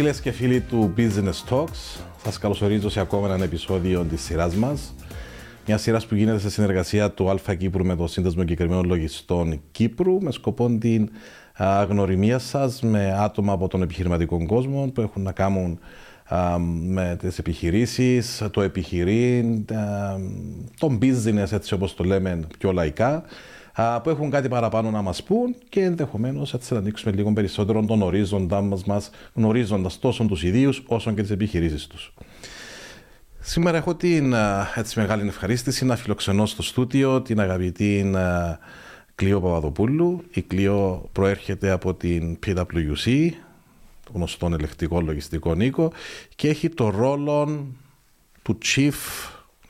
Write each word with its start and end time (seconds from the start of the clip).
Φίλες 0.00 0.20
και 0.20 0.30
φίλοι 0.30 0.60
του 0.60 0.94
Business 0.96 1.48
Talks, 1.50 2.00
σας 2.24 2.38
καλωσορίζω 2.38 2.88
σε 2.88 3.00
ακόμα 3.00 3.34
ένα 3.34 3.44
επεισόδιο 3.44 4.04
της 4.04 4.22
σειράς 4.22 4.54
μας. 4.54 4.94
Μια 5.66 5.78
σειράς 5.78 6.06
που 6.06 6.14
γίνεται 6.14 6.38
σε 6.38 6.50
συνεργασία 6.50 7.10
του 7.10 7.30
ΑΛΦΑ 7.30 7.54
Κύπρου 7.54 7.84
με 7.84 7.96
το 7.96 8.06
Σύνδεσμο 8.06 8.42
Εγκεκριμένων 8.46 8.84
Λογιστών 8.84 9.60
Κύπρου 9.70 10.22
με 10.22 10.32
σκοπό 10.32 10.76
την 10.78 11.10
γνωριμία 11.88 12.38
σας 12.38 12.82
με 12.82 13.16
άτομα 13.18 13.52
από 13.52 13.68
τον 13.68 13.82
επιχειρηματικό 13.82 14.46
κόσμο 14.46 14.90
που 14.94 15.00
έχουν 15.00 15.22
να 15.22 15.32
κάνουν 15.32 15.78
με 16.86 17.16
τις 17.18 17.38
επιχειρήσεις, 17.38 18.42
το 18.50 18.62
επιχειρήν, 18.62 19.64
τον 20.78 20.98
business 21.02 21.52
έτσι 21.52 21.74
όπως 21.74 21.94
το 21.94 22.04
λέμε 22.04 22.40
πιο 22.58 22.72
λαϊκά 22.72 23.24
που 24.02 24.10
έχουν 24.10 24.30
κάτι 24.30 24.48
παραπάνω 24.48 24.90
να 24.90 25.02
μας 25.02 25.22
πούν 25.22 25.54
και 25.68 25.82
ενδεχομένως 25.82 26.54
έτσι 26.54 26.72
να 26.72 26.78
ανοίξουμε 26.78 27.14
λίγο 27.14 27.32
περισσότερο 27.32 27.84
τον 27.84 28.02
ορίζοντά 28.02 28.60
μας, 28.60 28.84
μας 28.84 29.10
γνωρίζοντας 29.34 29.98
τόσο 29.98 30.24
τους 30.24 30.42
ιδίους 30.42 30.82
όσο 30.86 31.12
και 31.12 31.20
τις 31.20 31.30
επιχειρήσεις 31.30 31.86
τους. 31.86 32.12
Σήμερα 33.40 33.76
έχω 33.76 33.94
την 33.94 34.34
έτσι, 34.74 34.98
μεγάλη 34.98 35.28
ευχαρίστηση 35.28 35.84
να 35.84 35.96
φιλοξενώ 35.96 36.46
στο 36.46 36.62
στούτιο 36.62 37.22
την 37.22 37.40
αγαπητή 37.40 38.12
Κλείο 39.14 39.40
Παπαδοπούλου. 39.40 40.24
Η 40.32 40.40
Κλείο 40.40 41.08
προέρχεται 41.12 41.70
από 41.70 41.94
την 41.94 42.38
PwC, 42.46 43.28
γνωστό 44.12 44.46
ελεκτικό 44.46 45.00
λογιστικό 45.00 45.54
οίκο 45.58 45.92
και 46.36 46.48
έχει 46.48 46.68
το 46.68 46.90
ρόλο 46.90 47.66
του 48.42 48.58
Chief 48.64 48.92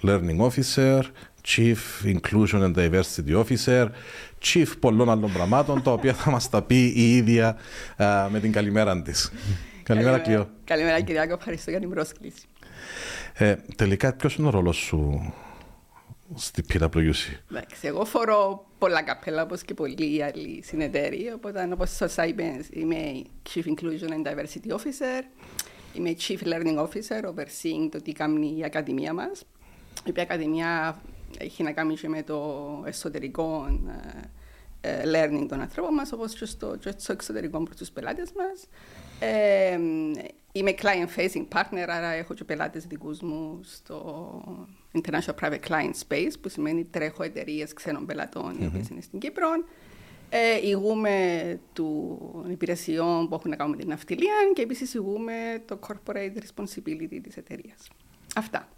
Learning 0.03 0.49
Officer, 0.49 1.01
Chief 1.45 1.77
Inclusion 2.05 2.63
and 2.63 2.75
Diversity 2.75 3.45
Officer, 3.45 3.89
Chief 4.45 4.67
πολλών 4.81 5.11
άλλων 5.11 5.33
πραγμάτων, 5.33 5.83
τα 5.83 5.93
οποία 5.93 6.15
θα 6.15 6.31
μας 6.31 6.49
τα 6.51 6.63
πει 6.63 6.93
η 6.97 7.17
ίδια 7.17 7.57
με 8.31 8.41
την 8.41 8.53
καλημέρα 8.53 9.03
της. 9.03 9.33
Καλημέρα, 9.83 10.19
Κλειό. 10.19 10.51
Καλημέρα, 10.65 11.01
Κυριάκο. 11.01 11.33
Ευχαριστώ 11.33 11.71
για 11.71 11.81
την 11.81 11.91
πρόσκληση. 11.91 12.43
Ε, 13.35 13.57
τελικά, 13.77 14.13
ποιος 14.13 14.37
είναι 14.37 14.47
ο 14.47 14.51
ρόλος 14.51 14.77
σου 14.77 15.33
στη 16.35 16.65
PwC. 16.73 17.15
Εντάξει, 17.51 17.87
εγώ 17.87 18.05
φορώ 18.05 18.67
πολλά 18.79 19.03
καπέλα 19.03 19.43
όπως 19.43 19.63
και 19.63 19.75
πολλοί 19.75 20.23
άλλοι 20.25 20.63
συνεταίροι, 20.65 21.33
οπότε 21.35 21.69
όπως 21.73 21.91
σας 21.91 22.17
είπα 22.17 22.43
είμαι 22.71 22.97
Chief 23.51 23.63
Inclusion 23.63 24.09
and 24.09 24.27
Diversity 24.27 24.77
Officer, 24.77 25.23
είμαι 25.95 26.15
Chief 26.19 26.39
Learning 26.43 26.79
Officer, 26.79 27.29
overseeing 27.29 27.89
το 27.91 28.03
τι 28.03 28.13
κάνει 28.13 28.55
η 28.59 28.65
Ακαδημία 28.65 29.13
μας. 29.13 29.43
Η 30.05 30.11
οποία 30.11 30.23
Ακαδημία 30.23 31.01
έχει 31.39 31.63
να 31.63 31.73
κάνει 31.73 31.95
και 31.95 32.09
με 32.09 32.23
το 32.23 32.83
εσωτερικό 32.87 33.67
ε, 33.89 34.31
ε, 34.81 35.03
learning 35.05 35.47
των 35.49 35.61
ανθρώπων 35.61 35.95
μας, 35.95 36.13
όπως 36.13 36.35
και 36.35 36.45
στο, 36.45 36.77
και 36.77 36.93
στο 36.97 37.13
εξωτερικό 37.13 37.63
προς 37.63 37.77
τους 37.77 37.91
πελάτες 37.91 38.33
μας. 38.33 38.67
Ε, 39.21 39.79
είμαι 40.53 40.75
client 40.83 41.19
facing 41.19 41.47
partner, 41.53 41.87
άρα 41.89 42.09
έχω 42.09 42.35
και 42.35 42.45
πελάτες 42.45 42.87
δικούς 42.87 43.21
μου 43.21 43.61
στο 43.63 44.69
International 44.93 45.35
Private 45.41 45.61
Client 45.69 45.93
Space, 46.09 46.33
που 46.41 46.49
σημαίνει 46.49 46.85
τρέχω 46.85 47.23
εταιρείες 47.23 47.73
ξένων 47.73 48.07
πελατών, 48.07 48.57
mm-hmm. 48.57 48.63
οι 48.63 48.67
οποίες 48.67 48.89
είναι 48.89 49.01
στην 49.01 49.19
Κύπρο. 49.19 49.49
Ε, 50.33 50.67
ηγούμε 50.67 51.61
των 51.73 52.51
υπηρεσιών 52.51 53.29
που 53.29 53.35
έχουν 53.35 53.51
να 53.51 53.57
κάνουν 53.57 53.73
με 53.73 53.79
την 53.79 53.89
ναυτιλία 53.89 54.35
και 54.55 54.63
επίσης 54.63 54.95
ηγούμε 54.95 55.63
το 55.65 55.79
corporate 55.87 56.33
responsibility 56.37 57.19
της 57.23 57.37
εταιρείας. 57.37 57.89
Αυτά. 58.37 58.69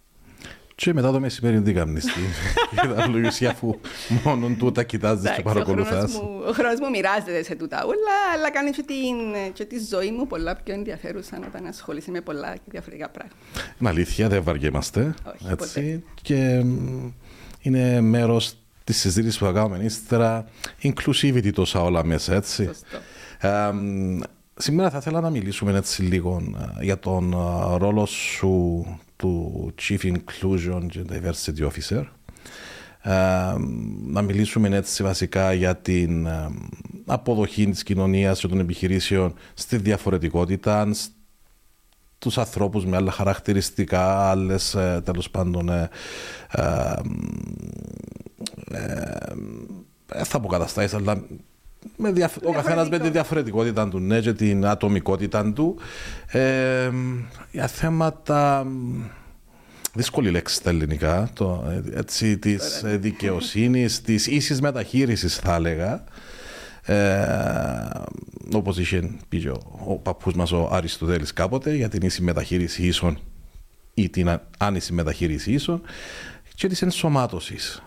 Και 0.82 0.94
μετά 0.94 1.12
το 1.12 1.20
μεσημέρι 1.20 1.62
τι 1.62 1.72
κάνεις 1.72 2.04
στην 2.04 3.46
αφού 3.48 3.78
μόνο 4.24 4.48
τούτα 4.58 4.82
κοιτάζεις 4.82 5.30
και 5.30 5.42
παρακολουθάς. 5.42 6.14
Ο 6.48 6.52
χρόνος 6.52 6.80
μου 6.80 6.90
μοιράζεται 6.90 7.42
σε 7.42 7.54
τούτα 7.54 7.84
όλα, 7.84 8.14
αλλά 8.34 8.50
κάνεις 8.50 8.76
και, 8.76 8.82
την, 8.82 9.52
και 9.52 9.64
τη 9.64 9.76
ζωή 9.90 10.10
μου 10.10 10.26
πολλά 10.26 10.56
πιο 10.56 10.74
ενδιαφέρουσα 10.74 11.38
όταν 11.48 11.66
ασχολείσαι 11.66 12.10
με 12.10 12.20
πολλά 12.20 12.54
και 12.54 12.60
διαφορετικά 12.66 13.08
πράγματα. 13.08 13.36
Είναι 13.80 13.88
αλήθεια, 13.88 14.28
δεν 14.28 14.42
βαριέμαστε. 14.42 15.14
έτσι, 15.50 16.04
Και 16.22 16.64
είναι 17.60 18.00
μέρος 18.00 18.56
της 18.84 19.00
συζήτησης 19.00 19.38
που 19.38 19.44
θα 19.44 19.52
κάνουμε 19.52 19.84
ύστερα, 19.84 20.46
inclusivity 20.82 21.52
τόσα 21.54 21.82
όλα 21.82 22.04
μέσα, 22.04 22.34
έτσι. 22.34 22.70
σήμερα 24.54 24.90
θα 24.90 24.98
ήθελα 24.98 25.20
να 25.20 25.30
μιλήσουμε 25.30 25.76
έτσι 25.76 26.02
λίγο 26.02 26.42
ε, 26.80 26.84
για 26.84 26.98
τον 26.98 27.32
ε, 27.32 27.76
ρόλο 27.76 28.06
σου 28.06 28.84
του 29.22 29.74
Chief 29.80 30.12
Inclusion 30.12 30.80
and 30.80 31.06
Diversity 31.12 31.70
Officer. 31.70 32.04
Ε, 33.02 33.54
να 34.06 34.22
μιλήσουμε 34.22 34.76
έτσι 34.76 35.02
βασικά 35.02 35.52
για 35.52 35.76
την 35.76 36.26
ε, 36.26 36.50
αποδοχή 37.06 37.70
της 37.70 37.82
κοινωνίας 37.82 38.40
και 38.40 38.48
των 38.48 38.58
επιχειρήσεων 38.58 39.34
στη 39.54 39.76
διαφορετικότητα, 39.76 40.88
τους 42.18 42.38
ανθρώπους 42.38 42.86
με 42.86 42.96
άλλα 42.96 43.10
χαρακτηριστικά, 43.10 44.30
άλλες 44.30 44.74
ε, 44.74 45.00
τέλος 45.04 45.30
πάντων 45.30 45.68
ε, 45.68 45.88
ε, 46.50 46.94
θα 50.24 50.36
αποκαταστάσεις, 50.36 50.94
αλλά 50.94 51.24
με 51.96 52.12
διαφ... 52.12 52.36
ο 52.42 52.52
καθένας 52.52 52.88
με 52.88 52.98
τη 52.98 53.10
διαφορετικότητα 53.10 53.88
του, 53.88 53.98
ναι, 53.98 54.20
και 54.20 54.32
την 54.32 54.66
ατομικότητα 54.66 55.52
του. 55.52 55.76
Ε, 56.26 56.90
για 57.50 57.66
θέματα. 57.66 58.66
Δύσκολη 59.94 60.30
λέξη 60.30 60.54
στα 60.54 60.70
ελληνικά, 60.70 61.30
το, 61.32 61.64
έτσι, 61.94 62.38
της 62.38 62.82
δικαιοσύνης, 62.84 64.00
της 64.00 64.26
ίσης 64.26 64.60
μεταχείρισης 64.60 65.36
θα 65.36 65.54
έλεγα. 65.54 66.04
Ε, 66.84 67.26
όπως 68.54 68.78
είχε 68.78 69.10
πει 69.28 69.46
ο, 69.46 69.60
ο 69.86 69.98
παππούς 69.98 70.34
μας 70.34 70.52
ο 70.52 70.68
Αριστοτέλης 70.72 71.32
κάποτε 71.32 71.74
για 71.74 71.88
την 71.88 72.02
ίση 72.02 72.22
μεταχείριση 72.22 72.86
ίσων 72.86 73.18
ή 73.94 74.08
την 74.08 74.40
άνηση 74.58 74.92
μεταχείριση 74.92 75.52
ίσων 75.52 75.82
και 76.54 76.68
της 76.68 76.82
ενσωμάτωσης 76.82 77.82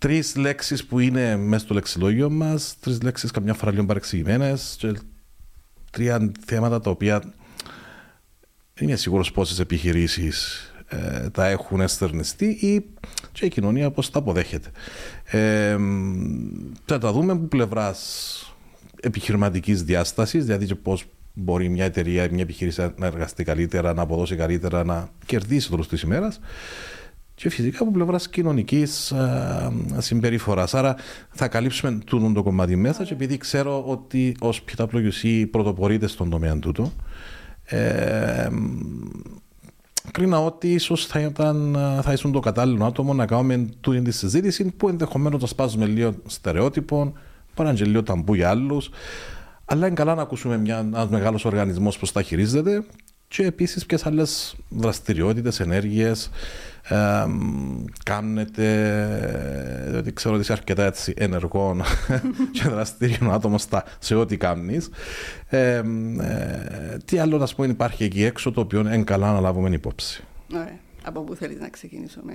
τρεις 0.00 0.36
λέξεις 0.36 0.84
που 0.84 0.98
είναι 0.98 1.36
μέσα 1.36 1.64
στο 1.64 1.74
λεξιλόγιο 1.74 2.30
μας, 2.30 2.76
τρεις 2.80 3.02
λέξεις 3.02 3.30
καμιά 3.30 3.54
φορά 3.54 3.70
λίγο 3.70 3.84
παρεξηγημένες, 3.84 4.78
τρία 5.90 6.32
θέματα 6.46 6.80
τα 6.80 6.90
οποία 6.90 7.18
δεν 8.74 8.88
είμαι 8.88 8.96
σίγουρος 8.96 9.32
πόσες 9.32 9.58
επιχειρήσεις 9.58 10.64
ε, 10.88 11.30
τα 11.30 11.46
έχουν 11.46 11.80
εστερνιστεί 11.80 12.46
ή 12.46 12.84
και 13.32 13.44
η 13.44 13.48
κοινωνία 13.48 13.90
πώς 13.90 14.10
τα 14.10 14.18
αποδέχεται. 14.18 14.70
Ε, 15.24 15.76
θα 16.84 16.98
τα 16.98 17.12
δούμε 17.12 17.32
από 17.32 17.44
πλευράς 17.46 18.54
επιχειρηματικής 19.00 19.82
διάστασης, 19.82 20.44
δηλαδή 20.44 20.74
πώς 20.74 21.04
μπορεί 21.32 21.68
μια 21.68 21.84
εταιρεία, 21.84 22.28
μια 22.30 22.42
επιχείρηση 22.42 22.92
να 22.96 23.06
εργαστεί 23.06 23.44
καλύτερα, 23.44 23.94
να 23.94 24.02
αποδώσει 24.02 24.36
καλύτερα, 24.36 24.84
να 24.84 25.08
κερδίσει 25.26 25.70
το 25.70 25.76
της 25.76 26.02
ημέρας 26.02 26.40
και 27.40 27.50
φυσικά 27.50 27.78
από 27.80 27.90
πλευράς 27.90 28.28
κοινωνικής 28.28 29.10
ε, 29.10 29.70
συμπεριφοράς. 29.98 30.74
Άρα 30.74 30.96
θα 31.30 31.48
καλύψουμε 31.48 31.98
τούτο 32.06 32.32
το 32.32 32.42
κομμάτι 32.42 32.76
μέσα 32.76 33.04
και 33.04 33.12
επειδή 33.12 33.36
ξέρω 33.36 33.84
ότι 33.86 34.36
ως 34.40 34.64
PwC 34.76 35.46
πρωτοπορείτε 35.50 36.06
στον 36.06 36.30
τομέα 36.30 36.58
τούτο, 36.58 36.92
ε, 37.64 38.48
κρίνα 40.10 40.44
ότι 40.44 40.72
ίσως 40.72 41.06
θα, 41.06 41.20
ήταν, 41.20 41.76
θα 42.02 42.12
ήσουν 42.12 42.32
το 42.32 42.40
κατάλληλο 42.40 42.84
άτομο 42.84 43.14
να 43.14 43.26
κάνουμε 43.26 43.68
τούτη 43.80 44.02
τη 44.02 44.10
συζήτηση 44.10 44.64
που 44.64 44.88
ενδεχομένως 44.88 45.40
θα 45.40 45.46
σπάζουμε 45.46 45.86
λίγο 45.86 46.14
στερεότυπων, 46.26 47.18
πάνε 47.54 47.72
και 47.72 47.84
λίγο 47.84 48.02
ταμπού 48.02 48.34
για 48.34 48.50
άλλους. 48.50 48.90
Αλλά 49.64 49.86
είναι 49.86 49.94
καλά 49.94 50.14
να 50.14 50.22
ακούσουμε 50.22 50.62
ένας 50.66 51.08
μεγάλος 51.08 51.44
οργανισμός 51.44 51.98
πώς 51.98 52.12
τα 52.12 52.22
χειρίζεται 52.22 52.84
και 53.32 53.44
επίσης 53.44 53.86
ποιες 53.86 54.06
άλλες 54.06 54.54
δραστηριότητες, 54.68 55.60
ενέργειες 55.60 56.30
ε, 56.88 56.96
κάνετε, 58.04 58.66
διότι 59.90 60.12
ξέρω 60.12 60.34
ότι 60.34 60.42
είσαι 60.42 60.52
αρκετά 60.52 60.84
έτσι 60.84 61.14
ενεργό 61.16 61.76
και 62.52 62.68
δραστήριο 62.68 63.30
άτομο 63.30 63.56
σε 63.98 64.14
ό,τι 64.14 64.36
κάνεις. 64.36 64.88
Ε, 65.48 65.82
τι 67.04 67.18
άλλο 67.18 67.38
να 67.38 67.46
πούμε 67.56 67.66
υπάρχει 67.68 68.04
εκεί 68.04 68.24
έξω 68.24 68.52
το 68.52 68.60
οποίο 68.60 68.80
είναι 68.80 69.02
καλά 69.02 69.32
να 69.32 69.40
λάβουμε 69.40 69.68
υπόψη; 69.68 70.24
Ωραία. 70.54 70.78
Από 71.04 71.20
πού 71.20 71.34
θέλεις 71.34 71.60
να 71.60 71.68
ξεκινήσουμε; 71.68 72.32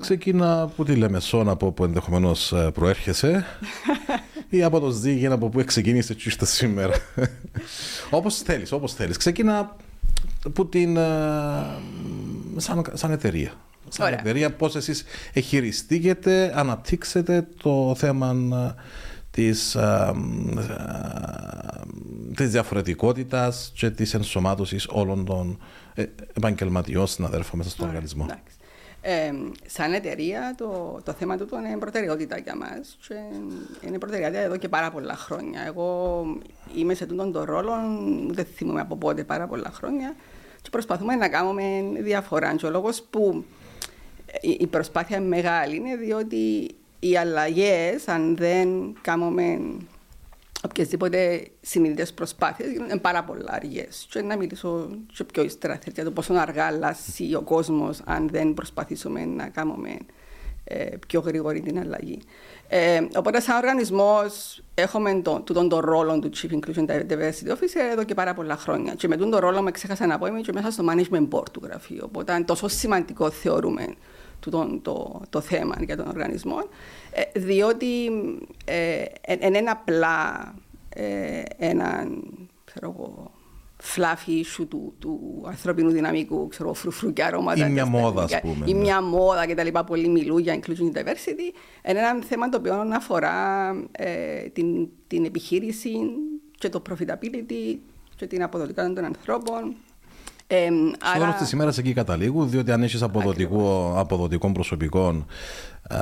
Ξεκίνα 0.00 0.62
από 0.62 0.84
τη 0.84 0.94
Λεμεσόν 0.94 1.48
από 1.48 1.72
που 1.72 1.84
ενδεχομένως 1.84 2.52
ε, 2.52 2.70
προέρχεσαι 2.74 3.44
ή 4.48 4.62
από 4.62 4.80
το 4.80 4.90
Ζήγεν 4.90 5.32
από 5.32 5.48
που 5.48 5.64
ξεκίνησε 5.64 6.14
και 6.14 6.28
είστε 6.28 6.46
σήμερα. 6.46 6.94
όπως 8.10 8.38
θέλεις, 8.38 8.72
όπως 8.72 8.94
θέλεις. 8.94 9.16
Ξεκίνα 9.16 9.76
από 10.46 10.66
την, 10.66 10.96
σαν, 12.56 12.84
σαν 12.92 13.10
εταιρεία 13.10 13.52
σαν 13.88 14.06
Ωραία. 14.06 14.20
εταιρεία, 14.20 14.52
πώς 14.52 14.76
εσείς 14.76 15.04
εχειριστήκετε, 15.32 16.52
αναπτύξετε 16.54 17.48
το 17.62 17.94
θέμα 17.96 18.36
ε, 18.52 18.82
της, 19.30 19.74
ε, 19.74 20.12
ε, 20.58 20.74
της 22.34 22.50
διαφορετικότητας 22.50 23.72
και 23.74 23.90
της 23.90 24.14
ενσωμάτωσης 24.14 24.86
όλων 24.90 25.24
των 25.24 25.58
επαγγελματιών 26.34 27.06
συναδέλφων 27.06 27.58
μέσα 27.58 27.70
στον 27.70 27.88
οργανισμό. 27.88 28.26
Ε, 29.00 29.32
σαν 29.66 29.92
εταιρεία 29.92 30.54
το, 30.56 31.00
το 31.04 31.12
θέμα 31.12 31.36
του 31.36 31.48
είναι 31.66 31.76
προτεραιότητα 31.78 32.38
για 32.38 32.56
μας. 32.56 32.98
είναι 33.86 33.98
προτεραιότητα 33.98 34.40
εδώ 34.40 34.56
και 34.56 34.68
πάρα 34.68 34.90
πολλά 34.90 35.16
χρόνια. 35.16 35.62
Εγώ 35.66 36.22
είμαι 36.76 36.94
σε 36.94 37.06
τούτον 37.06 37.32
τον 37.32 37.44
ρόλο, 37.44 37.72
δεν 38.30 38.46
θυμούμαι 38.54 38.80
από 38.80 38.96
πότε 38.96 39.24
πάρα 39.24 39.46
πολλά 39.46 39.70
χρόνια 39.74 40.14
και 40.66 40.72
προσπαθούμε 40.72 41.14
να 41.14 41.28
κάνουμε 41.28 41.62
διαφορά. 41.98 42.54
Και 42.54 42.66
ο 42.66 42.70
λόγος 42.70 43.02
που 43.10 43.44
η 44.40 44.66
προσπάθεια 44.66 45.16
είναι 45.16 45.26
μεγάλη 45.26 45.76
είναι 45.76 45.96
διότι 45.96 46.74
οι 46.98 47.16
αλλαγές, 47.16 48.08
αν 48.08 48.36
δεν 48.36 48.96
κάνουμε 49.00 49.60
οποιασδήποτε 50.64 51.46
συνειδητές 51.60 52.12
προσπάθειες 52.12 52.72
είναι 52.72 52.98
πάρα 52.98 53.24
πολλά 53.24 53.52
αργές. 53.52 54.06
Και 54.10 54.22
να 54.22 54.36
μιλήσω 54.36 54.90
και 55.16 55.24
πιο 55.24 55.42
ύστερα 55.42 55.78
για 55.94 56.04
το 56.04 56.10
πόσο 56.10 56.34
αργά 56.34 56.64
αλλάζει 56.64 57.34
ο 57.34 57.42
κόσμος 57.42 58.00
αν 58.04 58.28
δεν 58.28 58.54
προσπαθήσουμε 58.54 59.24
να 59.24 59.48
κάνουμε 59.48 59.96
ε, 60.64 60.96
πιο 61.06 61.20
γρήγορη 61.20 61.60
την 61.60 61.78
αλλαγή. 61.78 62.18
Ε, 62.68 63.06
οπότε, 63.16 63.40
σαν 63.40 63.56
οργανισμός, 63.56 64.62
έχουμε 64.74 65.14
τον 65.14 65.44
το, 65.44 65.66
το 65.66 65.80
ρόλο 65.80 66.18
του 66.18 66.30
Chief 66.34 66.52
Inclusion 66.52 66.86
Diversity 66.86 67.50
Officer 67.52 67.92
εδώ 67.92 68.04
και 68.04 68.14
πάρα 68.14 68.34
πολλά 68.34 68.56
χρόνια. 68.56 68.94
Και 68.94 69.08
με 69.08 69.16
τον 69.16 69.30
το 69.30 69.38
ρόλο 69.38 69.62
με 69.62 69.70
ξέχασα 69.70 70.06
να 70.06 70.18
πω 70.18 70.26
είμαι 70.26 70.40
και 70.40 70.52
μέσα 70.52 70.70
στο 70.70 70.84
management 70.90 71.28
board 71.28 71.48
του 71.52 71.60
γραφείου. 71.64 72.02
Οπότε, 72.02 72.32
είναι 72.32 72.44
τόσο 72.44 72.68
σημαντικό 72.68 73.30
θεωρούμε 73.30 73.86
το, 74.40 74.78
το, 74.82 75.20
το 75.30 75.40
θέμα 75.40 75.76
για 75.80 75.96
τον 75.96 76.08
οργανισμό. 76.08 76.58
Ε, 77.10 77.40
διότι 77.40 78.10
δεν 79.38 79.54
είναι 79.54 79.70
απλά 79.70 80.54
ε, 80.88 81.42
έναν 81.58 82.22
φλάφι 83.86 84.44
issue 84.44 84.66
του, 84.68 84.94
του 84.98 85.42
ανθρώπινου 85.46 85.90
δυναμικού, 85.90 86.48
ξέρω, 86.48 86.74
φρουφρού 86.74 87.12
και 87.12 87.22
αρώματα. 87.22 87.66
Ή 87.66 87.70
μια 87.70 87.86
μόδα, 87.86 88.22
ας 88.22 88.40
πούμε. 88.40 88.64
Ή 88.64 88.72
ναι. 88.72 88.80
μια 88.80 89.02
μόδα 89.02 89.46
και 89.46 89.54
τα 89.54 89.64
λοιπά. 89.64 89.84
Πολλοί 89.84 90.08
μιλούν 90.08 90.38
για 90.38 90.58
inclusion 90.58 90.98
diversity. 90.98 91.54
Είναι 91.88 91.98
ένα 91.98 92.22
θέμα 92.28 92.48
το 92.48 92.56
οποίο 92.58 92.74
αφορά 92.94 93.70
ε, 93.92 94.42
την, 94.48 94.88
την 95.06 95.24
επιχείρηση 95.24 95.90
και 96.58 96.68
το 96.68 96.82
profitability 96.90 97.78
και 98.16 98.26
την 98.26 98.42
αποδοτικότητα 98.42 98.92
των 98.92 99.04
ανθρώπων. 99.04 99.74
Ε, 100.46 100.68
Στο 101.12 101.22
άρα... 101.22 101.32
της 101.32 101.52
ημέρας 101.52 101.78
εκεί 101.78 101.92
καταλήγουν, 101.92 102.50
διότι 102.50 102.72
αν 102.72 102.82
έχεις 102.82 103.02
αποδοτικό, 103.02 103.94
αποδοτικό 103.96 104.52
προσωπικό 104.52 105.24
ε, 105.88 105.96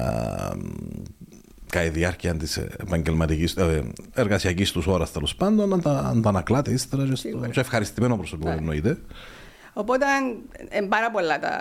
κατά 1.74 1.86
τη 1.86 1.98
διάρκεια 1.98 2.34
της 2.34 2.56
επαγγελματικής, 2.56 3.56
ε, 3.56 3.92
εργασιακής 4.14 4.72
τους 4.72 4.86
ώρας 4.86 5.12
τέλος 5.12 5.36
πάντων, 5.36 5.68
να 5.68 5.80
τα, 5.80 6.14
να 6.14 6.20
τα 6.20 6.28
ανακλάτε 6.28 6.70
ύστερα 6.70 7.06
και 7.06 7.14
στο 7.14 7.60
ευχαριστημένο 7.60 8.16
προσωπικό 8.16 8.48
ναι. 8.48 8.54
εννοείται. 8.54 8.98
Οπότε 9.72 10.04
είναι 10.76 10.86
πάρα 10.86 11.10
πολλά 11.10 11.38
τα, 11.38 11.56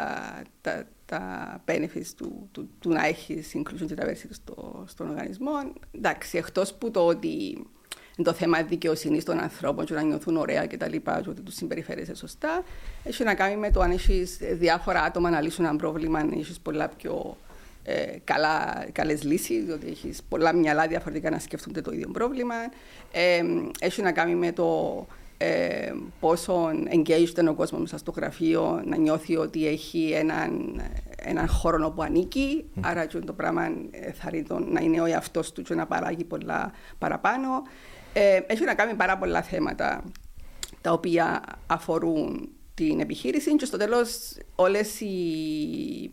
τα, 0.61 0.83
τα 1.05 1.21
benefits 1.65 2.11
του, 2.17 2.49
του, 2.51 2.69
του 2.79 2.89
να 2.89 3.05
έχει 3.05 3.43
inclusion 3.53 3.85
και 3.85 3.95
diversity 3.97 4.29
στο, 4.29 4.83
στον 4.87 5.09
οργανισμό. 5.09 5.51
Εντάξει, 5.91 6.37
εκτός 6.37 6.73
που 6.73 6.91
το 6.91 7.05
ότι 7.05 7.65
το 8.23 8.33
θέμα 8.33 8.63
δικαιοσύνης 8.63 9.23
των 9.23 9.39
ανθρώπων 9.39 9.85
και 9.85 9.93
να 9.93 10.01
νιώθουν 10.01 10.37
ωραία 10.37 10.65
και 10.65 10.77
τα 10.77 10.87
λοιπά, 10.87 11.21
και 11.21 11.29
ότι 11.29 11.41
τους 11.41 11.55
συμπεριφέρεσαι 11.55 12.15
σωστά, 12.15 12.63
έχει 13.03 13.23
να 13.23 13.33
κάνει 13.33 13.55
με 13.55 13.71
το 13.71 13.81
αν 13.81 13.91
έχεις 13.91 14.39
διάφορα 14.51 15.01
άτομα 15.01 15.29
να 15.29 15.41
λύσουν 15.41 15.65
ένα 15.65 15.75
πρόβλημα, 15.75 16.19
αν 16.19 16.31
έχεις 16.31 16.59
πολλά 16.59 16.87
πιο 16.87 17.37
ε, 17.83 18.17
καλά, 18.23 18.85
καλές 18.91 19.23
λύσεις, 19.23 19.63
διότι 19.65 19.87
έχεις 19.87 20.23
πολλά 20.29 20.53
μυαλά 20.53 20.87
διαφορετικά 20.87 21.29
να 21.29 21.39
σκεφτούνται 21.39 21.81
το 21.81 21.91
ίδιο 21.91 22.09
πρόβλημα. 22.13 22.55
Ε, 23.11 23.41
έχει 23.79 24.01
να 24.01 24.11
κάνει 24.11 24.35
με 24.35 24.51
το 24.51 25.05
ε, 25.37 25.93
πόσο 26.19 26.69
engaged 26.69 27.37
είναι 27.39 27.49
ο 27.49 27.53
κόσμος 27.53 27.81
μέσα 27.81 27.97
στο 27.97 28.11
γραφείο, 28.11 28.81
να 28.85 28.97
νιώθει 28.97 29.35
ότι 29.35 29.67
έχει 29.67 30.11
έναν, 30.11 30.81
έναν 31.15 31.47
χώρο 31.47 31.85
όπου 31.85 32.01
ανήκει. 32.01 32.65
Mm. 32.75 32.79
Άρα 32.83 33.07
το 33.07 33.33
πράγμα 33.33 33.71
θα 34.13 34.31
τον, 34.47 34.71
να 34.71 34.81
είναι 34.81 35.01
ο 35.01 35.05
εαυτός 35.05 35.51
του 35.51 35.61
και 35.61 35.75
να 35.75 35.85
παράγει 35.85 36.23
πολλά 36.23 36.71
παραπάνω. 36.97 37.47
Ε, 38.13 38.39
έχει 38.47 38.63
να 38.63 38.73
κάνει 38.73 38.93
πάρα 38.93 39.17
πολλά 39.17 39.41
θέματα 39.41 40.03
τα 40.81 40.91
οποία 40.91 41.41
αφορούν 41.67 42.49
την 42.73 42.99
επιχείρηση 42.99 43.55
και 43.55 43.65
στο 43.65 43.77
τέλος 43.77 44.37
όλες 44.55 44.99
οι, 44.99 46.11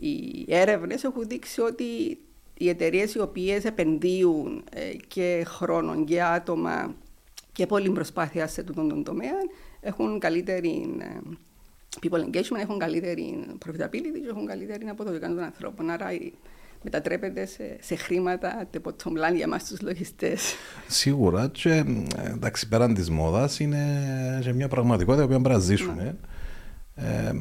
οι 0.00 0.44
έρευνες 0.48 1.04
έχουν 1.04 1.28
δείξει 1.28 1.60
ότι 1.60 2.18
οι 2.54 2.68
εταιρείες 2.68 3.14
οι 3.14 3.20
οποίες 3.20 3.64
επενδύουν 3.64 4.64
ε, 4.70 4.80
και 5.08 5.44
χρόνο 5.46 6.04
και 6.04 6.22
άτομα 6.22 6.94
και 7.52 7.66
πολλή 7.66 7.90
προσπάθεια 7.90 8.46
σε 8.46 8.60
αυτόν 8.60 8.88
τον 8.88 9.04
τομέα 9.04 9.34
έχουν 9.80 10.18
καλύτερη 10.18 10.96
ε, 11.00 11.36
people 12.00 12.18
engagement, 12.18 12.60
έχουν 12.60 12.78
καλύτερη 12.78 13.44
profitability 13.66 14.20
και 14.22 14.28
έχουν 14.30 14.46
καλύτερη 14.46 14.88
αποδοτικότητα 14.88 15.34
των 15.34 15.44
ανθρώπων. 15.44 15.90
Άρα 15.90 16.06
μετατρέπεται 16.82 17.46
σε, 17.46 17.76
σε 17.80 17.96
χρήματα 17.96 18.66
τεποτομλάν 18.70 19.34
για 19.34 19.44
εμάς 19.44 19.64
τους 19.64 19.80
λογιστές. 19.80 20.54
Σίγουρα 20.86 21.48
και 21.52 21.84
εντάξει 22.34 22.68
πέραν 22.68 22.94
της 22.94 23.10
μόδας 23.10 23.60
είναι 23.60 24.40
σε 24.42 24.52
μια 24.52 24.68
πραγματικότητα 24.68 25.22
που 25.22 25.28
πρέπει 25.28 25.48
να 25.48 25.58
ζήσουμε. 25.58 26.16
Ε, 26.94 27.32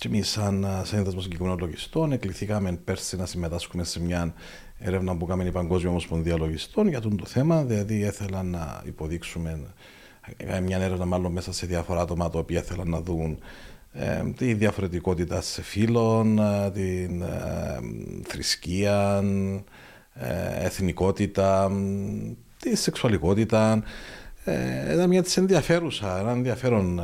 και 0.00 0.08
εμείς, 0.08 0.28
σαν 0.28 0.66
σύνδεσμο 0.82 1.20
συγκεκριμένων 1.20 1.58
λογιστών, 1.60 2.12
εκληθήκαμε 2.12 2.72
πέρσι 2.72 3.16
να 3.16 3.26
συμμετάσχουμε 3.26 3.84
σε 3.84 4.00
μια 4.00 4.34
έρευνα 4.78 5.16
που 5.16 5.26
κάνουμε 5.26 5.48
η 5.48 5.52
Παγκόσμια 5.52 5.90
Ομοσπονδία 5.90 6.36
Λογιστών 6.36 6.88
για 6.88 7.00
το 7.00 7.10
θέμα. 7.24 7.64
Δηλαδή, 7.64 7.98
ήθελα 7.98 8.42
να 8.42 8.82
υποδείξουμε 8.86 9.60
μια 10.62 10.78
έρευνα, 10.78 11.04
μάλλον 11.04 11.32
μέσα 11.32 11.52
σε 11.52 11.66
διάφορα 11.66 12.00
άτομα 12.00 12.30
τα 12.30 12.38
οποία 12.38 12.60
ήθελαν 12.60 12.88
να 12.88 13.00
δουν 13.00 13.38
ε, 13.92 14.22
τη 14.36 14.54
διαφορετικότητα 14.54 15.40
σε 15.40 15.62
φύλων, 15.62 16.38
ε, 16.38 16.70
την 16.70 17.22
ε, 17.22 17.78
θρησκεία, 18.26 19.22
ε, 20.14 20.64
εθνικότητα, 20.64 21.70
τη 22.60 22.76
σεξουαλικότητα. 22.76 23.82
Ε, 24.44 24.92
ήταν 24.92 25.08
μια 25.08 25.22
της 25.22 25.36
ενδιαφέρουσα, 25.36 26.18
ένα 26.18 26.30
ενδιαφέρον, 26.30 27.00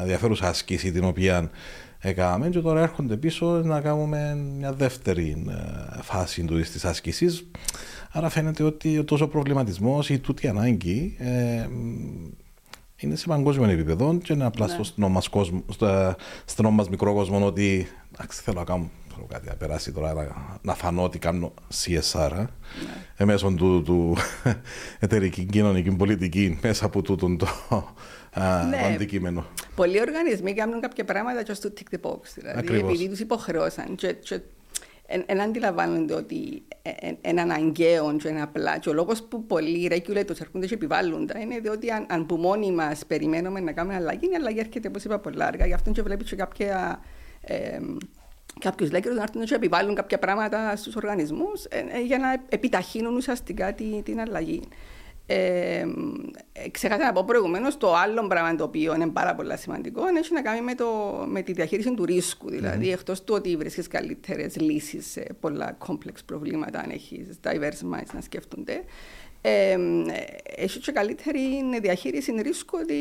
ενδιαφέρουσα 0.00 0.48
ασκήση 0.48 0.92
την 0.92 1.04
οποία 1.04 1.50
έκαναμε 2.04 2.48
και 2.48 2.60
τώρα 2.60 2.80
έρχονται 2.80 3.16
πίσω 3.16 3.46
να 3.46 3.80
κάνουμε 3.80 4.34
μια 4.58 4.72
δεύτερη 4.72 5.44
φάση 6.02 6.44
του 6.44 6.60
της 6.60 6.84
άσκησης. 6.84 7.50
Άρα 8.10 8.28
φαίνεται 8.28 8.62
ότι 8.62 9.04
τόσο 9.04 9.28
προβληματισμός 9.28 10.10
ή 10.10 10.18
τούτη 10.18 10.48
ανάγκη 10.48 11.16
είναι 12.96 13.16
σε 13.16 13.26
παγκόσμιο 13.26 13.70
επίπεδο 13.70 14.18
και 14.22 14.32
είναι 14.32 14.44
απλά 14.44 14.66
ναι. 14.66 14.72
στο 14.72 14.84
στενό 14.84 15.08
μας, 15.08 15.28
κόσμο, 15.28 15.64
στο 16.44 16.70
μας 16.70 16.88
μικρό 16.88 17.14
κόσμο 17.14 17.46
ότι 17.46 17.86
εντάξει, 18.14 18.42
θέλω 18.42 18.58
να 18.58 18.64
κάνω 18.64 18.90
κάτι 19.28 19.48
να 19.48 19.54
περάσει 19.54 19.92
τώρα 19.92 20.14
να, 20.14 20.58
να 20.62 20.74
φανώ 20.74 21.02
ότι 21.02 21.18
κάνω 21.18 21.52
CSR 21.84 22.32
ναι. 22.32 22.46
εμέσω 23.16 23.50
του, 23.52 23.82
του 23.82 24.16
εταιρική 24.98 25.44
κοινωνική 25.44 25.90
πολιτική 25.90 26.58
μέσα 26.62 26.84
από 26.84 27.02
τούτο 27.02 27.36
το, 27.36 27.46
ναι. 28.68 28.92
αντικείμενο. 28.94 29.46
Πολλοί 29.74 30.00
οργανισμοί 30.00 30.54
κάνουν 30.54 30.80
κάποια 30.80 31.04
πράγματα 31.04 31.42
και 31.42 31.54
στο 31.54 31.72
tick 31.76 31.94
the 31.96 32.10
box. 32.10 32.20
Δηλαδή, 32.34 32.58
Ακριβώς. 32.58 32.90
επειδή 32.90 33.08
τους 33.08 33.20
υποχρεώσαν. 33.20 33.94
Και, 33.94 34.12
και 34.12 34.40
δεν 35.26 35.40
αντιλαμβάνονται 35.40 36.14
ότι 36.14 36.62
είναι 37.20 37.40
αναγκαίο 37.40 38.16
και 38.16 38.28
είναι 38.28 38.42
απλά. 38.42 38.78
Και 38.78 38.88
ο 38.88 38.92
λόγος 38.92 39.22
που 39.22 39.46
πολλοί 39.46 39.90
regulators 39.92 40.40
έρχονται 40.40 40.66
και 40.66 40.74
επιβάλλουν 40.74 41.26
τα 41.26 41.38
είναι 41.38 41.58
διότι 41.58 41.90
αν, 41.90 42.06
αν 42.08 42.26
που 42.26 42.36
μόνοι 42.36 42.72
μας 42.72 43.06
περιμένουμε 43.06 43.60
να 43.60 43.72
κάνουμε 43.72 43.94
αλλαγή, 43.94 44.26
η 44.32 44.34
αλλαγή 44.34 44.58
έρχεται, 44.58 44.88
όπως 44.88 45.04
είπα, 45.04 45.18
πολλά 45.18 45.46
αργά. 45.46 45.66
Γι' 45.66 45.72
αυτό 45.72 45.90
και 45.90 46.02
βλέπεις 46.02 46.28
και 46.30 46.36
κάποια. 46.36 47.00
Ε, 47.40 47.78
Κάποιους 48.58 48.90
λέκρου 48.90 49.14
να 49.14 49.22
έρθουν 49.22 49.44
και 49.44 49.54
επιβάλλουν 49.54 49.94
κάποια 49.94 50.18
πράγματα 50.18 50.76
στους 50.76 50.96
οργανισμούς 50.96 51.64
ε, 51.64 51.84
ε, 51.92 52.00
για 52.00 52.18
να 52.18 52.32
επιταχύνουν 52.48 53.16
ουσιαστικά 53.16 53.72
την, 53.72 54.02
την 54.02 54.20
αλλαγή. 54.20 54.62
Ε, 55.32 56.68
ξεχάσα 56.70 57.04
να 57.04 57.12
πω 57.12 57.24
προηγουμένως 57.24 57.76
το 57.76 57.94
άλλο 57.94 58.26
πράγμα 58.26 58.54
το 58.54 58.64
οποίο 58.64 58.94
είναι 58.94 59.06
πάρα 59.06 59.34
πολύ 59.34 59.58
σημαντικό 59.58 60.02
έχει 60.18 60.32
να 60.32 60.42
κάνει 60.42 60.60
με, 60.60 60.74
το, 60.74 60.86
με 61.28 61.42
τη 61.42 61.52
διαχείριση 61.52 61.94
του 61.94 62.04
ρίσκου. 62.04 62.50
Δηλαδή, 62.50 62.88
mm-hmm. 62.88 62.92
εκτός 62.92 63.24
του 63.24 63.34
ότι 63.34 63.56
βρίσκεις 63.56 63.88
καλύτερες 63.88 64.56
λύσεις 64.56 65.10
σε 65.10 65.26
πολλά 65.40 65.78
complex 65.86 66.14
προβλήματα, 66.26 66.78
αν 66.78 66.90
έχει 66.90 67.26
diverse 67.44 67.94
minds 67.94 68.12
να 68.12 68.20
σκέφτονται, 68.20 68.84
ε, 69.44 69.76
έχει 70.56 70.78
και 70.78 70.92
καλύτερη 70.92 71.40
διαχείριση 71.80 72.32
ρίσκου 72.32 72.78
ότι 72.82 72.94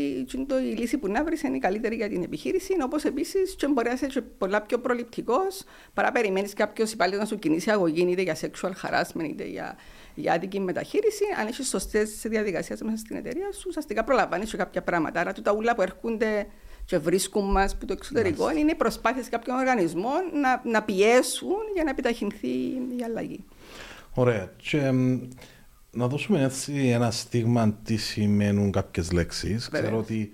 η 0.71 0.75
λύση 0.77 0.97
που 0.97 1.07
να 1.07 1.23
βρεις 1.23 1.41
είναι 1.41 1.55
η 1.55 1.59
καλύτερη 1.59 1.95
για 1.95 2.09
την 2.09 2.23
επιχείρηση. 2.23 2.75
Όπως 2.83 3.03
επίσης 3.03 3.55
και 3.55 3.67
μπορεί 3.67 3.87
να 3.87 4.07
είσαι 4.07 4.21
πολλά 4.37 4.61
πιο 4.61 4.79
προληπτικός 4.79 5.63
παρά 5.93 6.11
περιμένεις 6.11 6.53
κάποιος 6.53 6.91
υπάλληλος 6.91 7.19
να 7.19 7.25
σου 7.25 7.39
κινήσει 7.39 7.71
αγωγή 7.71 8.07
είτε 8.09 8.21
για 8.21 8.37
sexual 8.41 8.71
harassment 8.83 9.29
είτε 9.29 9.45
για 9.45 9.77
για 10.15 10.33
άδικη 10.33 10.59
μεταχείριση, 10.59 11.23
αν 11.39 11.47
έχει 11.47 11.63
σωστές 11.63 12.21
διαδικασίες 12.23 12.81
μέσα 12.81 12.97
στην 12.97 13.15
εταιρεία 13.15 13.51
σου, 13.51 13.65
ουσιαστικά 13.67 14.03
προλαμβάνεις 14.03 14.51
και 14.51 14.57
κάποια 14.57 14.81
πράγματα. 14.81 15.19
Άρα, 15.19 15.33
τα 15.33 15.51
ούλα 15.51 15.75
που 15.75 15.81
έρχονται 15.81 16.47
και 16.85 16.97
βρίσκουν 16.97 17.51
μας 17.51 17.73
από 17.73 17.85
το 17.85 17.93
εξωτερικό 17.93 18.45
yes. 18.47 18.57
είναι 18.57 18.75
προσπάθειες 18.75 19.29
κάποιων 19.29 19.57
οργανισμών 19.57 20.21
να, 20.41 20.61
να 20.71 20.83
πιέσουν 20.83 21.57
για 21.73 21.83
να 21.83 21.89
επιταχυνθεί 21.89 22.47
η 22.97 23.03
αλλαγή. 23.05 23.43
Ωραία. 24.13 24.51
Και, 24.57 24.91
να 25.91 26.07
δώσουμε 26.07 26.43
έτσι 26.43 26.73
ένα 26.73 27.11
στίγμα 27.11 27.79
τι 27.83 27.97
σημαίνουν 27.97 28.71
κάποιες 28.71 29.11
λέξεις. 29.11 29.69
Ξέρω 29.69 29.97
ότι 29.97 30.31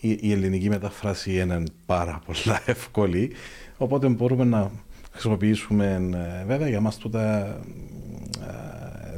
η, 0.00 0.18
η 0.20 0.32
ελληνική 0.32 0.68
μεταφράση 0.68 1.38
είναι 1.38 1.62
πάρα 1.86 2.20
πολλά 2.26 2.62
εύκολη. 2.66 3.32
Οπότε 3.76 4.08
μπορούμε 4.08 4.44
να 4.44 4.70
χρησιμοποιήσουμε, 5.10 6.10
ε, 6.40 6.44
βέβαια 6.46 6.68
για 6.68 6.80
μας 6.80 6.96
τούτα 6.96 7.58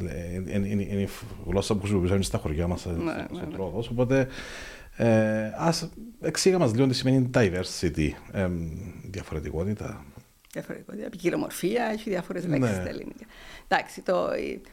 ε, 0.07 0.42
είναι 0.54 1.02
η 1.02 1.09
γλώσσα 1.47 1.75
που 1.75 1.80
χρησιμοποιούσαμε 1.80 2.23
στα 2.23 2.38
χωριά 2.38 2.66
μας 2.66 2.87
ναι, 2.87 2.92
ναι, 2.95 3.12
ναι. 3.33 3.57
Οπότε 3.90 4.28
ε, 4.97 5.52
ας 5.57 5.88
εξήγα 6.21 6.59
μας 6.59 6.75
λίγο 6.75 6.87
τι 6.87 6.95
σημαίνει 6.95 7.30
diversity, 7.35 8.09
ε, 8.33 8.49
διαφορετικότητα. 9.02 10.04
Διαφορετικότητα, 10.52 11.09
ποικιλομορφία, 11.09 11.85
έχει 11.85 12.11
διάφορες 12.11 12.47
λέξεις 12.47 12.75
στα 12.75 12.88
ελληνικά. 12.88 13.25
Εντάξει, 13.69 14.02
το, 14.02 14.28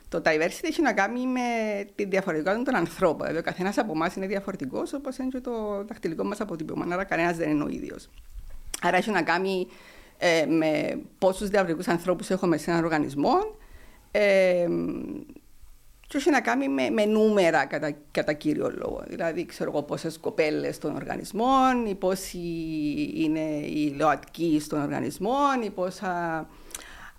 το 0.10 0.22
diversity 0.25 0.63
έχει 0.63 0.81
να 0.81 0.93
κάνει 0.93 1.27
με 1.27 1.39
τη 1.96 2.05
διαφορετικότητα 2.05 2.63
των 2.63 2.75
ανθρώπων. 2.75 3.27
Δηλαδή, 3.27 3.38
ο 3.38 3.41
καθένας 3.41 3.77
από 3.77 3.91
εμάς 3.91 4.15
είναι 4.15 4.27
διαφορετικός, 4.27 4.93
όπως 4.93 5.17
είναι 5.17 5.29
και 5.29 5.39
το 5.39 5.86
δαχτυλικό 5.88 6.24
μας 6.24 6.41
αποτύπωμα. 6.41 6.86
Άρα, 6.89 7.03
κανένας 7.03 7.38
δεν 7.38 7.50
είναι 7.50 7.63
ο 7.63 7.67
ίδιος. 7.67 8.10
Άρα, 8.81 8.98
έχει 8.98 9.12
να 9.12 9.22
κάνει 9.22 9.67
ε, 10.17 10.46
με 10.46 11.00
πόσους 11.17 11.50
διαφορετικού 11.50 11.91
ανθρώπους 11.91 12.29
έχουμε 12.29 12.57
σε 12.57 12.72
έναν 12.72 12.84
οργανισμό. 12.84 13.55
Ε, 14.20 14.68
και 16.08 16.18
έχει 16.18 16.30
να 16.30 16.42
κάνει 16.42 16.70
με, 16.70 16.90
με 16.90 17.06
νούμερα 17.06 17.66
κατά, 17.66 17.92
κατά 18.12 18.34
κύριο 18.34 18.72
λόγο. 18.76 19.04
Δηλαδή, 19.08 19.46
ξέρω 19.46 19.72
εγώ 19.72 19.84
πόσες 19.84 20.18
κοπέλες 20.18 20.78
των 20.78 20.96
οργανισμών, 20.96 21.86
ή 21.86 21.96
πόσοι 21.96 22.38
είναι 23.16 23.40
οι 23.66 23.96
ΛΟΑΤΚΙ 24.00 24.60
στον 24.60 24.82
οργανισμό, 24.82 25.36
ή 25.66 25.70
πόσα 25.70 26.48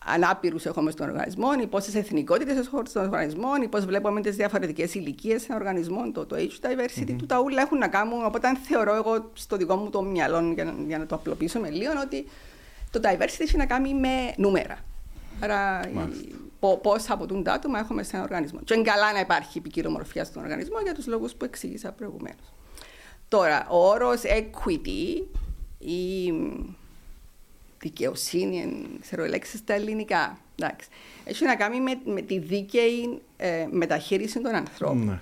ανάπηρους 0.05 0.67
έχουμε 0.67 0.91
στον 0.91 1.09
οργανισμό, 1.09 1.49
ή 1.63 1.67
πόσες 1.67 1.95
εθνικότητες 1.95 2.67
έχουμε 2.67 2.83
στον 2.85 3.05
οργανισμό, 3.05 3.49
ή 3.63 3.69
πώς 3.69 3.85
βλέπουμε 3.85 4.21
τις 4.21 4.37
διαφορετικές 4.37 4.95
ηλικίες 4.95 5.43
στον 5.43 5.57
οργανισμό, 5.57 6.11
το, 6.13 6.27
το 6.27 6.37
age 6.37 6.67
diversity, 6.67 7.11
mm-hmm. 7.11 7.17
του 7.19 7.27
τα 7.27 7.41
ούλα 7.41 7.63
έχουν 7.63 7.79
να 7.79 7.89
κάνουν. 7.89 8.25
Οπότε, 8.25 8.49
θεωρώ 8.63 8.95
εγώ 8.95 9.31
στο 9.33 9.57
δικό 9.57 9.77
μου 9.77 9.91
το 9.91 10.03
μυαλό, 10.03 10.53
για, 10.55 10.75
για 10.87 10.99
να 10.99 11.07
το 11.07 11.15
απλοποιήσουμε 11.15 11.71
λίγο, 11.71 11.93
ότι 12.05 12.27
το 12.91 13.01
diversity 13.03 13.41
έχει 13.41 13.57
να 13.57 13.67
κάνει 13.67 13.95
με 13.95 14.33
νούμερα. 14.37 14.79
Άρα, 15.41 15.81
πόσα 16.61 17.13
από 17.13 17.27
τον 17.27 17.49
άτομα 17.49 17.79
έχουμε 17.79 18.03
σε 18.03 18.17
ένα 18.17 18.25
οργανισμό. 18.25 18.61
Και 18.61 18.75
είναι 18.75 18.83
καλά 18.83 19.13
να 19.13 19.21
υπάρχει 19.21 19.61
ποικιλομορφία 19.61 20.25
στον 20.25 20.43
οργανισμό 20.43 20.81
για 20.83 20.95
τους 20.95 21.07
λόγους 21.07 21.35
που 21.35 21.45
εξήγησα 21.45 21.93
προηγουμένως. 21.93 22.53
Τώρα, 23.29 23.67
ο 23.71 23.89
όρος 23.89 24.21
equity 24.25 25.23
ή 25.79 26.33
δικαιοσύνη, 27.79 28.87
ξέρω 29.01 29.27
λέξεις 29.27 29.61
στα 29.61 29.75
ελληνικά. 29.75 30.39
Εντάξει. 30.57 30.89
Έχει 31.25 31.45
να 31.45 31.57
κάνει 31.57 31.81
με, 31.81 32.01
με 32.05 32.21
τη 32.21 32.39
δίκαιη 32.39 33.23
ε, 33.37 33.67
μεταχείριση 33.71 34.41
των 34.41 34.55
ανθρώπων. 34.55 35.05
Ναι. 35.05 35.21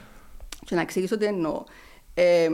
Και 0.64 0.74
να 0.74 0.80
εξηγήσω 0.80 1.16
τι 1.16 1.24
εννοώ. 1.24 1.64
Ε, 2.14 2.48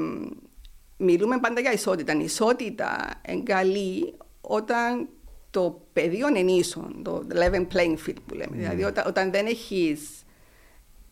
μιλούμε 0.96 1.38
πάντα 1.38 1.60
για 1.60 1.72
ισότητα. 1.72 2.12
Η 2.12 2.24
ισότητα 2.24 3.10
εγκαλεί 3.22 4.14
όταν 4.40 5.08
το 5.52 5.80
πεδίο 5.92 6.28
είναι 6.28 6.52
ίσο, 6.52 6.90
το 7.02 7.26
level 7.32 7.66
playing 7.74 8.08
field 8.08 8.16
που 8.26 8.34
λέμε. 8.34 8.52
Mm. 8.52 8.58
Δηλαδή, 8.58 8.84
όταν, 8.84 9.04
όταν 9.06 9.30
δεν 9.30 9.46
έχεις 9.46 10.00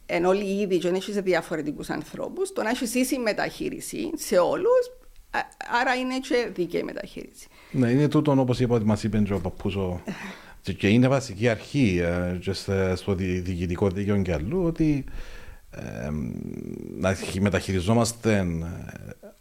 εν 0.06 0.25
όλοι 0.25 0.61
ήδη 0.61 0.78
και 0.78 0.87
δεν 0.88 0.94
έχεις 0.94 1.16
διαφορετικούς 1.16 1.90
ανθρώπους, 1.90 2.52
το 2.52 2.62
να 2.62 2.70
έχεις 2.70 2.94
ίση 2.94 3.18
μεταχείριση 3.18 4.11
σε 4.14 4.38
όλους, 4.38 4.90
άρα 5.80 5.94
είναι 5.94 6.18
και 6.18 6.50
δίκαιη 6.54 6.82
μεταχείριση. 6.82 7.47
Ναι, 7.70 7.90
είναι 7.90 8.09
τούτο 8.09 8.35
όπως 8.38 8.61
είπα 8.61 8.75
ότι 8.75 8.85
μας 8.85 9.02
είπε 9.02 9.23
ο 9.32 9.40
παππούς. 9.40 9.76
και 10.76 10.88
είναι 10.88 11.09
βασική 11.09 11.49
αρχή 11.49 12.00
ε, 12.02 12.38
και 12.40 12.52
στο 12.94 13.14
διοικητικό 13.14 13.88
δίκαιο 13.88 14.23
και 14.23 14.32
αλλού 14.32 14.64
ότι 14.64 15.04
ε, 15.70 16.11
να 16.99 17.16
μεταχειριζόμαστε 17.40 18.37
ε, 18.37 18.44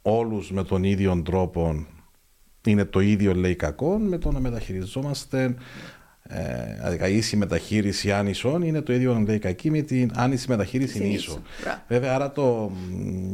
όλους 0.02 0.52
με 0.52 0.64
τον 0.64 0.84
ίδιο 0.84 1.22
τρόπο 1.26 1.86
είναι 2.70 2.86
το 2.86 3.00
ίδιο 3.00 3.34
λέει 3.34 3.56
κακό 3.56 3.98
με 3.98 4.18
το 4.18 4.32
να 4.32 4.40
μεταχειριζόμαστε 4.40 5.56
ε, 6.30 7.10
ίση 7.10 7.36
μεταχείριση 7.36 8.12
άνισων 8.12 8.62
είναι 8.62 8.82
το 8.82 8.94
ίδιο 8.94 9.24
λέει 9.28 9.40
κακή 9.40 9.72
με 9.72 9.82
την 9.82 10.12
άνηση 10.16 10.46
μεταχείριση 10.50 11.04
ίσο. 11.04 11.42
Βέβαια, 11.88 12.14
άρα 12.16 12.32
το, 12.32 12.72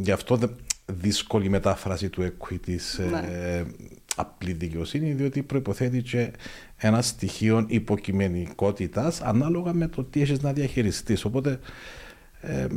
γι' 0.02 0.12
αυτό 0.12 0.40
δύσκολη 0.86 1.50
μετάφραση 1.50 2.10
του 2.10 2.34
equity 2.34 2.76
σε 2.78 3.04
ναι. 3.04 3.66
απλή 4.16 4.54
δικαιοσύνη, 4.54 5.12
διότι 5.12 5.42
προποθέτει 5.42 6.02
και 6.02 6.32
ένα 6.78 7.02
στοιχείο 7.02 7.66
υποκειμενικότητας 7.68 9.22
ανάλογα 9.22 9.74
με 9.74 9.88
το 9.88 10.04
τι 10.04 10.22
έχεις 10.22 10.42
να 10.42 10.54
διαχειριστείς. 10.54 11.26
Οπότε, 11.26 11.60
ε, 12.42 12.68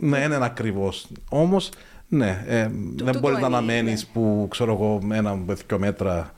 ναι, 0.00 0.18
είναι 0.18 0.38
ακριβώς. 0.40 1.08
Όμως, 1.28 1.70
ναι, 2.16 2.44
ε, 2.46 2.70
δεν 2.94 3.18
μπορείς 3.18 3.38
να 3.38 3.46
αναμένεις 3.46 4.02
ναι. 4.02 4.10
που 4.12 4.46
ξέρω 4.50 4.72
εγώ 4.72 5.00
ένα 5.12 5.34
με 5.34 5.54
δύο 5.54 5.78
μέτρα, 5.78 6.32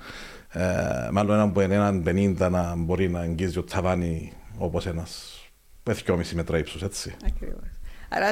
ε, 0.53 1.09
μάλλον 1.13 1.35
έναν 1.35 1.53
που 1.53 1.61
είναι 1.61 1.75
έναν 1.75 2.03
50 2.07 2.51
να 2.51 2.75
μπορεί 2.77 3.09
να 3.09 3.21
αγγίζει 3.21 3.59
ο 3.59 3.63
ταβάνι 3.63 4.33
όπως 4.59 4.87
ένας 4.87 5.41
με 5.85 5.93
δυόμιση 5.93 6.35
μέτρα 6.35 6.59
ύψος, 6.59 6.83
έτσι. 6.83 7.17
Ακριβώς. 7.27 7.77
Άρα, 8.09 8.29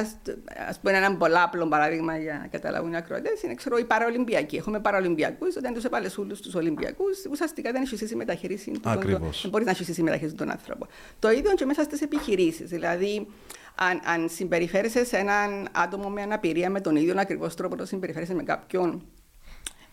ας 0.69 0.79
πούμε, 0.79 0.97
ένα 0.97 1.15
πολύ 1.15 1.39
απλό 1.39 1.67
παράδειγμα 1.67 2.17
για 2.17 2.39
να 2.41 2.47
καταλάβουν 2.47 2.91
οι 2.91 2.95
ακροατές 2.95 3.41
είναι 3.43 3.53
ξέρω, 3.53 3.77
οι 3.77 3.83
Παραολυμπιακοί. 3.83 4.55
Έχουμε 4.55 4.79
Παραολυμπιακούς, 4.79 5.55
όταν 5.55 5.73
τους 5.73 5.83
έβαλε 5.83 6.09
όλους 6.17 6.41
τους 6.41 6.55
Ολυμπιακούς, 6.55 7.25
ουσιαστικά 7.31 7.71
δεν 7.71 7.81
έχεις 7.81 8.01
ίση 8.01 8.15
μεταχείριση. 8.15 8.71
Ακριβώς. 8.83 9.41
Δεν 9.41 9.51
μπορείς 9.51 9.65
να 9.65 9.71
έχεις 9.71 9.87
ίση 9.87 10.03
μεταχείριση 10.03 10.35
των 10.35 10.51
ανθρώπων. 10.51 10.87
Το 11.19 11.31
ίδιο 11.31 11.53
και 11.53 11.65
μέσα 11.65 11.83
στις 11.83 12.01
επιχειρήσεις. 12.01 12.69
Δηλαδή, 12.69 13.27
αν, 13.75 14.01
αν 14.05 14.29
συμπεριφέρεσαι 14.29 15.05
σε 15.05 15.17
έναν 15.17 15.67
άτομο 15.71 16.09
με 16.09 16.21
αναπηρία 16.21 16.69
με 16.69 16.81
τον 16.81 16.95
ίδιο 16.95 17.13
ακριβώς 17.17 17.55
τρόπο 17.55 17.75
που 17.75 17.85
συμπεριφέρεσαι 17.85 18.33
με 18.33 18.43
κάποιον 18.43 19.05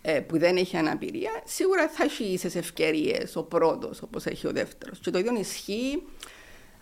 ε, 0.03 0.21
που 0.21 0.39
δεν 0.39 0.57
έχει 0.57 0.77
αναπηρία, 0.77 1.31
σίγουρα 1.45 1.89
θα 1.89 2.05
έχει 2.05 2.25
ίσες 2.25 2.55
ευκαιρίες 2.55 3.37
ο 3.37 3.43
πρώτος 3.43 4.03
όπως 4.03 4.27
έχει 4.27 4.47
ο 4.47 4.53
δεύτερος. 4.53 4.99
Και 4.99 5.11
το 5.11 5.19
ίδιο 5.19 5.37
ισχύει 5.39 6.03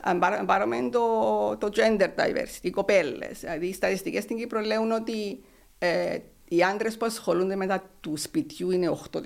αν 0.01 0.47
πάρουμε 0.47 0.89
το, 0.93 1.57
το 1.57 1.69
gender 1.75 2.09
diversity, 2.17 2.63
οι 2.63 2.71
κοπέλες. 2.71 3.41
Δηλαδή, 3.41 3.67
οι 3.67 3.73
στατιστικές 3.73 4.23
στην 4.23 4.37
Κύπρο 4.37 4.61
λέγουν 4.61 4.91
ότι 4.91 5.45
ε, 5.79 6.19
οι 6.49 6.63
άντρες 6.63 6.97
που 6.97 7.07
ασχολούνται 7.07 7.57
μετά 7.57 7.91
του 8.01 8.17
σπιτιού 8.17 8.71
είναι 8.71 8.99
8% 9.13 9.19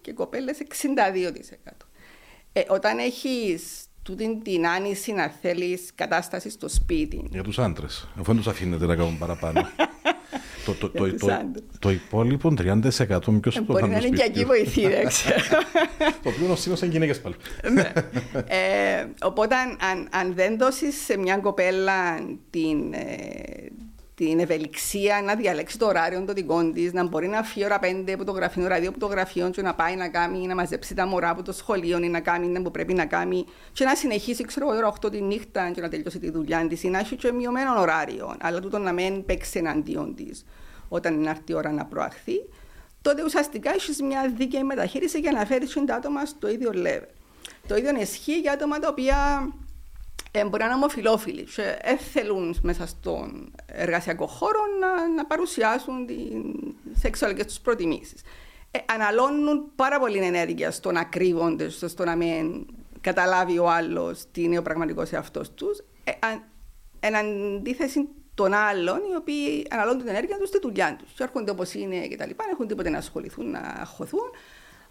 και 0.00 0.10
οι 0.10 0.14
κοπέλες 0.14 0.58
62%. 0.58 1.72
Ε, 2.52 2.62
όταν 2.68 2.98
έχεις 2.98 3.85
τούτη 4.06 4.40
την 4.44 4.66
άνηση 4.66 5.12
να 5.12 5.28
θέλεις 5.28 5.90
κατάσταση 5.94 6.50
στο 6.50 6.68
σπίτι. 6.68 7.24
Για 7.30 7.42
τους 7.42 7.58
άντρες, 7.58 8.08
αφού 8.14 8.24
δεν 8.24 8.36
τους 8.36 8.46
αφήνετε 8.46 8.86
να 8.86 8.96
κάνουν 8.96 9.18
παραπάνω. 9.18 9.60
το, 10.66 10.72
το, 10.72 10.90
το, 10.90 11.16
το, 11.16 11.28
το, 11.78 11.90
υπόλοιπο 11.90 12.52
30% 12.58 12.90
ποιο 12.98 13.52
το 13.52 13.62
Μπορεί 13.66 13.88
να 13.88 13.96
είναι 13.96 14.08
και 14.08 14.22
εκεί 14.22 14.44
βοηθή, 14.44 14.88
δεν 14.88 15.06
ξέρω. 15.06 15.40
το 16.22 16.28
οποίο 16.28 16.56
είναι 16.66 16.76
σαν 16.76 16.90
γυναίκες 16.90 17.20
πάλι. 17.20 17.34
ναι. 17.72 17.92
ε, 18.56 19.06
οπότε, 19.22 19.54
αν, 19.90 20.08
αν 20.10 20.34
δεν 20.34 20.58
δώσεις 20.58 21.04
σε 21.04 21.18
μια 21.18 21.36
κοπέλα 21.36 22.14
την, 22.50 22.92
ε, 22.92 23.68
την 24.16 24.38
ευελιξία 24.38 25.22
να 25.24 25.34
διαλέξει 25.34 25.78
το 25.78 25.86
ωράριο 25.86 26.24
των 26.24 26.34
δικών 26.34 26.72
της, 26.72 26.92
να 26.92 27.06
μπορεί 27.06 27.28
να 27.28 27.42
φύγει 27.42 27.64
ώρα 27.64 27.78
πέντε 27.78 28.12
από 28.12 28.24
το 28.24 28.32
γραφείο, 28.32 28.64
ώρα 28.64 28.80
δύο 28.80 28.88
από 28.88 28.98
το 28.98 29.06
γραφείο, 29.06 29.50
και 29.50 29.62
να 29.62 29.74
πάει 29.74 29.96
να 29.96 30.08
κάνει, 30.08 30.46
να 30.46 30.54
μαζέψει 30.54 30.94
τα 30.94 31.06
μωρά 31.06 31.30
από 31.30 31.42
το 31.42 31.52
σχολείο 31.52 31.98
ή 31.98 32.08
να 32.08 32.20
κάνει 32.20 32.46
να 32.46 32.62
που 32.62 32.70
πρέπει 32.70 32.94
να 32.94 33.06
κάνει, 33.06 33.46
και 33.72 33.84
να 33.84 33.94
συνεχίσει, 33.94 34.44
ξέρω 34.44 34.66
ώρα 34.66 34.92
8 35.00 35.10
τη 35.10 35.22
νύχτα 35.22 35.70
και 35.70 35.80
να 35.80 35.88
τελειώσει 35.88 36.18
τη 36.18 36.30
δουλειά 36.30 36.66
της, 36.66 36.82
ή 36.82 36.88
να 36.88 36.98
έχει 36.98 37.16
και 37.16 37.32
μειωμένο 37.32 37.80
ωράριο, 37.80 38.36
αλλά 38.40 38.60
τούτο 38.60 38.78
να 38.78 38.92
μην 38.92 39.24
παίξει 39.24 39.58
εναντίον 39.58 40.14
της 40.14 40.44
όταν 40.88 41.14
είναι 41.14 41.30
αυτή 41.30 41.52
η 41.52 41.54
ώρα 41.54 41.72
να 41.72 41.84
προαχθεί, 41.84 42.48
τότε 43.02 43.22
ουσιαστικά 43.24 43.70
έχεις 43.70 44.02
μια 44.02 44.32
δίκαιη 44.36 44.62
μεταχείριση 44.62 45.18
για 45.18 45.32
να 45.32 45.44
φέρεις 45.44 45.72
τα 45.86 45.94
άτομα 45.94 46.24
στο 46.24 46.48
ίδιο 46.48 46.70
level. 46.74 47.08
Το 47.66 47.76
ίδιο 47.76 48.00
ισχύει 48.00 48.38
για 48.38 48.52
άτομα 48.52 48.78
τα 48.78 48.88
οποία 48.88 49.48
ε, 50.30 50.44
μπορεί 50.44 50.58
να 50.58 50.64
είναι 50.64 50.74
ομοφυλόφιλοι 50.74 51.42
και 51.42 51.78
δεν 51.84 51.98
θέλουν 51.98 52.56
μέσα 52.62 52.86
στον 52.86 53.52
εργασιακό 53.66 54.26
χώρο 54.26 54.60
να, 54.80 55.08
να 55.08 55.26
παρουσιάσουν 55.26 56.06
τι 56.06 56.16
σεξουαλικές 56.98 57.46
τους 57.46 57.60
προτιμήσεις. 57.60 58.22
Ε, 58.70 58.78
αναλώνουν 58.94 59.70
πάρα 59.76 59.98
πολύ 59.98 60.18
ενέργεια 60.18 60.70
στο 60.70 60.92
να 60.92 61.04
κρύβονται, 61.04 61.68
στο 61.68 62.04
να 62.04 62.16
μην 62.16 62.66
καταλάβει 63.00 63.58
ο 63.58 63.70
άλλος 63.70 64.24
τι 64.30 64.42
είναι 64.42 64.58
ο 64.58 64.62
πραγματικός 64.62 65.12
εαυτός 65.12 65.54
τους. 65.54 65.78
Ε, 66.04 66.12
εν 67.00 67.16
αντίθεση 67.16 68.08
των 68.34 68.52
άλλων, 68.52 68.96
οι 68.96 69.16
οποίοι 69.16 69.66
αναλώνουν 69.70 69.98
την 69.98 70.08
ενέργεια 70.08 70.38
τους 70.38 70.48
στη 70.48 70.58
δουλειά 70.62 70.96
τους. 70.98 71.12
Και 71.12 71.22
έρχονται 71.22 71.50
όπως 71.50 71.74
είναι 71.74 72.06
και 72.06 72.16
τα 72.16 72.26
λοιπά, 72.26 72.44
δεν 72.44 72.52
έχουν 72.52 72.66
τίποτε 72.66 72.90
να 72.90 72.98
ασχοληθούν, 72.98 73.50
να 73.50 73.84
χωθούν. 73.96 74.30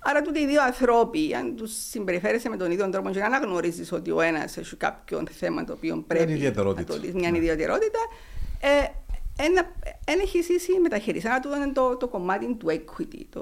Άρα, 0.07 0.21
τούτοι 0.21 0.39
οι 0.39 0.45
δύο 0.45 0.63
ανθρώποι, 0.63 1.33
αν 1.33 1.55
τους 1.55 1.71
συμπεριφέρεσαι 1.89 2.49
με 2.49 2.57
τον 2.57 2.71
ίδιο 2.71 2.89
τρόπο 2.89 3.09
και 3.09 3.19
να 3.19 3.25
αναγνωρίζεις 3.25 3.91
ότι 3.91 4.11
ο 4.11 4.21
ένας 4.21 4.57
έχει 4.57 4.75
κάποιο 4.75 5.23
θέμα 5.31 5.63
το 5.63 5.73
οποίο 5.73 6.03
πρέπει 6.07 6.53
να 6.65 6.83
το 6.83 6.95
λύσεις, 6.95 7.13
μια 7.13 7.31
ναι. 7.31 7.37
ιδιαιτερότητα, 7.37 7.99
δεν 10.05 10.19
έχει 10.21 10.37
ίση 10.37 10.79
μεταχείριση. 10.81 11.27
Άρα, 11.27 11.39
τούτο 11.39 11.55
είναι 11.55 11.71
το, 11.71 11.97
το 11.97 12.07
κομμάτι 12.07 12.55
του 12.55 12.67
equity, 12.67 13.41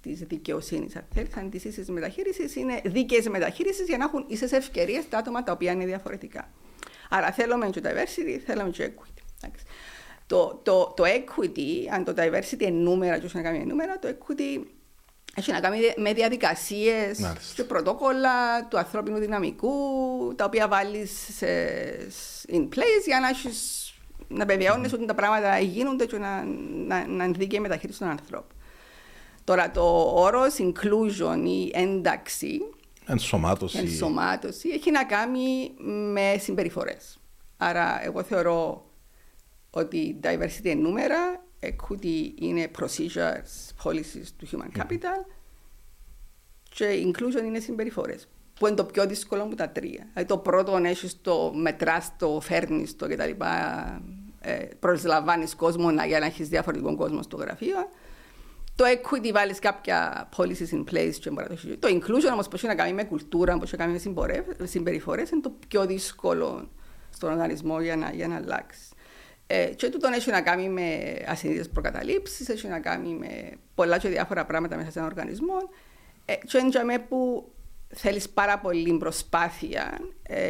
της 0.00 0.20
δικαιοσύνης. 0.20 0.96
Αν 0.96 1.04
θέλεις, 1.14 1.36
αν 1.36 1.50
της 1.50 1.64
ίσης 1.64 1.88
μεταχείρισης 1.88 2.56
είναι 2.56 2.80
δίκαιες 2.84 3.28
μεταχείρισης 3.28 3.86
για 3.86 3.96
να 3.96 4.04
έχουν 4.04 4.24
ίσες 4.28 4.52
ευκαιρίες 4.52 5.08
τα 5.08 5.18
άτομα 5.18 5.42
τα 5.42 5.52
οποία 5.52 5.72
είναι 5.72 5.84
διαφορετικά. 5.84 6.50
Άρα, 7.10 7.32
θέλουμε 7.32 7.70
και 7.70 7.80
diversity, 7.84 8.40
θέλουμε 8.46 8.70
και 8.70 8.92
equity. 8.94 9.48
Το, 10.26 10.60
το, 10.62 10.92
το 10.96 11.04
equity, 11.04 11.88
αν 11.90 12.04
το 12.04 12.14
diversity 12.16 12.60
είναι 12.60 12.70
νούμερα 12.70 13.18
και 13.18 13.26
όχι 13.26 13.36
να 13.36 13.42
κάνει 13.42 13.64
νούμερα, 13.64 13.98
το 13.98 14.08
equity 14.08 14.62
έχει 15.36 15.52
να 15.52 15.60
κάνει 15.60 15.78
με 15.96 16.12
διαδικασίες 16.12 17.34
και 17.54 17.64
πρωτόκολλα 17.64 18.66
του 18.68 18.78
ανθρώπινου 18.78 19.18
δυναμικού, 19.18 19.70
τα 20.36 20.44
οποία 20.44 20.68
βάλεις 20.68 21.10
in 22.52 22.68
place 22.68 23.04
για 23.06 23.20
να 23.20 23.28
έχεις 23.28 23.86
να 24.28 24.44
βεβαιώνεις 24.44 24.92
ότι 24.92 25.04
τα 25.04 25.14
πράγματα 25.14 25.58
γίνονται 25.58 26.06
και 26.06 26.18
να, 26.18 26.44
να, 26.86 27.06
να 27.06 27.24
είναι 27.24 27.38
δίκαιη 27.38 27.60
μεταχείρισης 27.60 28.00
των 28.00 28.08
ανθρώπων. 28.08 28.56
Τώρα 29.44 29.70
το 29.70 30.12
όρος 30.14 30.54
inclusion 30.58 31.42
ή 31.46 31.70
ένταξη, 31.74 32.60
ενσωμάτωση. 33.06 33.78
ενσωμάτωση 33.78 34.68
έχει 34.68 34.90
να 34.90 35.04
κάνει 35.04 35.74
με 36.12 36.36
συμπεριφορές. 36.38 37.18
Άρα 37.56 38.04
εγώ 38.04 38.22
θεωρώ 38.22 38.86
ότι 39.70 40.20
diversity 40.22 40.64
είναι 40.64 40.74
νούμερα, 40.74 41.44
equity 41.62 42.32
είναι 42.40 42.70
procedures, 42.78 43.84
policies 43.84 44.26
του 44.36 44.46
human 44.50 44.80
capital 44.80 45.26
και 46.68 47.04
inclusion 47.06 47.44
είναι 47.44 47.58
συμπεριφορές. 47.58 48.28
Που 48.54 48.66
είναι 48.66 48.76
το 48.76 48.84
πιο 48.84 49.06
δύσκολο 49.06 49.42
από 49.42 49.56
τα 49.56 49.68
τρία. 49.68 50.06
Δηλαδή 50.12 50.28
το 50.28 50.38
πρώτο 50.38 50.76
έχεις 50.76 51.20
το 51.20 51.52
μετράς, 51.54 52.12
το 52.18 52.40
φέρνεις 52.40 52.96
το 52.96 53.08
κτλ 53.08 53.30
ε, 54.40 54.68
προσλαμβάνεις 54.78 55.54
κόσμο 55.54 55.90
για 56.06 56.18
να 56.18 56.26
έχεις 56.26 56.48
διαφορετικό 56.48 56.96
κόσμος 56.96 57.24
στο 57.24 57.36
γραφείο. 57.36 57.76
Το 58.74 58.84
equity 58.84 59.30
βάλεις 59.32 59.58
κάποια 59.58 60.28
policies 60.36 60.74
in 60.74 60.84
place 60.90 61.14
και 61.20 61.30
μπορεί 61.30 61.46
να 61.48 61.56
το 61.56 61.76
Το 61.78 61.88
inclusion 61.88 62.32
όμως 62.32 62.48
που 62.48 62.56
έχει 62.56 62.66
να 62.66 62.74
κάνει 62.74 62.92
με 62.92 63.04
κουλτούρα, 63.04 63.56
που 63.56 63.62
έχει 63.62 63.76
να 63.76 63.84
κάνει 63.84 64.00
με 64.58 64.66
συμπεριφορές, 64.66 65.30
είναι 65.30 65.40
το 65.40 65.52
πιο 65.68 65.86
δύσκολο 65.86 66.70
στον 67.10 67.30
οργανισμό 67.30 67.80
για 67.80 67.96
να, 67.96 68.10
για 68.10 68.28
να 68.28 68.36
αλλάξεις. 68.36 68.91
Ε, 69.46 69.64
και 69.64 69.88
τούτο 69.88 70.08
έχει 70.14 70.30
να 70.30 70.40
κάνει 70.40 70.68
με 70.68 71.16
ασυνείδητε 71.26 71.68
προκαταλήψεις, 71.72 72.48
έχει 72.48 72.68
να 72.68 72.80
κάνει 72.80 73.14
με 73.14 73.52
πολλά 73.74 73.98
και 73.98 74.08
διάφορα 74.08 74.46
πράγματα 74.46 74.76
μέσα 74.76 74.90
σε 74.90 74.98
έναν 74.98 75.10
οργανισμό. 75.10 75.56
Ε, 76.24 76.34
και 76.34 76.58
είναι 76.58 76.98
που 76.98 77.52
θέλεις 77.94 78.28
πάρα 78.28 78.58
πολύ 78.58 78.96
προσπάθεια 78.98 79.98
ε, 80.22 80.46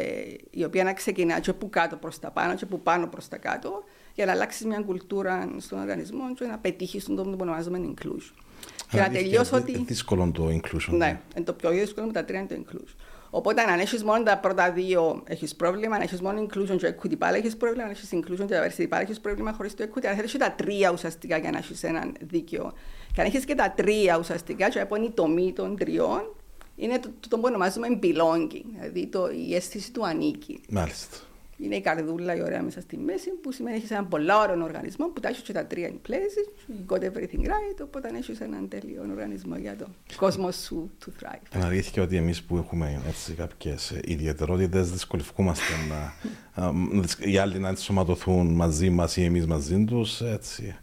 η 0.49 0.63
οποία 0.63 0.83
να 0.83 0.93
ξεκινά 0.93 1.39
και 1.39 1.49
από 1.49 1.69
κάτω 1.69 1.95
προς 1.95 2.19
τα 2.19 2.31
πάνω 2.31 2.55
και 2.55 2.63
από 2.63 2.77
πάνω 2.77 3.07
προς 3.07 3.27
τα 3.27 3.37
κάτω 3.37 3.83
για 4.15 4.25
να 4.25 4.31
αλλάξεις 4.31 4.65
μια 4.65 4.81
κουλτούρα 4.85 5.49
στον 5.57 5.79
οργανισμό 5.79 6.33
και 6.33 6.45
να 6.45 6.57
πετύχεις 6.57 7.03
στον 7.03 7.15
τόπο 7.15 7.29
που 7.29 7.37
ονομάζουμε 7.41 7.81
inclusion. 7.83 8.43
Και 8.89 8.97
να 8.99 9.09
τελειώσω 9.09 9.55
ότι... 9.55 9.71
Είναι 9.71 9.83
δύσκολο 9.85 10.31
το 10.33 10.47
inclusion. 10.47 10.89
Ναι, 10.89 10.97
ναι, 10.97 11.19
είναι 11.35 11.45
το 11.45 11.53
πιο 11.53 11.69
δύσκολο 11.69 12.05
με 12.05 12.11
τα 12.11 12.25
τρία 12.25 12.39
είναι 12.39 12.47
το 12.47 12.55
inclusion. 12.55 12.95
Οπότε 13.35 13.61
αν 13.61 13.79
έχεις 13.79 14.03
μόνο 14.03 14.23
τα 14.23 14.37
πρώτα 14.37 14.71
δύο 14.71 15.23
έχεις 15.27 15.55
πρόβλημα, 15.55 15.95
αν 15.95 16.01
έχεις 16.01 16.21
μόνο 16.21 16.47
inclusion 16.47 16.77
και 16.77 16.95
equity 16.95 17.17
πάλι 17.17 17.37
έχεις 17.37 17.57
πρόβλημα, 17.57 17.83
αν 17.83 17.91
έχεις 17.91 18.09
inclusion 18.11 18.45
και 18.47 18.55
diversity 18.59 18.87
πάλι 18.89 19.03
έχεις 19.03 19.19
πρόβλημα 19.19 19.53
χωρίς 19.53 19.73
το 19.73 19.83
equity. 19.83 20.05
Αν 20.05 20.15
θέλεις 20.15 20.37
τα 20.37 20.51
τρία 20.51 20.91
ουσιαστικά 20.91 21.37
για 21.37 21.51
να 21.51 21.57
έχεις 21.57 21.83
έναν 21.83 22.15
δίκαιο. 22.21 22.73
Και 23.13 23.21
αν 23.21 23.27
έχεις 23.27 23.45
και 23.45 23.55
τα 23.55 23.71
τρία 23.71 24.17
ουσιαστικά, 24.17 24.69
και 24.69 24.79
από 24.79 24.95
είναι 24.95 25.05
η 25.05 25.11
τομή 25.11 25.53
των 25.53 25.77
τριών, 25.77 26.35
είναι 26.75 26.99
το, 26.99 27.09
το, 27.19 27.27
το 27.27 27.37
που 27.37 27.43
ονομάζουμε 27.45 27.87
belonging, 28.03 28.65
δηλαδή 28.75 29.07
το, 29.07 29.29
η 29.47 29.55
αίσθηση 29.55 29.91
του 29.91 30.05
ανήκει. 30.05 30.61
Μάλιστα. 30.69 31.17
Είναι 31.57 31.75
η 31.75 31.81
καρδούλα 31.81 32.35
η 32.35 32.41
ωραία 32.41 32.61
μέσα 32.61 32.81
στη 32.81 32.97
μέση, 32.97 33.29
που 33.41 33.51
σημαίνει 33.51 33.75
έχεις 33.75 33.91
έναν 33.91 34.07
πολλά 34.07 34.39
ωραίο 34.39 34.63
οργανισμό 34.63 35.07
που 35.07 35.19
τα 35.19 35.29
έχεις 35.29 35.41
και 35.41 35.53
τα 35.53 35.65
τρία 35.65 35.89
in 35.89 36.09
place, 36.09 36.69
you 36.71 36.93
got 36.93 37.01
everything 37.01 37.45
right, 37.45 37.79
οπότε 37.83 38.09
έχεις 38.17 38.39
έναν 38.39 38.67
τέλειο 38.67 39.05
οργανισμό 39.09 39.57
για 39.57 39.75
τον 39.75 39.87
κόσμο 40.15 40.51
σου 40.51 40.91
to 41.05 41.23
thrive. 41.23 41.55
Είναι 41.55 41.65
αλήθεια 41.65 42.03
ότι 42.03 42.15
εμείς 42.15 42.43
που 42.43 42.57
έχουμε 42.57 43.01
κάποιες 43.37 43.93
ιδιαιτερότητες 44.03 44.91
δυσκολευόμαστε 44.91 45.73
να, 45.89 46.13
οι 47.31 47.37
άλλοι 47.37 47.59
να 47.59 47.67
ενσωματωθούν 47.67 48.53
μαζί 48.53 48.89
μας 48.89 49.17
ή 49.17 49.23
εμείς 49.23 49.47
μαζί 49.47 49.83
τους. 49.85 50.21
Έτσι. 50.21 50.75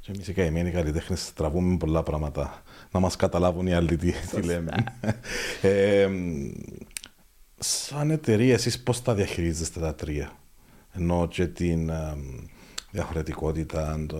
Και 0.00 0.12
εμείς 0.14 0.28
οι 0.28 0.32
καημένοι 0.32 0.70
καλλιτέχνες 0.70 1.32
τραβούμε 1.32 1.76
πολλά 1.76 2.02
πράγματα 2.02 2.62
να 2.90 3.00
μας 3.00 3.16
καταλάβουν 3.16 3.66
οι 3.66 3.74
άλλοι 3.74 3.96
τι, 3.96 4.12
τι 4.12 4.42
λέμε. 4.42 4.72
ε, 5.62 6.08
σαν 7.64 8.10
εταιρεία, 8.10 8.54
εσείς 8.54 8.82
πώς 8.82 9.02
τα 9.02 9.14
διαχειρίζεστε 9.14 9.80
τα 9.80 9.94
τρία; 9.94 10.38
Ενώ 10.92 11.28
και 11.28 11.46
την 11.46 11.88
ε, 11.88 12.16
διαφορετικότητα, 12.90 14.04
το 14.08 14.16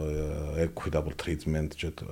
ε, 0.57 0.71
equitable 0.75 1.13
treatment 1.25 1.69
και 1.77 1.91
το 1.91 2.07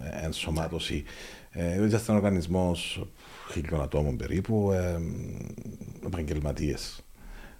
ε, 0.00 0.24
ενσωμάτωση. 0.24 1.04
Ε, 1.50 1.84
είσαστε 1.86 2.12
ένα 2.12 2.20
οργανισμός 2.20 3.06
χίλιων 3.52 3.82
ατόμων 3.82 4.16
περίπου, 4.16 4.72
ε, 4.72 5.00
επαγγελματίες. 6.06 7.04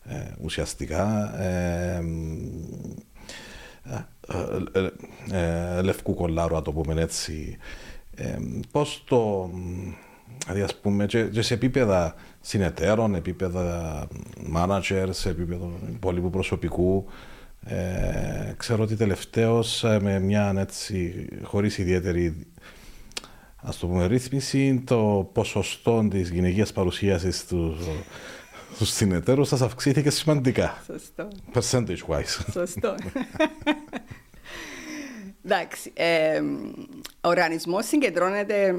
Ε, 0.05 0.31
ουσιαστικά 0.43 1.35
ε, 1.41 2.05
ε, 5.31 5.83
λευκού 5.83 6.15
κολλάρου, 6.15 6.55
να 6.55 6.63
το 6.63 6.73
πούμε 6.73 7.03
έτσι, 7.03 7.57
ε, 8.15 8.37
πώς 8.71 9.05
το, 9.07 9.51
δηλαδή 10.45 10.63
ας 10.63 10.75
πούμε 10.75 11.07
και, 11.07 11.23
και 11.23 11.43
σε 11.43 11.55
επίπεδα 11.55 12.15
συνεταίρων, 12.41 13.15
επίπεδα 13.15 14.07
managers, 14.57 15.09
σε 15.11 15.29
επίπεδο 15.29 15.79
υπόλοιπου 15.93 16.31
προσωπικού, 16.31 17.07
ε, 17.65 18.55
ξέρω 18.57 18.83
ότι 18.83 18.97
τελευταίως 18.97 19.85
ε, 19.85 19.99
με 20.03 20.19
μια 20.19 20.55
έτσι 20.57 21.29
χωρίς 21.43 21.79
ιδιαίτερη 21.79 22.47
ας 23.57 23.79
το 23.79 23.87
πούμε 23.87 24.07
ρύθμιση 24.07 24.83
το 24.87 25.31
ποσοστό 25.33 26.09
της 26.11 26.31
γυναικείας 26.31 26.73
παρουσίασης 26.73 27.47
του 27.47 27.77
στους 28.75 28.91
συνεταίρους 28.91 29.49
σας 29.49 29.61
αυξήθηκε 29.61 30.11
σημαντικά. 30.11 30.83
Σωστό. 30.87 31.29
Percentage 31.53 32.07
wise. 32.09 32.53
Σωστό. 32.53 32.95
Εντάξει. 35.45 35.93
Ε, 35.95 36.41
ο 37.21 37.29
οργανισμός 37.29 37.87
συγκεντρώνεται 37.87 38.75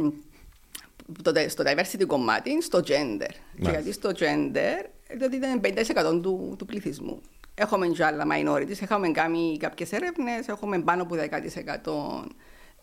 στο 1.48 1.64
diversity 1.66 2.06
κομμάτι, 2.08 2.62
στο 2.62 2.80
gender. 2.80 3.32
Και 3.62 3.70
γιατί 3.70 3.92
στο 3.92 4.10
gender, 4.10 4.86
διότι 5.18 5.36
είναι 5.36 5.60
50% 5.64 6.22
του, 6.22 6.56
του 6.58 6.66
πληθυσμού. 6.66 7.22
Έχουμε 7.56 7.88
και 7.88 8.06
άλλα 8.06 8.26
minorities, 8.32 8.82
έχουμε 8.82 9.12
κάνει 9.12 9.58
κάποιες 9.60 9.92
έρευνες, 9.92 10.48
έχουμε 10.48 10.82
πάνω 10.82 11.04
από 11.04 11.16
10% 11.16 12.32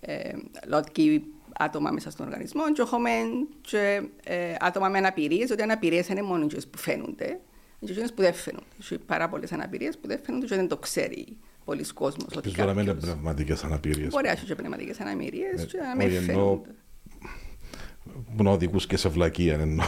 ε, 0.00 0.30
λότκι 0.66 1.24
άτομα 1.58 1.90
μέσα 1.90 2.10
στον 2.10 2.26
οργανισμό 2.26 2.72
και 2.72 2.82
έχουμε 2.82 3.10
και, 3.60 4.02
ε, 4.24 4.54
άτομα 4.60 4.88
με 4.88 4.98
αναπηρίες, 4.98 5.50
ότι 5.50 5.60
οι 5.60 5.62
αναπηρίες 5.62 6.08
είναι 6.08 6.22
μόνο 6.22 6.46
που 6.46 6.78
φαίνονται, 6.78 7.40
και 7.80 7.92
που 8.14 8.22
δεν 8.22 8.34
φαίνονται. 8.34 8.66
Έχει 8.80 8.98
πάρα 8.98 9.28
πολλές 9.28 9.52
αναπηρίες 9.52 9.98
που 9.98 10.08
δεν 10.08 10.20
φαίνονται 10.24 10.46
και 10.46 10.54
δεν 10.54 10.68
το 10.68 10.76
ξέρει 10.76 11.36
πολλοί 11.64 11.84
κόσμος. 11.84 12.36
Ότι 12.36 12.50
τώρα 12.50 12.74
με 12.74 12.94
πνευματικές 12.94 13.64
αναπηρίες. 13.64 14.08
Μπορεί 14.08 14.26
να 14.26 14.30
έχει 14.30 14.54
πνευματικές 14.54 15.00
αναπηρίες 15.00 15.66
και 15.66 15.78
να 15.78 15.96
μην 15.96 16.22
φαίνονται. 16.22 16.74
Που 18.36 18.42
να 18.42 18.50
οδηγούς 18.50 18.86
και 18.86 18.96
σε 18.96 19.08
βλακία 19.08 19.54
εννοώ. 19.54 19.86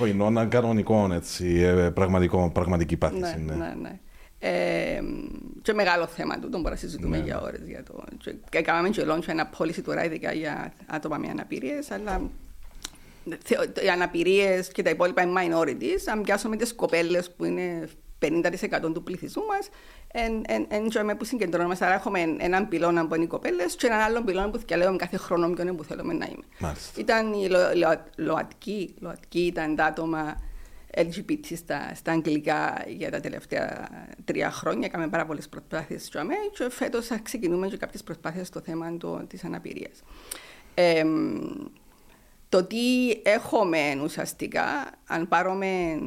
Όχι, 0.00 0.10
εννοώ 0.10 0.26
έναν 0.26 0.48
κανονικό, 0.48 1.08
έτσι, 1.12 1.60
ε, 1.60 1.90
πραγματικό, 1.90 2.50
πραγματική 2.50 2.96
πάθηση. 2.96 3.40
Ναι, 3.40 3.54
ναι, 3.54 3.74
ναι. 3.80 3.98
Ε, 4.38 5.02
και 5.62 5.72
μεγάλο 5.72 6.06
θέμα 6.06 6.34
του, 6.34 6.40
τον 6.40 6.50
μπορούμε 6.50 6.70
να 6.70 6.76
συζητούμε 6.76 7.16
ναι. 7.16 7.24
για 7.24 7.40
ώρες. 7.40 7.60
Για 7.66 7.82
το, 7.82 8.04
και, 8.18 8.34
και 8.48 8.60
κάναμε 8.60 8.88
και 8.88 9.02
launch 9.06 9.28
ένα 9.28 9.50
policy 9.58 9.82
τώρα 9.84 10.04
ειδικά 10.04 10.32
για 10.32 10.72
άτομα 10.86 11.16
με 11.16 11.28
αναπηρίες, 11.28 11.90
αλλά 11.90 12.30
οι 13.84 13.88
αναπηρίες 13.88 14.68
και 14.68 14.82
τα 14.82 14.90
υπόλοιπα 14.90 15.22
είναι 15.22 15.40
minorities, 15.40 16.10
αν 16.10 16.22
πιάσουμε 16.22 16.56
τις 16.56 16.74
κοπέλες 16.74 17.30
που 17.30 17.44
είναι 17.44 17.88
50% 18.22 18.92
του 18.94 19.02
πληθυσμού 19.02 19.44
μας, 19.46 19.68
εν, 20.12 20.42
εν, 20.68 21.16
που 21.16 21.24
συγκεντρώνουμε. 21.24 21.76
Άρα 21.80 21.94
έχουμε 21.94 22.20
έναν 22.38 22.68
πυλώνα 22.68 23.06
που 23.06 23.14
είναι 23.14 23.24
οι 23.24 23.26
κοπέλες 23.26 23.76
και 23.76 23.86
έναν 23.86 24.00
άλλο 24.00 24.22
πυλώνα 24.22 24.50
που 24.50 24.58
διαλέγουμε 24.58 24.96
κάθε 24.96 25.16
χρόνο 25.16 25.50
ποιον 25.50 25.76
που 25.76 25.84
θέλουμε 25.84 26.12
να 26.12 26.26
είμαι. 26.26 26.44
Μάλιστα. 26.58 27.00
Ήταν 27.00 27.32
οι 27.32 27.48
ΛΟΑΤΚΙ, 28.16 28.94
ΛΟΑΤΚΙ 28.98 29.40
ήταν 29.40 29.76
τα 29.76 29.84
άτομα 29.84 30.36
LGBT 30.96 31.56
στα, 31.56 31.94
στα 31.94 32.12
αγγλικά 32.12 32.84
για 32.86 33.10
τα 33.10 33.20
τελευταία 33.20 33.88
τρία 34.24 34.50
χρόνια. 34.50 34.86
Έκαμε 34.86 35.08
πάρα 35.08 35.26
πολλές 35.26 35.48
προσπάθειες 35.48 36.04
στο 36.04 36.18
ΑΜΕ 36.20 36.34
και 36.52 36.70
φέτος 36.70 37.08
ξεκινούμε 37.22 37.68
και 37.68 37.76
κάποιες 37.76 38.02
προσπάθειες 38.02 38.46
στο 38.46 38.60
θέμα 38.60 38.96
της 39.26 39.44
αναπηρίας. 39.44 40.02
Ε, 40.74 41.04
το 42.48 42.64
τι 42.64 43.10
έχουμε 43.22 44.00
ουσιαστικά, 44.02 44.64
αν 45.06 45.28
πάρουμε 45.28 45.98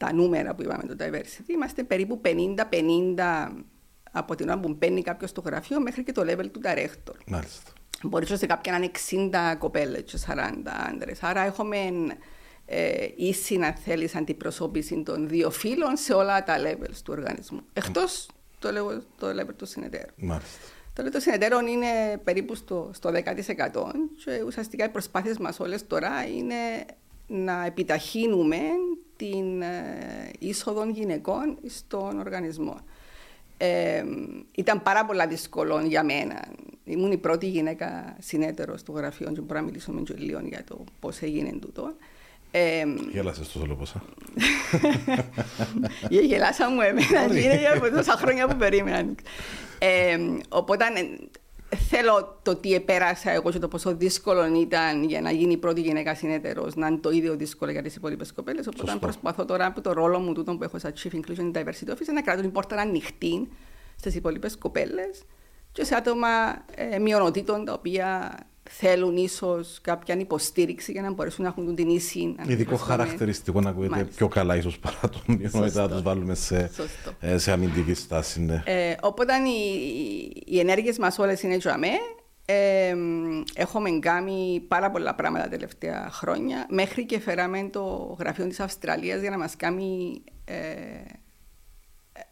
τα 0.00 0.12
νούμερα 0.12 0.54
που 0.54 0.62
είπαμε 0.62 0.94
το 0.94 0.96
diversity, 0.98 1.48
είμαστε 1.48 1.82
περίπου 1.82 2.20
50-50 2.24 2.30
από 4.12 4.34
την 4.34 4.48
ώρα 4.48 4.60
που 4.60 4.74
μπαίνει 4.78 5.02
κάποιος 5.02 5.30
στο 5.30 5.40
γραφείο 5.40 5.80
μέχρι 5.80 6.04
και 6.04 6.12
το 6.12 6.22
level 6.22 6.50
του 6.52 6.60
director. 6.64 7.14
Μάλιστα. 7.26 7.72
Μπορεί 8.02 8.26
σε 8.26 8.46
κάποια 8.46 8.72
να 8.72 8.78
είναι 8.78 8.90
60 9.52 9.56
κοπέλες 9.58 10.02
και 10.02 10.18
40 10.26 10.34
άντρες. 10.88 11.22
Άρα 11.22 11.40
έχουμε 11.40 11.78
ε, 12.66 13.08
ίση, 13.16 13.56
να 13.56 13.72
θέλεις, 13.72 14.14
αντιπροσώπηση 14.14 15.02
των 15.02 15.28
δύο 15.28 15.50
φύλων 15.50 15.96
σε 15.96 16.12
όλα 16.12 16.44
τα 16.44 16.56
levels 16.58 16.96
του 17.04 17.12
οργανισμού. 17.16 17.60
Εκτός 17.72 18.28
το, 18.58 18.68
το 19.18 19.26
level 19.26 19.54
του 19.56 19.66
συνεταίρου. 19.66 20.12
Μάλιστα. 20.16 20.58
Το 20.92 21.02
level 21.04 21.10
των 21.10 21.20
συνεταίρων 21.20 21.66
είναι 21.66 22.20
περίπου 22.24 22.54
στο, 22.54 22.90
στο 22.92 23.10
10% 23.10 23.16
και 24.24 24.42
ουσιαστικά 24.46 24.84
οι 24.84 24.88
προσπάθειες 24.88 25.38
μας 25.38 25.60
όλες 25.60 25.86
τώρα 25.86 26.26
είναι 26.26 26.54
να 27.30 27.64
επιταχύνουμε 27.64 28.58
την 29.16 29.62
ε, 29.62 30.30
είσοδο 30.38 30.84
γυναικών 30.88 31.58
στον 31.66 32.18
οργανισμό. 32.18 32.76
Ε, 33.56 34.04
ήταν 34.54 34.82
πάρα 34.82 35.04
πολλά 35.04 35.26
δύσκολο 35.26 35.80
για 35.80 36.04
μένα. 36.04 36.44
Ήμουν 36.84 37.12
η 37.12 37.18
πρώτη 37.18 37.48
γυναίκα 37.48 38.16
συνέτερο 38.20 38.74
του 38.84 38.92
γραφείου 38.96 39.32
και 39.32 39.40
μπορώ 39.40 39.60
να 39.60 39.66
μιλήσουμε 39.66 40.00
και 40.00 40.14
λίγο 40.16 40.40
για 40.44 40.64
το 40.64 40.84
πώς 41.00 41.20
έγινε 41.20 41.52
τούτο. 41.60 41.94
Ε, 42.50 42.84
Γέλασες 43.12 43.52
τόσο 43.52 43.66
λόπωσα. 43.66 44.02
Γελάσα 46.08 46.70
μου 46.70 46.80
εμένα, 46.80 47.22
είναι 47.24 47.58
για 47.58 47.90
τόσα 47.90 48.12
χρόνια 48.12 48.48
που 48.48 48.56
περίμενα. 48.56 49.14
Ε, 49.78 50.18
οπότε 50.48 50.84
θέλω 51.76 52.38
το 52.42 52.56
τι 52.56 52.74
επέρασα 52.74 53.30
εγώ 53.30 53.50
και 53.50 53.58
το 53.58 53.68
πόσο 53.68 53.94
δύσκολο 53.94 54.54
ήταν 54.54 55.04
για 55.04 55.20
να 55.20 55.30
γίνει 55.30 55.52
η 55.52 55.56
πρώτη 55.56 55.80
γυναίκα 55.80 56.14
συνέτερος 56.14 56.74
να 56.74 56.86
είναι 56.86 56.96
το 56.96 57.10
ίδιο 57.10 57.36
δύσκολο 57.36 57.70
για 57.70 57.82
τις 57.82 57.96
υπόλοιπες 57.96 58.32
κοπέλες. 58.32 58.66
Οπότε 58.66 58.90
Σωστό. 58.90 58.98
προσπαθώ 58.98 59.44
τώρα 59.44 59.66
από 59.66 59.80
το 59.80 59.92
ρόλο 59.92 60.18
μου 60.18 60.32
τούτο 60.32 60.56
που 60.56 60.64
έχω 60.64 60.78
σαν 60.78 60.92
Chief 61.02 61.14
Inclusion 61.14 61.52
and 61.52 61.52
Diversity 61.52 61.90
Officer 61.90 62.12
να 62.14 62.22
κρατώ 62.22 62.40
την 62.40 62.52
πόρτα 62.52 62.76
ανοιχτή 62.76 63.48
στις 63.96 64.14
υπόλοιπες 64.14 64.58
κοπέλες 64.58 65.22
και 65.72 65.84
σε 65.84 65.94
άτομα 65.94 66.28
ε, 66.74 66.98
μειονοτήτων 66.98 67.64
τα 67.64 67.72
οποία 67.72 68.38
θέλουν 68.72 69.16
ίσως 69.16 69.78
κάποια 69.82 70.18
υποστήριξη 70.18 70.92
για 70.92 71.02
να 71.02 71.12
μπορέσουν 71.12 71.44
να 71.44 71.50
έχουν 71.50 71.74
την 71.74 71.88
ίση. 71.88 72.34
Ειδικό 72.46 72.76
χαρακτηριστικό 72.76 73.60
να 73.60 73.70
ακούγεται 73.70 74.04
πιο 74.04 74.28
καλά, 74.28 74.56
ίσως 74.56 74.78
παρά 74.78 75.00
το 75.00 75.20
μειονότητα 75.26 75.82
να 75.82 75.88
τους 75.88 76.02
βάλουμε 76.02 76.34
σε, 76.34 76.70
ε, 77.20 77.38
σε 77.38 77.52
αμυντική 77.52 77.94
στάση. 77.94 78.40
Ναι. 78.40 78.62
Ε, 78.66 78.94
οπότε 79.00 79.32
οι, 79.34 80.42
οι 80.46 80.58
ενέργειες 80.58 80.98
μας 80.98 81.18
όλες 81.18 81.42
είναι 81.42 81.58
τζαμέ. 81.58 81.92
Ε, 82.44 82.94
έχουμε 83.54 83.90
κάνει 83.90 84.64
πάρα 84.68 84.90
πολλά 84.90 85.14
πράγματα 85.14 85.44
τα 85.44 85.50
τελευταία 85.50 86.08
χρόνια. 86.12 86.66
Μέχρι 86.70 87.06
και 87.06 87.20
φέραμε 87.20 87.68
το 87.72 88.16
γραφείο 88.18 88.46
της 88.46 88.60
Αυστραλίας 88.60 89.20
για 89.20 89.30
να 89.30 89.38
μας 89.38 89.56
κάνει 89.56 90.22
ε, 90.44 90.54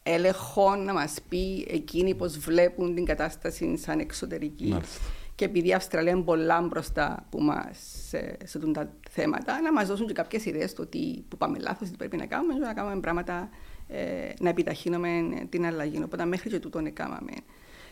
έλεγχο, 0.03 0.77
να 0.77 0.93
μας 0.93 1.15
πει 1.29 1.67
εκείνοι 1.71 2.15
πώς 2.15 2.39
βλέπουν 2.39 2.95
την 2.95 3.05
κατάσταση 3.05 3.77
σαν 3.77 3.99
εξωτερική. 3.99 4.67
Μάλιστα 4.67 5.01
και 5.39 5.45
επειδή 5.45 5.69
η 5.69 5.73
Αυστραλία 5.73 6.13
είναι 6.13 6.23
πολλά 6.23 6.61
μπροστά 6.61 7.27
που 7.31 7.41
μας 7.41 7.79
σε, 8.09 8.37
σε 8.45 8.59
τα 8.59 8.93
θέματα, 9.11 9.61
να 9.61 9.73
μας 9.73 9.89
δώσουν 9.89 10.07
και 10.07 10.13
κάποιες 10.13 10.45
ιδέες 10.45 10.71
στο 10.71 10.87
τι 10.87 11.23
που 11.29 11.37
πάμε 11.37 11.59
λάθος, 11.59 11.91
τι 11.91 11.97
πρέπει 11.97 12.17
να 12.17 12.27
κάνουμε, 12.27 12.55
να 12.55 12.75
κάνουμε 12.75 13.01
πράγματα 13.01 13.49
ε, 13.89 14.33
να 14.41 14.49
επιταχύνουμε 14.49 15.11
την 15.49 15.67
αλλαγή. 15.67 16.03
Οπότε 16.05 16.25
μέχρι 16.25 16.51
και 16.51 16.59
τούτο 16.59 16.79
έκαναμε. 16.79 17.33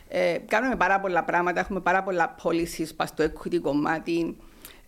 Ε, 0.09 0.39
κάνουμε 0.49 0.77
πάρα 0.77 1.01
πολλά 1.01 1.25
πράγματα, 1.25 1.61
έχουμε 1.61 1.81
πάρα 1.81 2.03
πολλά 2.03 2.35
policies 2.43 2.89
πας 2.97 3.09
στο 3.09 3.25
equity 3.25 3.59
κομμάτι. 3.61 4.37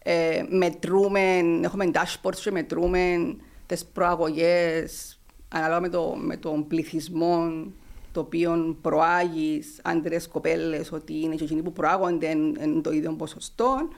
Ε, 0.03 0.45
μετρούμε, 0.49 1.39
έχουμε 1.63 1.91
dashboards 1.93 2.37
και 2.43 2.51
μετρούμε 2.51 3.37
τις 3.67 3.85
προαγωγές 3.87 5.21
ανάλογα 5.49 5.81
με, 5.81 5.89
το, 5.89 6.15
με 6.17 6.37
τον 6.37 6.67
πληθυσμό 6.67 7.67
το 8.13 8.21
οποίο 8.21 8.77
προάγει 8.83 9.63
άντρε, 9.83 10.17
κοπέλες, 10.33 10.93
ότι 10.93 11.21
είναι 11.21 11.35
και 11.35 11.45
εκείνοι 11.45 11.63
που 11.63 11.73
προάγονται 11.73 12.29
εν, 12.59 12.83
το 12.83 12.93
ίδιο 12.93 13.13
ποσοστό. 13.13 13.89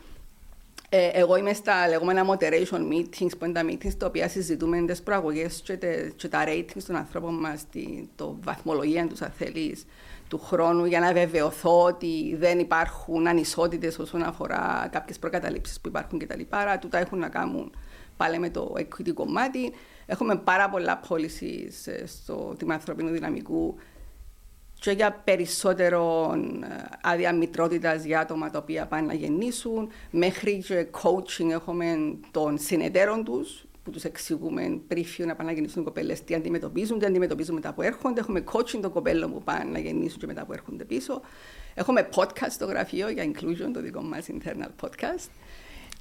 Ε, 0.92 1.08
εγώ 1.12 1.36
είμαι 1.36 1.52
στα 1.52 1.88
λεγόμενα 1.88 2.26
moderation 2.26 2.80
meetings, 2.92 3.30
που 3.38 3.44
είναι 3.44 3.52
τα 3.52 3.62
meetings 3.68 3.94
τα 3.98 4.06
οποία 4.06 4.28
συζητούμε 4.28 4.80
τι 4.80 5.00
προαγωγές 5.02 5.60
και, 5.64 5.76
και, 6.16 6.28
τα 6.28 6.44
ratings 6.46 6.82
των 6.86 6.96
ανθρώπων 6.96 7.34
μας, 7.34 7.66
το 8.16 8.36
βαθμολογία 8.42 9.06
τους, 9.06 9.22
αν 9.22 9.30
θέλεις, 9.30 9.86
του 10.28 10.38
χρόνου, 10.38 10.84
για 10.84 11.00
να 11.00 11.12
βεβαιωθώ 11.12 11.82
ότι 11.82 12.36
δεν 12.38 12.58
υπάρχουν 12.58 13.26
ανισότητες 13.26 13.98
όσον 13.98 14.22
αφορά 14.22 14.88
κάποιες 14.92 15.18
προκαταλήψεις 15.18 15.80
που 15.80 15.88
υπάρχουν 15.88 16.18
κτλ. 16.18 16.40
Τούτα 16.80 16.98
έχουν 16.98 17.18
να 17.18 17.28
κάνουν 17.28 17.72
πάλι 18.16 18.38
με 18.38 18.50
το 18.50 18.74
equity 18.76 19.12
κομμάτι. 19.14 19.72
Έχουμε 20.06 20.36
πάρα 20.36 20.68
πολλά 20.70 21.00
policies 21.08 21.92
ε, 21.92 22.06
στο 22.06 22.54
τμήμα 22.58 22.74
ανθρωπίνου 22.74 23.10
δυναμικού 23.10 23.76
και 24.80 24.90
για 24.90 25.20
περισσότερο 25.24 26.32
ε, 26.62 26.84
άδεια 27.02 27.34
μητρότητας 27.34 28.04
για 28.04 28.20
άτομα 28.20 28.50
τα 28.50 28.58
οποία 28.58 28.86
πάνε 28.86 29.06
να 29.06 29.14
γεννήσουν, 29.14 29.88
μέχρι 30.10 30.58
και 30.66 30.86
coaching 31.02 31.50
έχουμε 31.50 31.96
των 32.30 32.58
συνεταίρων 32.58 33.24
τους, 33.24 33.64
που 33.84 33.90
τους 33.90 34.04
εξηγούμε 34.04 34.80
πριν 34.88 35.04
να 35.18 35.34
πάνε 35.34 35.48
να 35.48 35.52
γεννήσουν 35.52 35.82
οι 35.82 35.84
κοπέλες 35.84 36.24
τι 36.24 36.34
αντιμετωπίζουν, 36.34 36.98
τι 36.98 37.06
αντιμετωπίζουν 37.06 37.54
μετά 37.54 37.72
που 37.72 37.82
έρχονται. 37.82 38.20
Έχουμε 38.20 38.44
coaching 38.52 38.78
των 38.80 38.92
κοπέλων 38.92 39.32
που 39.32 39.42
πάνε 39.42 39.70
να 39.70 39.78
γεννήσουν 39.78 40.18
και 40.18 40.26
μετά 40.26 40.44
που 40.44 40.52
έρχονται 40.52 40.84
πίσω. 40.84 41.20
Έχουμε 41.74 42.08
podcast 42.14 42.50
στο 42.50 42.66
γραφείο 42.66 43.08
για 43.08 43.24
inclusion, 43.24 43.70
το 43.72 43.80
δικό 43.80 44.02
μας 44.02 44.26
internal 44.32 44.86
podcast. 44.86 45.28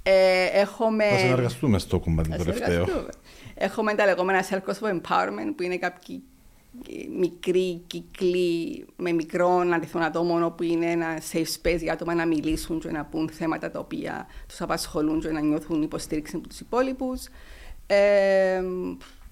Ε, 0.03 0.45
έχουμε... 0.53 1.03
Θα 1.09 1.17
συνεργαστούμε 1.17 1.79
στο 1.79 1.99
κομμάτι 1.99 2.29
το 2.29 2.43
τελευταίο. 2.43 2.85
Έχουμε 3.55 3.93
τα 3.93 4.05
λεγόμενα 4.05 4.43
circles 4.49 4.87
of 4.87 4.89
empowerment, 4.89 5.53
που 5.55 5.63
είναι 5.63 5.77
κάποιοι 5.77 6.23
μικρή 7.17 7.83
κύκλη 7.87 8.85
με 8.95 9.11
μικρό 9.11 9.57
αριθμό 9.73 10.01
ατόμων 10.01 10.43
όπου 10.43 10.63
είναι 10.63 10.85
ένα 10.85 11.21
safe 11.31 11.61
space 11.61 11.79
για 11.79 11.93
άτομα 11.93 12.13
να 12.13 12.25
μιλήσουν 12.25 12.79
και 12.79 12.91
να 12.91 13.05
πούν 13.05 13.29
θέματα 13.29 13.71
τα 13.71 13.79
οποία 13.79 14.27
τους 14.47 14.61
απασχολούν 14.61 15.19
και 15.19 15.31
να 15.31 15.39
νιώθουν 15.39 15.81
υποστήριξη 15.81 16.35
από 16.35 16.47
τους 16.47 16.59
υπόλοιπους. 16.59 17.27
Ε, 17.87 18.63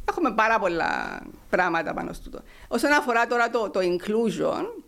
έχουμε 0.10 0.34
πάρα 0.36 0.60
πολλά 0.60 1.22
πράγματα 1.50 1.94
πάνω 1.94 2.14
στο 2.14 2.30
το. 2.30 2.42
Όσον 2.68 2.92
αφορά 2.92 3.28
τώρα 3.28 3.50
το, 3.50 3.70
το 3.70 3.80
inclusion, 3.84 4.84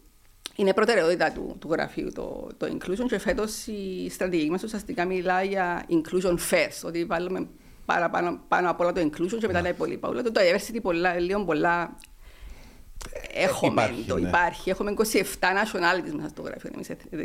είναι 0.55 0.73
προτεραιότητα 0.73 1.31
του, 1.31 1.55
του 1.59 1.71
γραφείου 1.71 2.11
το, 2.13 2.47
το 2.57 2.67
inclusion 2.67 3.05
και 3.07 3.19
φέτος 3.19 3.67
η 3.67 4.09
στρατηγική 4.09 4.49
μας 4.49 4.63
ουσιαστικά 4.63 5.05
μιλά 5.05 5.43
για 5.43 5.85
inclusion 5.89 6.33
first, 6.49 6.81
ότι 6.85 7.05
βάλουμε 7.05 7.47
πάνω, 7.85 8.39
πάνω 8.47 8.69
απ' 8.69 8.79
όλα 8.79 8.91
το 8.91 9.01
inclusion 9.01 9.37
και 9.39 9.47
μετά 9.47 9.61
τα 9.61 9.69
υπόλοιπα. 9.69 10.09
Το 10.09 10.31
diversity 10.33 10.79
πολλά, 10.81 11.19
λίγο 11.19 11.45
πολλά 11.45 11.95
Έχουμε, 13.43 13.71
υπάρχει, 13.71 14.03
το 14.07 14.17
ναι. 14.17 14.27
υπάρχει. 14.27 14.69
Έχουμε 14.69 14.93
27 14.97 15.01
nationalities 15.01 16.13
μέσα 16.15 16.29
στο 16.29 16.41
γραφείο, 16.41 16.71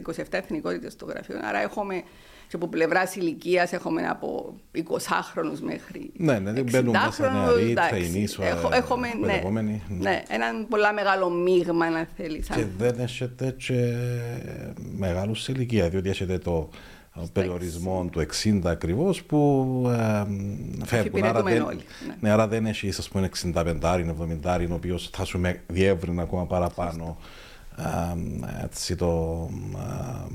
27 0.07 0.23
εθνικότητες 0.31 0.93
στο 0.93 1.05
γραφείο. 1.05 1.37
Άρα 1.43 1.59
έχουμε 1.59 2.03
και 2.49 2.57
από 2.57 2.69
πλευράς 2.69 3.17
ηλικίας 3.17 3.73
έχουμε 3.73 4.07
από 4.09 4.55
20χρονου 4.75 5.59
μέχρι. 5.61 6.11
Ναι, 6.17 6.39
ναι, 6.39 6.53
δεν 6.53 6.65
μπαίνουν 6.71 6.97
μέσα 7.05 7.33
νεαροί, 7.33 7.75
trainee, 7.77 8.43
έχουμε 8.73 9.09
ναι, 9.21 9.43
ναι, 9.51 9.81
ναι, 9.89 10.23
έναν 10.29 10.67
πολλά 10.69 10.93
μεγάλο 10.93 11.31
μείγμα, 11.31 11.91
να 11.91 12.09
θέλεις. 12.17 12.49
Και 12.49 12.67
δεν 12.79 12.99
έχετε 12.99 13.55
και 13.59 13.95
μεγάλους 14.97 15.43
σε 15.43 15.53
ηλικία, 15.53 15.89
διότι 15.89 16.09
έχετε 16.09 16.39
το 16.39 16.69
περιορισμό 17.33 18.09
του 18.13 18.27
60 18.45 18.61
ακριβώς 18.65 19.23
που 19.23 19.39
ε, 19.93 20.25
φεύγουν. 20.85 21.25
Άρα 21.25 21.43
δεν, 21.43 21.63
όλοι, 21.63 21.85
ναι. 22.07 22.17
ναι. 22.21 22.31
άρα 22.31 22.49
δεν 22.49 22.67
έχει 22.67 22.89
ας 22.89 23.09
πούμε 23.09 23.31
65 23.55 23.81
70 24.43 24.67
ο 24.71 24.75
οποίος 24.75 25.11
θα 25.13 25.25
σου 25.25 25.41
διεύρυνε 25.67 26.23
ακόμα 26.23 26.47
παραπάνω 26.47 27.17
ε, 27.77 28.63
έτσι, 28.65 28.97
το, 28.97 29.49
ε, 29.77 30.33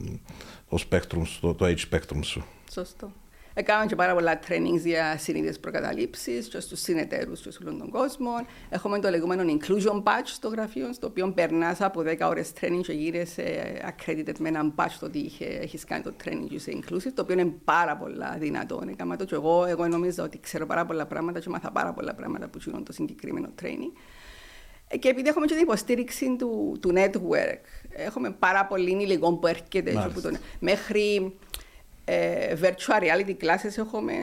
το, 0.70 0.78
spectrum, 0.89 1.22
το, 1.42 1.54
το 1.54 1.65
age 1.65 1.96
spectrum 1.96 2.20
σου. 2.22 2.46
Σωστό. 2.72 3.12
Έκαναμε 3.60 3.86
και 3.86 3.95
πάρα 3.95 4.13
πολλά 4.13 4.39
trainings 4.48 4.82
για 4.84 5.17
συνήθειες 5.17 5.60
προκαταλήψεις 5.60 6.48
και 6.48 6.60
στους 6.60 6.80
συνεταίρους 6.80 7.41
και 7.41 7.52
σε 7.52 7.60
όλον 7.62 7.78
τον 7.78 7.89
κόσμο. 7.89 8.32
Έχουμε 8.69 9.00
το 9.00 9.10
λεγόμενο 9.10 9.43
inclusion 9.43 10.04
badge 10.04 10.26
στο 10.26 10.48
γραφείο, 10.48 10.93
στο 10.93 11.08
οποίο 11.08 11.32
περνάς 11.32 11.82
από 11.82 12.02
10 12.02 12.17
ώρες 12.22 12.52
training 12.62 12.82
και 12.82 12.93
γύρεσαι 12.93 13.78
accredited 13.89 14.38
με 14.39 14.48
ένα 14.48 14.74
badge 14.76 14.95
το 15.00 15.06
ότι 15.06 15.32
έχεις 15.39 15.84
κάνει 15.84 16.04
το 16.04 16.13
training 16.24 16.56
σε 16.56 16.72
inclusive, 16.76 17.12
το 17.13 17.22
οποίο 17.22 17.39
είναι 17.39 17.54
πάρα 17.63 17.98
πολλά 17.98 18.36
δυνατό. 18.39 18.84
Έκανα 18.89 19.15
το 19.15 19.26
και 19.26 19.36
εγώ, 19.36 19.65
εγώ 19.65 19.88
νομίζω 19.88 20.24
ότι 20.24 20.39
ξέρω 20.39 20.65
πάρα 20.65 20.86
πολλά 20.86 21.06
πράγματα 21.06 21.39
και 21.39 21.50
μάθα 21.50 21.72
πάρα 21.72 21.93
πολλά 21.93 22.13
πράγματα 22.15 22.48
που 22.48 22.60
γίνονται 22.63 22.84
το 22.84 22.93
συγκεκριμένο 22.93 23.50
training. 23.62 23.91
Ε, 24.88 24.98
και 24.98 25.10
επειδή 25.10 25.30
έχουμε 25.30 25.45
και 25.45 25.54
την 25.54 25.63
υποστήριξη 25.63 26.36
του, 26.38 26.78
του 26.82 26.93
network, 26.95 27.63
έχουμε 27.89 28.32
πάρα 28.32 28.65
πολύ 28.65 28.91
υλικό 28.91 29.34
που 29.34 29.48
έρχεται 29.48 30.12
μέχρι 30.60 31.34
ε, 32.10 32.56
virtual 32.62 33.02
reality 33.04 33.36
classes 33.43 33.78
έχουμε 33.78 34.13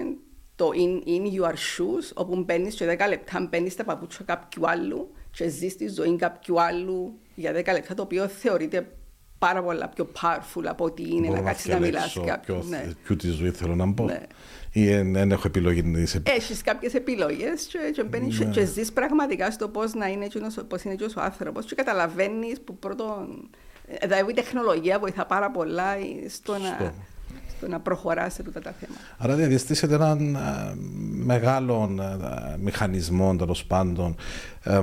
το 0.57 0.70
in, 0.75 1.09
in 1.09 1.40
your 1.40 1.53
shoes, 1.53 2.11
όπου 2.14 2.37
μπαίνεις 2.44 2.75
και 2.75 2.96
10 2.99 3.09
λεπτά 3.09 3.46
μπαίνεις 3.49 3.72
στα 3.72 3.85
παπούτσια 3.85 4.25
κάποιου 4.25 4.68
άλλου 4.68 5.11
και 5.31 5.49
ζεις 5.49 5.77
τη 5.77 5.88
ζωή 5.88 6.16
κάποιου 6.16 6.61
άλλου 6.61 7.18
για 7.35 7.51
10 7.51 7.55
λεπτά, 7.55 7.94
το 7.94 8.03
οποίο 8.03 8.29
θεωρείται 8.29 8.88
πάρα 9.38 9.62
πολλά 9.62 9.88
πιο 9.88 10.09
powerful 10.20 10.64
από 10.64 10.85
ότι 10.85 11.03
είναι 11.03 11.27
Μπορώ 11.27 11.40
να 11.40 11.46
κάτσεις 11.46 11.66
να 11.66 11.79
μιλάς 11.79 12.11
σε 12.11 12.20
κάποιον. 12.20 12.68
Ναι. 12.68 12.90
Ποιο 13.03 13.16
τη 13.16 13.29
ζωή 13.29 13.51
θέλω 13.51 13.75
να 13.75 13.87
μπω. 13.87 14.05
Ναι. 14.05 14.20
Ή 14.72 15.03
δεν 15.03 15.31
έχω 15.31 15.42
επιλογή 15.46 15.83
να 15.83 15.99
είσαι. 15.99 16.22
Έχεις 16.27 16.62
κάποιες 16.62 16.94
επιλογές 16.94 17.66
και, 17.66 17.79
και, 17.92 18.05
μπαίνεις 18.05 18.38
ναι. 18.38 18.44
και 18.44 18.64
ζεις 18.64 18.92
πραγματικά 18.92 19.51
στο 19.51 19.68
πώς 19.68 19.92
είναι, 19.92 20.29
πώς 20.68 20.83
είναι 20.83 20.96
ο 21.16 21.20
άνθρωπος 21.20 21.64
και 21.64 21.75
καταλαβαίνεις 21.75 22.61
που 22.61 22.77
πρώτον. 22.79 23.51
Ε, 23.88 24.07
δηλαδή 24.07 24.31
η 24.31 24.35
τεχνολογία 24.35 24.99
βοηθά 24.99 25.27
πάρα 25.27 25.51
πολλά 25.51 25.96
στο 26.29 26.53
να 26.53 26.59
στο 26.59 26.92
να 27.69 27.81
προχωράς 27.81 28.33
σε 28.33 28.45
αυτά 28.47 28.61
τα 28.61 28.75
θέματα. 28.81 29.01
Άρα 29.19 29.35
διαστήσετε 29.35 29.95
έναν 29.95 30.35
ε, 30.35 30.38
μεγάλο 31.11 31.95
ε, 32.01 32.57
μηχανισμό 32.59 33.37
τέλος 33.37 33.64
πάντων 33.64 34.16
ε, 34.62 34.81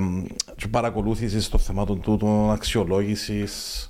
και 0.56 0.68
παρακολούθησης 0.68 1.48
των 1.48 1.60
θεμάτων 1.60 2.00
τούτων, 2.00 2.52
αξιολόγησης. 2.52 3.88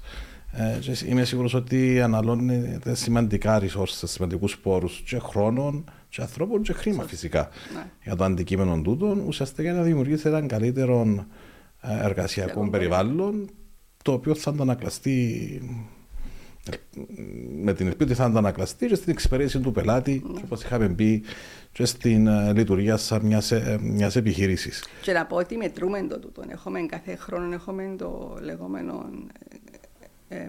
Ε, 0.52 0.78
είμαι 1.08 1.24
σίγουρος 1.24 1.54
ότι 1.54 2.00
αναλώνετε 2.00 2.94
σημαντικά 2.94 3.60
resources, 3.60 4.02
σημαντικούς 4.04 4.58
πόρους 4.58 5.02
και 5.06 5.18
χρόνων 5.18 5.84
και 6.08 6.20
ανθρώπων 6.20 6.62
και 6.62 6.72
χρήμα 6.72 6.96
Σωστή. 6.96 7.14
φυσικά 7.14 7.48
ναι. 7.74 7.86
για 8.04 8.16
το 8.16 8.24
αντικείμενο 8.24 8.80
τούτων, 8.82 9.22
ουσιαστικά 9.26 9.62
για 9.62 9.72
να 9.72 9.82
δημιουργήσετε 9.82 10.28
έναν 10.28 10.46
καλύτερο 10.48 11.26
εργασιακό 11.80 12.68
περιβάλλον 12.70 13.50
το 14.02 14.12
οποίο 14.12 14.34
θα 14.34 14.50
αντανακλαστεί 14.50 15.60
με 17.62 17.74
την 17.74 17.86
ελπίδα 17.86 18.10
ότι 18.10 18.14
θα 18.14 18.24
αντανακλαστεί 18.24 18.86
και 18.86 18.94
στην 18.94 19.12
εξυπηρέτηση 19.12 19.60
του 19.60 19.72
πελάτη, 19.72 20.22
mm. 20.26 20.40
όπως 20.44 20.62
είχαμε 20.62 20.88
πει, 20.88 21.22
και 21.72 21.84
στην 21.84 22.28
uh, 22.28 22.54
λειτουργία 22.54 22.96
σαν 22.96 23.20
μιας, 23.26 23.52
ε, 23.52 23.78
μιας 23.80 24.16
επιχειρήσης. 24.16 24.84
Και 25.02 25.12
να 25.12 25.26
πω 25.26 25.36
ότι 25.36 25.56
μετρούμε 25.56 26.06
το 26.08 26.18
τούτο. 26.18 26.42
Έχουμε 26.48 26.80
κάθε 26.80 27.16
χρόνο 27.16 27.54
έχουμε 27.54 27.94
το 27.98 28.38
λεγόμενο 28.40 29.10
ε, 30.28 30.48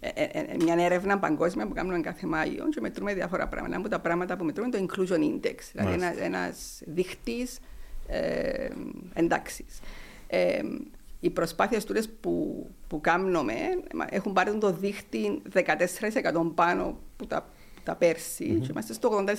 ε, 0.00 0.56
μια 0.58 0.84
έρευνα 0.84 1.18
παγκόσμια 1.18 1.66
που 1.66 1.74
κάνουμε 1.74 2.00
κάθε 2.00 2.26
Μάιο 2.26 2.68
και 2.68 2.80
μετρούμε 2.80 3.14
διάφορα 3.14 3.48
πράγματα. 3.48 3.74
Ένα 3.74 3.84
από 3.84 3.94
τα 3.94 4.00
πράγματα 4.00 4.36
που 4.36 4.44
μετρούμε 4.44 4.68
είναι 4.72 4.86
το 4.86 4.94
inclusion 4.94 5.18
index, 5.18 5.56
δηλαδή 5.72 5.92
ένα 5.92 6.22
ένας 6.22 6.82
δείχτης 6.86 7.58
ε, 8.06 8.68
εντάξης 9.14 9.80
οι 11.20 11.30
προσπάθειες 11.30 11.84
του 11.84 11.94
που, 12.20 12.66
που 12.86 13.00
κάνουμε 13.00 13.54
έχουν 14.10 14.32
πάρει 14.32 14.58
το 14.58 14.72
δίχτυ 14.72 15.42
14% 15.54 16.52
πάνω 16.54 16.98
που 17.16 17.26
τα, 17.26 17.48
τα 17.84 17.94
πέρσι 17.94 18.52
mm-hmm. 18.52 18.60
και 18.60 18.68
είμαστε 18.70 18.92
στο 18.92 19.24
80%. 19.26 19.32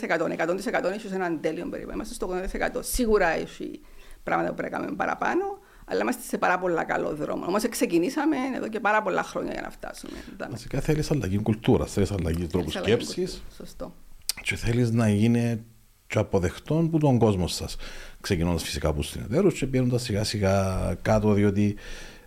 100% 0.81 0.83
έχει 0.83 1.13
έναν 1.13 1.41
τέλειο 1.41 1.67
περίπου. 1.67 1.91
Είμαστε 1.93 2.13
στο 2.13 2.41
80%. 2.75 2.79
Σίγουρα 2.79 3.27
έχει 3.27 3.79
πράγματα 4.23 4.49
που 4.49 4.55
πρέπει 4.55 4.71
να 4.71 4.77
κάνουμε 4.77 4.97
παραπάνω, 4.97 5.59
αλλά 5.85 6.01
είμαστε 6.01 6.21
σε 6.21 6.37
πάρα 6.37 6.59
πολύ 6.59 6.85
καλό 6.85 7.15
δρόμο. 7.15 7.45
Όμως 7.47 7.69
ξεκινήσαμε 7.69 8.37
εδώ 8.55 8.67
και 8.67 8.79
πάρα 8.79 9.01
πολλά 9.01 9.23
χρόνια 9.23 9.51
για 9.51 9.61
να 9.61 9.69
φτάσουμε. 9.69 10.17
Βασικά 10.49 10.79
θέλεις 10.79 11.11
αλλαγή 11.11 11.41
κουλτούρας, 11.41 11.91
θέλεις 11.91 12.11
αλλαγή 12.11 12.47
τρόπου 12.47 12.69
σκέψης. 12.69 13.43
Σωστό. 13.57 13.93
Και 14.41 14.55
θέλεις 14.55 14.91
να 14.91 15.09
γίνει 15.09 15.65
και 16.11 16.19
αποδεκτόν 16.19 16.89
που 16.89 16.97
τον 16.97 17.17
κόσμο 17.17 17.47
σας. 17.47 17.75
Ξεκινώντας 18.21 18.63
φυσικά 18.63 18.89
από 18.89 18.99
τους 18.99 19.09
συνεταίρους 19.09 19.59
και 19.59 19.67
πηγαίνοντας 19.67 20.01
σιγά 20.01 20.23
σιγά 20.23 20.95
κάτω, 21.01 21.33
διότι 21.33 21.75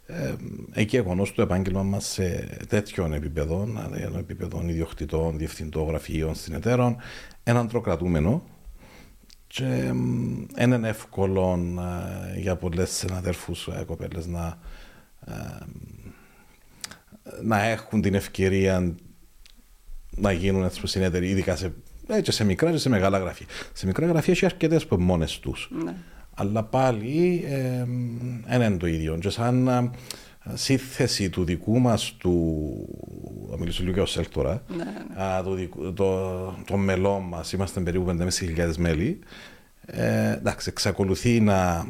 ε, 0.07 0.35
εκεί 0.73 0.97
εγγονώ 0.97 1.27
το 1.35 1.43
επάγγελμα 1.43 1.83
μας 1.83 2.07
σε 2.07 2.59
τέτοιων 2.69 3.13
επίπεδων, 3.13 3.81
δηλαδή 3.93 4.19
επίπεδων 4.19 4.69
ιδιοκτητών, 4.69 5.39
διευθυντών, 5.39 5.87
γραφείων, 5.87 6.35
συνεταίρων, 6.35 6.97
έναν 7.43 7.69
τροκρατούμενο 7.69 8.43
και 9.47 9.93
είναι 10.59 10.89
εύκολο 10.89 11.59
ε, 12.35 12.39
για 12.41 12.57
πολλές 12.57 12.91
συναδέλφου 12.91 13.55
ε, 13.81 13.85
κοπέλες 13.85 14.27
να, 14.27 14.59
ε, 15.27 15.33
να 17.43 17.63
έχουν 17.63 18.01
την 18.01 18.15
ευκαιρία 18.15 18.95
να 20.17 20.33
γίνουν 20.33 20.65
έτσι 20.65 20.87
συνεταιροί, 20.87 21.29
ειδικά 21.29 21.57
σε 21.57 21.75
έτσι 22.07 22.33
σε 22.33 22.45
μικρά 22.45 22.71
και 22.71 22.77
σε 22.77 22.89
μεγάλα 22.89 23.19
γραφεία. 23.19 23.47
Σε 23.73 23.87
μικρά 23.87 24.07
γραφεία 24.07 24.33
έχει 24.33 24.45
αρκετές 24.45 24.87
που 24.87 24.97
μόνες 24.97 25.39
τους. 25.39 25.71
Ναι. 25.85 25.95
Αλλά 26.35 26.63
πάλι 26.63 27.45
δεν 28.47 28.61
ε, 28.61 28.65
είναι 28.65 28.77
το 28.77 28.87
ίδιο. 28.87 29.19
Και 29.21 29.31
σαν 29.31 29.69
ε, 29.69 29.91
σύνθεση 30.55 31.31
του 31.31 31.45
δικού 31.45 31.79
μας 31.79 32.15
του. 32.19 32.35
Θα 33.51 33.59
μιλήσω 33.59 33.83
λίγο 33.83 33.95
για 33.95 34.03
ο 34.03 34.07
ΣΕΛ 34.07 34.29
τώρα. 34.29 34.63
Ναι, 34.69 34.77
ναι. 34.77 35.67
το, 35.69 35.93
το, 35.93 36.65
το 36.67 36.77
μελό 36.77 37.19
μας, 37.19 37.53
είμαστε 37.53 37.81
περίπου 37.81 38.17
5.500 38.57 38.77
μέλη. 38.77 39.19
Ε, 39.87 40.33
εντάξει, 40.33 40.69
εξακολουθεί 40.69 41.41
να 41.41 41.87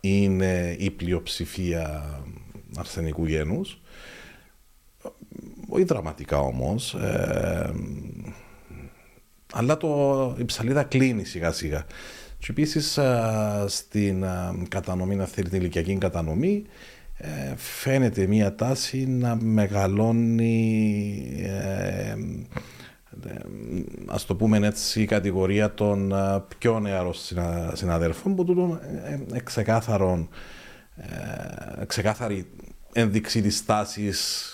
είναι 0.00 0.76
η 0.78 0.90
πλειοψηφία 0.90 2.04
αρσενικού 2.76 3.26
γένους. 3.26 3.80
Όχι 5.68 5.84
δραματικά 5.84 6.38
όμως. 6.38 6.94
Ε, 6.94 7.72
αλλά 9.58 9.76
το, 9.76 10.34
η 10.38 10.44
ψαλίδα 10.44 10.82
κλείνει 10.82 11.24
σιγά 11.24 11.52
σιγά. 11.52 11.86
Και 12.38 12.46
επίσης 12.48 12.98
στην 13.66 14.24
κατανομή, 14.68 15.14
να 15.16 15.24
θέλει 15.24 15.48
την 15.48 15.60
ηλικιακή 15.60 15.98
κατανομή, 15.98 16.64
ε, 17.18 17.54
φαίνεται 17.56 18.26
μια 18.26 18.54
τάση 18.54 19.06
να 19.06 19.36
μεγαλώνει 19.36 20.58
ε, 21.42 22.14
ε, 23.26 23.38
ας 24.06 24.24
το 24.24 24.36
πούμε 24.36 24.66
έτσι 24.66 25.02
η 25.02 25.04
κατηγορία 25.04 25.74
των 25.74 26.14
πιο 26.58 26.80
νεαρών 26.80 27.12
συναδέλφων 27.72 28.34
που 28.34 28.44
τούτον 28.44 28.80
ξεκάθαρον 29.44 30.28
ξεκάθαρη 31.86 32.46
ένδειξη 32.92 33.42
της 33.42 33.64
τάσης 33.64 34.50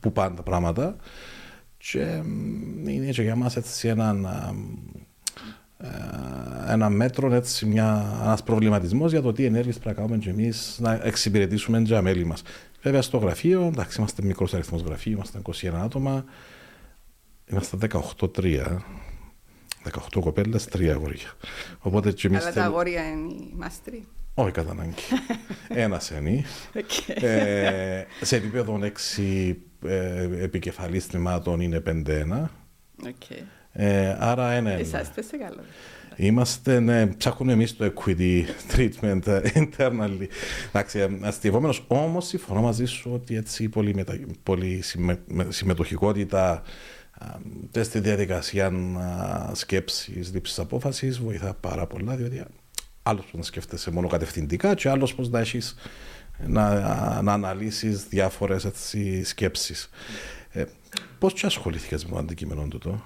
που 0.00 0.12
πάνε 0.12 0.36
τα 0.36 0.42
πράγματα 0.42 0.96
και 1.82 2.22
είναι 2.86 3.10
και 3.10 3.22
για 3.22 3.36
μας 3.36 3.56
έτσι 3.56 3.88
έναν, 3.88 4.24
ε, 5.78 6.72
ένα 6.72 6.88
μέτρο, 6.88 7.34
έτσι, 7.34 7.66
μια, 7.66 8.18
ένας 8.22 8.42
προβληματισμός 8.42 9.10
για 9.10 9.22
το 9.22 9.32
τι 9.32 9.44
ενέργειες 9.44 9.78
πρέπει 9.78 9.96
να 9.96 10.02
κάνουμε 10.02 10.24
και 10.24 10.30
εμείς 10.30 10.76
να 10.80 11.00
εξυπηρετήσουμε 11.02 11.82
τα 11.82 12.02
μέλη 12.02 12.24
μας. 12.24 12.42
Βέβαια 12.82 13.02
στο 13.02 13.18
γραφείο, 13.18 13.62
εντάξει, 13.62 13.98
είμαστε 13.98 14.22
μικρός 14.22 14.54
αριθμός 14.54 14.82
γραφείου, 14.82 15.12
είμαστε 15.12 15.38
21 15.38 15.68
άτομα, 15.74 16.24
είμαστε 17.46 17.76
18-3. 17.76 18.84
18 19.82 20.20
κοπέλες, 20.20 20.68
3 20.68 20.88
αγόρια. 20.88 21.34
Οπότε 21.78 22.12
και 22.12 22.26
εμείς 22.26 22.42
Αλλά 22.42 22.52
τα 22.52 22.64
αγόρια 22.64 23.10
είναι 23.10 23.32
οι 23.32 23.52
μάστροι. 23.56 24.06
Όχι 24.34 24.50
κατά 24.50 24.70
ανάγκη. 24.70 24.94
Ένας 25.84 26.10
είναι. 26.10 26.44
Okay. 26.74 27.22
Ε, 27.22 28.04
σε 28.20 28.36
επίπεδο 28.36 28.80
6 29.16 29.54
ε, 29.86 30.28
επικεφαλής 30.42 31.06
τμήματων 31.06 31.60
είναι 31.60 31.82
5-1. 31.86 31.90
Okay. 33.04 33.42
Ε, 33.72 34.16
άρα 34.18 34.56
είναι. 34.56 34.74
Εσάς 34.74 35.10
σε 35.14 35.36
καλό. 35.36 35.60
Είμαστε, 36.16 36.80
ναι, 36.80 37.06
ψάχνουμε 37.06 37.52
εμείς 37.52 37.76
το 37.76 37.92
equity 37.94 38.42
treatment 38.76 39.26
ε, 39.26 39.40
internally. 39.54 40.26
Εντάξει, 40.68 41.18
αστειευόμενος, 41.20 41.84
όμως 41.88 42.26
συμφωνώ 42.26 42.60
μαζί 42.60 42.84
σου 42.84 43.10
ότι 43.12 43.36
έτσι 43.36 43.62
η 43.62 43.68
πολύ, 43.68 43.94
μετα... 43.94 44.18
πολύ 44.42 44.82
συμμετοχικότητα 45.48 46.62
στη 47.80 48.00
διαδικασία 48.00 48.72
σκέψης, 49.52 50.32
λήψης 50.32 50.58
απόφασης 50.58 51.20
βοηθά 51.20 51.54
πάρα 51.54 51.86
πολλά, 51.86 52.16
διότι 52.16 52.44
άλλος 53.02 53.24
που 53.24 53.36
να 53.36 53.42
σκέφτεσαι 53.42 53.90
μόνο 53.90 54.08
κατευθυντικά 54.08 54.74
και 54.74 54.88
άλλος 54.88 55.14
πώς 55.14 55.30
να 55.30 55.38
έχεις 55.38 55.74
να, 56.46 57.22
να 57.22 57.32
αναλύσεις 57.32 58.04
διάφορες 58.04 58.64
έτσι, 58.64 59.24
σκέψεις. 59.24 59.90
Ε, 60.50 60.64
πώς 61.18 61.32
και 61.32 61.46
ασχολήθηκες 61.46 62.04
με 62.04 62.10
το 62.10 62.18
αντικείμενο 62.18 62.68
του 62.68 63.02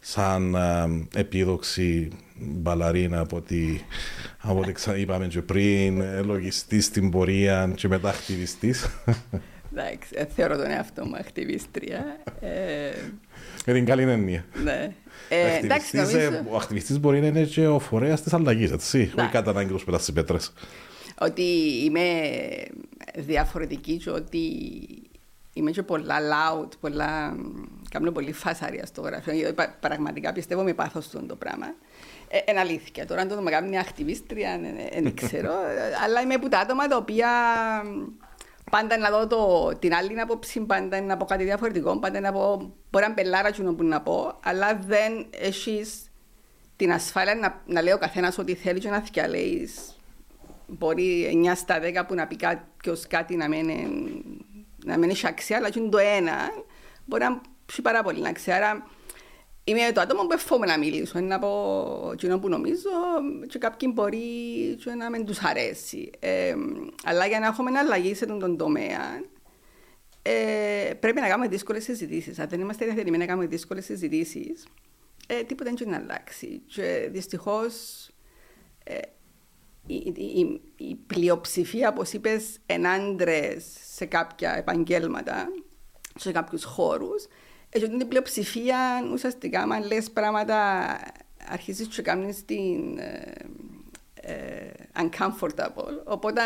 σαν 0.00 0.54
ε, 0.54 1.20
επίδοξη 1.20 2.08
μπαλαρίνα 2.36 3.20
από 3.20 3.36
ό,τι, 3.36 3.80
από 4.38 4.58
ό,τι 4.58 5.00
είπαμε 5.00 5.26
και 5.26 5.42
πριν, 5.42 6.00
ε, 6.00 6.22
λογιστής 6.22 6.84
στην 6.84 7.10
πορεία 7.10 7.72
και 7.74 7.88
μετά 7.88 8.08
ακτιβιστής. 8.08 8.88
Εντάξει, 9.72 10.08
ε, 10.14 10.24
θεωρώ 10.24 10.56
τον 10.56 10.70
εαυτό 10.70 11.04
μου 11.04 11.16
ακτιβίστρια. 11.16 12.04
Με 13.66 13.72
την 13.72 13.84
καλή 13.84 14.02
έννοια. 14.02 14.44
Ναι. 14.64 14.92
Ο 16.50 16.56
ακτιβιστής 16.56 17.00
μπορεί 17.00 17.20
να 17.20 17.26
είναι 17.26 17.42
και 17.42 17.66
ο 17.66 17.78
φορέας 17.78 18.22
της 18.22 18.32
αλλαγής, 18.32 18.70
έτσι, 18.70 19.12
όχι 19.18 19.28
κατά 19.28 19.50
ανάγκη 19.50 19.72
του 19.72 19.84
πετάς 19.84 20.02
στις 20.02 20.14
πέτρες 20.14 20.52
ότι 21.20 21.42
είμαι 21.84 22.30
διαφορετική 23.14 23.96
και 23.96 24.10
ότι 24.10 24.42
είμαι 25.52 25.70
και 25.70 25.82
πολλά 25.82 26.16
loud, 26.18 26.68
πολλά, 26.80 27.36
κάνω 27.90 28.10
πολύ 28.10 28.32
φασαρία 28.32 28.86
στο 28.86 29.00
γραφείο, 29.00 29.32
γιατί 29.32 29.54
πραγματικά 29.80 30.32
πιστεύω 30.32 30.62
με 30.62 30.74
πάθος 30.74 31.10
το 31.10 31.36
πράγμα. 31.36 31.66
Ε, 32.28 32.38
είναι 32.50 32.60
αλήθεια. 32.60 33.06
Τώρα 33.06 33.20
αν 33.20 33.28
το 33.28 33.40
με 33.40 33.50
κάνει 33.50 33.68
μια 33.68 33.80
ακτιβίστρια, 33.80 34.60
δεν 34.92 35.14
ξέρω, 35.14 35.52
αλλά 36.04 36.20
είμαι 36.20 36.34
από 36.34 36.48
τα 36.48 36.58
άτομα 36.58 36.86
τα 36.86 36.96
οποία 36.96 37.28
πάντα 38.70 38.98
να 38.98 39.10
δω 39.10 39.26
το, 39.26 39.72
την 39.78 39.94
άλλη 39.94 40.20
άποψη, 40.20 40.60
πάντα 40.60 41.00
να 41.00 41.16
πω 41.16 41.24
κάτι 41.24 41.44
διαφορετικό, 41.44 41.98
πάντα 41.98 42.20
να 42.20 42.32
πω, 42.32 42.74
μπορεί 42.90 43.04
να 43.06 43.12
μπελάρα 43.12 43.50
που 43.50 43.84
να 43.84 44.00
πω, 44.00 44.38
αλλά 44.42 44.74
δεν 44.86 45.26
έχεις 45.30 46.10
την 46.76 46.92
ασφάλεια 46.92 47.34
να, 47.34 47.62
να 47.66 47.82
λέει 47.82 47.92
ο 47.92 47.98
καθένας 47.98 48.38
ό,τι 48.38 48.54
θέλει 48.54 48.78
και 48.78 48.88
να 48.88 49.00
θυκιαλέεις 49.00 49.97
μπορεί 50.68 51.40
9 51.46 51.52
στα 51.54 51.80
10 51.82 52.06
που 52.06 52.14
να 52.14 52.26
πει 52.26 52.36
κάποιο 52.36 52.96
κάτι 53.08 53.36
να 53.36 53.48
μην, 53.48 53.70
να 54.84 54.98
μην 54.98 55.10
έχει 55.10 55.26
αξία, 55.26 55.56
αλλά 55.56 55.70
και 55.70 55.80
το 55.80 55.98
ένα 55.98 56.36
μπορεί 57.04 57.22
να 57.22 57.40
έχει 57.70 57.82
πάρα 57.82 58.02
πολύ 58.02 58.20
να 58.20 58.32
ξέρει. 58.32 58.56
Άρα 58.56 58.86
είμαι 59.64 59.92
το 59.92 60.00
άτομο 60.00 60.22
που 60.26 60.32
εφόμαι 60.32 60.66
να 60.66 60.78
μιλήσω, 60.78 61.20
να 61.20 61.38
πω 61.38 62.10
εκείνο 62.12 62.38
που 62.38 62.48
νομίζω 62.48 62.90
και 63.46 63.58
κάποιοι 63.58 63.90
μπορεί 63.94 64.18
και 64.84 64.90
να 64.90 65.10
μην 65.10 65.24
τους 65.24 65.38
αρέσει. 65.38 66.10
Ε, 66.18 66.54
αλλά 67.04 67.26
για 67.26 67.38
να 67.38 67.46
έχουμε 67.46 67.78
αλλαγή 67.78 68.14
σε 68.14 68.26
τον 68.26 68.56
τομέα, 68.56 69.20
ε, 70.22 70.94
πρέπει 71.00 71.20
να 71.20 71.28
κάνουμε 71.28 71.48
δύσκολες 71.48 71.84
συζητήσεις. 71.84 72.38
Αν 72.38 72.48
δεν 72.48 72.60
είμαστε 72.60 72.84
διαθετημένοι 72.84 73.22
να 73.22 73.28
κάνουμε 73.28 73.46
δύσκολες 73.46 73.84
συζητήσεις, 73.84 74.66
ε, 75.26 75.42
τίποτα 75.42 75.72
δεν 75.76 75.88
να 75.88 75.96
αλλάξει. 75.96 76.62
Και 76.66 77.08
δυστυχώς 77.10 78.08
ε, 78.84 78.98
η, 79.88 80.12
η, 80.16 80.60
η 80.76 80.94
πλειοψηφία, 80.94 81.88
όπως 81.88 82.12
είπες, 82.12 82.58
είναι 82.66 82.88
άντρε 82.88 83.56
σε 83.94 84.04
κάποια 84.04 84.56
επαγγέλματα, 84.56 85.48
σε 86.14 86.32
κάποιους 86.32 86.64
χώρους. 86.64 87.26
Έτσι, 87.68 87.86
ότι 87.86 87.98
την 87.98 88.08
πλειοψηφία 88.08 88.78
ουσιαστικά, 89.12 89.62
αν 89.62 89.86
λες 89.86 90.10
πράγματα, 90.10 90.86
αρχίζει 91.48 91.86
και 91.86 92.02
κάνεις 92.02 92.44
την 92.44 92.98
ε, 92.98 93.34
ε, 94.14 94.70
uncomfortable. 94.96 96.04
Οπότε, 96.04 96.40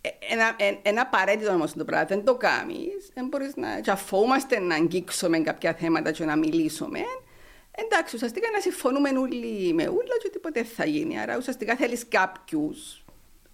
ε, 0.00 0.08
ένα, 0.32 0.54
ένα, 0.58 0.78
ένα 0.82 1.00
απαραίτητο 1.00 1.52
όμως 1.52 1.72
το 1.72 1.84
πράγμα. 1.84 2.06
Δεν 2.06 2.24
το 2.24 2.34
κάνεις. 2.34 3.10
Δεν 3.14 3.26
μπορείς 3.26 3.56
να. 3.56 3.80
Και 3.80 3.90
αφόμαστε 3.90 4.58
να 4.58 4.74
αγγίξουμε 4.74 5.38
κάποια 5.38 5.74
θέματα 5.74 6.10
και 6.10 6.24
να 6.24 6.36
μιλήσουμε. 6.36 6.98
Εντάξει, 7.74 8.14
ουσιαστικά 8.16 8.50
να 8.52 8.60
συμφωνούμε 8.60 9.08
όλοι 9.08 9.72
με 9.72 9.82
όλα 9.82 10.16
και 10.22 10.28
τίποτε 10.32 10.64
θα 10.64 10.84
γίνει. 10.84 11.20
Άρα 11.20 11.36
ουσιαστικά 11.36 11.76
θέλεις 11.76 12.08
κάποιους 12.08 13.04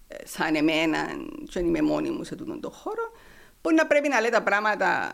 ε, 0.07 0.15
σαν 0.25 0.55
εμένα, 0.55 1.07
και 1.49 1.59
είμαι 1.59 1.81
μόνη 1.81 2.09
μου 2.09 2.23
σε 2.23 2.33
αυτόν 2.33 2.61
τον 2.61 2.71
χώρο, 2.71 3.11
που 3.61 3.73
να 3.73 3.87
πρέπει 3.87 4.07
να 4.07 4.19
λέει 4.19 4.29
τα 4.29 4.43
πράγματα 4.43 5.11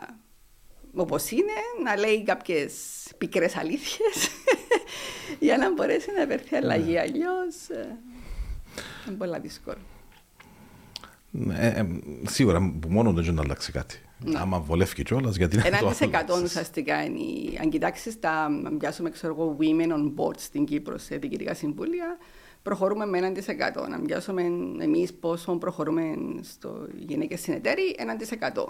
όπως 0.94 1.30
είναι, 1.30 1.52
να 1.84 1.96
λέει 1.96 2.22
κάποιες 2.22 2.72
πικρές 3.18 3.56
αλήθειες 3.56 4.30
για 5.46 5.56
να 5.56 5.72
μπορέσει 5.72 6.10
να 6.18 6.26
βρεθεί 6.26 6.56
αλλαγή. 6.56 6.92
Ναι. 6.92 7.00
Αλλιώς 7.00 7.68
ε, 7.68 7.98
είναι 9.06 9.16
πολύ 9.16 9.38
δύσκολο. 9.40 9.78
Ε, 11.50 11.66
ε, 11.66 11.86
σίγουρα 12.28 12.76
που 12.80 12.88
μόνο 12.88 13.12
δεν 13.12 13.34
να 13.34 13.42
αλλάξει 13.42 13.72
κάτι. 13.72 14.00
Ναι. 14.24 14.38
Άμα 14.38 14.60
βολεύει 14.60 15.02
κιόλας, 15.02 15.36
γιατί 15.36 15.56
είναι 15.56 15.78
το 15.80 15.94
άλλο. 16.28 16.42
ουσιαστικά 16.44 17.04
είναι. 17.04 17.58
Αν 17.60 17.70
κοιτάξεις 17.70 18.20
τα, 18.20 18.48
πιάσουμε 18.78 19.10
ξέρω 19.10 19.32
εγώ, 19.32 19.56
women 19.60 19.92
on 19.92 20.12
board 20.16 20.38
στην 20.38 20.64
Κύπρο 20.64 20.98
σε 20.98 21.16
διοικητικά 21.16 21.54
συμβούλια, 21.54 22.18
προχωρούμε 22.62 23.06
με 23.06 23.18
1%. 23.18 23.88
Να 23.88 24.00
πιάσουμε 24.00 24.42
εμείς 24.80 25.14
πόσο 25.14 25.56
προχωρούμε 25.56 26.02
στο 26.42 26.86
γυναίκες 26.94 27.40
συνεταίροι, 27.40 27.96
1%. 27.98 28.64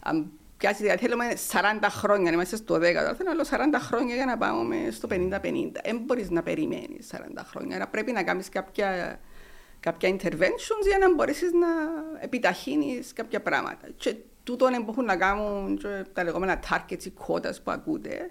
Αν 0.00 0.30
πιάσεις, 0.56 0.80
δηλαδή 0.80 0.98
θέλουμε 0.98 1.24
40 1.50 1.88
χρόνια, 1.88 2.30
να 2.30 2.36
είμαστε 2.36 2.56
στο 2.56 2.74
10, 2.74 2.78
θέλω 2.80 3.30
άλλο 3.30 3.44
40 3.50 3.78
χρόνια 3.80 4.14
για 4.14 4.24
να 4.24 4.38
πάμε 4.38 4.76
στο 4.90 5.08
50-50. 5.10 5.80
Δεν 5.84 6.02
μπορείς 6.04 6.30
να 6.30 6.42
περιμένεις 6.42 7.10
40 7.12 7.16
χρόνια. 7.44 7.76
Άρα 7.76 7.88
πρέπει 7.88 8.12
να 8.12 8.22
κάνεις 8.22 8.48
κάποια 8.48 9.20
κάποια 9.82 10.08
interventions 10.08 10.86
για 10.88 10.98
να 11.00 11.14
μπορέσεις 11.14 11.52
να 11.52 11.66
επιταχύνεις 12.20 13.12
κάποια 13.12 13.40
πράγματα. 13.40 13.88
Και 13.96 14.16
τούτο 14.44 14.66
που 14.84 14.90
έχουν 14.90 15.04
να 15.04 15.16
κάνουν 15.16 15.76
και 15.76 16.04
τα 16.12 16.24
λεγόμενα 16.24 16.60
targets 16.70 17.04
ή 17.04 17.12
quotas 17.26 17.62
που 17.64 17.70
ακούτε. 17.70 18.30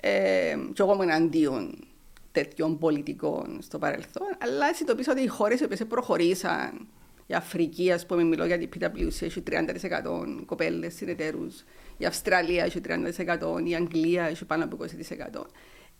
Ε, 0.00 0.56
και 0.72 0.82
εγώ 0.82 0.94
είμαι 0.94 1.04
εναντίον 1.04 1.86
τέτοιων 2.32 2.78
πολιτικών 2.78 3.58
στο 3.62 3.78
παρελθόν, 3.78 4.36
αλλά 4.38 4.64
συνειδητοποίησα 4.64 5.12
ότι 5.12 5.22
οι 5.22 5.26
χώρες 5.26 5.66
που 5.78 5.86
προχωρήσαν, 5.86 6.86
η 7.26 7.34
Αφρική, 7.34 7.92
ας 7.92 8.06
πούμε, 8.06 8.22
μιλώ 8.22 8.44
για 8.44 8.58
την 8.58 8.68
PwC, 8.74 9.22
έχει 9.22 9.42
30% 9.50 10.44
κοπέλες 10.46 10.94
συνεταίρους, 10.94 11.64
η 11.96 12.04
Αυστραλία 12.04 12.64
έχει 12.64 12.80
30%, 12.80 13.62
η 13.64 13.74
Αγγλία 13.74 14.24
έχει 14.24 14.44
πάνω 14.44 14.64
από 14.64 14.76
20%. 14.76 15.46